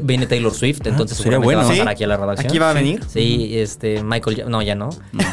[0.03, 1.72] viene Taylor Swift, entonces sería seguramente bueno.
[1.81, 2.49] A aquí a la redacción.
[2.49, 3.03] Aquí va a venir.
[3.07, 4.91] Sí, este, Michael, no, ya no.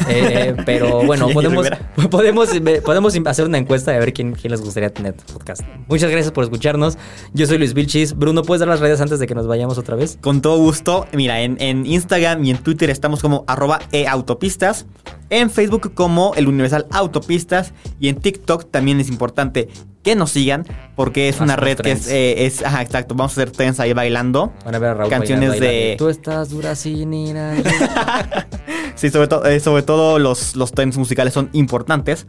[0.08, 1.68] Eh, pero bueno, podemos,
[2.10, 2.48] podemos,
[2.84, 5.62] podemos hacer una encuesta de ver quién, quién les gustaría tener podcast.
[5.88, 6.98] Muchas gracias por escucharnos.
[7.32, 8.16] Yo soy Luis Vilchis.
[8.16, 10.18] Bruno, ¿puedes dar las redes antes de que nos vayamos otra vez?
[10.20, 11.06] Con todo gusto.
[11.12, 14.86] Mira, en, en Instagram y en Twitter estamos como arroba eautopistas.
[15.30, 17.72] En Facebook como el Universal Autopistas.
[18.00, 19.68] Y en TikTok también es importante
[20.02, 20.66] que nos sigan.
[20.96, 23.14] Porque es una red que es, eh, es- Ajá, exacto.
[23.14, 24.52] Vamos a hacer trends ahí bailando.
[24.64, 25.94] Van a ver a Raúl Canciones bailando, de-.
[25.98, 27.54] Tú estás dura sin ir a-
[28.96, 32.26] Sí, sobre, to- eh, sobre todo los, los trends musicales son importantes.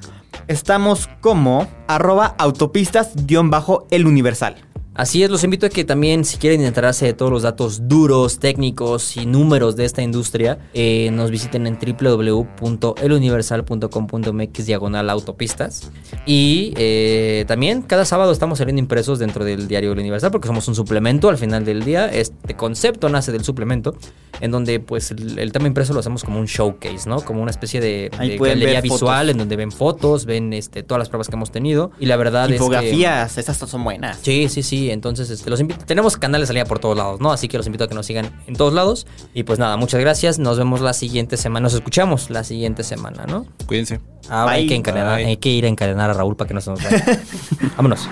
[0.47, 4.55] Estamos como arroba autopistas-el Universal.
[4.93, 8.39] Así es, los invito a que también, si quieren enterarse de todos los datos duros,
[8.39, 15.89] técnicos y números de esta industria, eh, nos visiten en www.eluniversal.com.mx diagonal autopistas.
[16.25, 20.67] Y eh, también cada sábado estamos saliendo impresos dentro del diario El Universal porque somos
[20.67, 22.07] un suplemento al final del día.
[22.07, 23.95] Este concepto nace del suplemento,
[24.41, 27.21] en donde pues el, el tema impreso lo hacemos como un showcase, ¿no?
[27.21, 28.99] Como una especie de, de galería ver fotos.
[28.99, 31.91] visual en donde ven fotos, ven este, todas las pruebas que hemos tenido.
[31.97, 32.55] Y la verdad es que...
[32.55, 34.19] Infografías, esas son buenas.
[34.21, 34.81] Sí, sí, sí.
[34.93, 35.85] Entonces, este, los invito.
[35.85, 37.31] Tenemos canales de salida por todos lados, ¿no?
[37.31, 39.07] Así que los invito a que nos sigan en todos lados.
[39.33, 40.39] Y pues nada, muchas gracias.
[40.39, 41.63] Nos vemos la siguiente semana.
[41.63, 43.45] Nos escuchamos la siguiente semana, ¿no?
[43.67, 43.99] Cuídense.
[44.29, 45.25] Ahora hay que, encadenar, Bye.
[45.25, 47.21] hay que ir a encadenar a Raúl para que no se nos vaya.
[47.75, 48.07] Vámonos.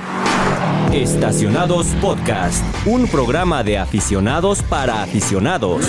[0.91, 5.85] Estacionados Podcast, un programa de aficionados para aficionados.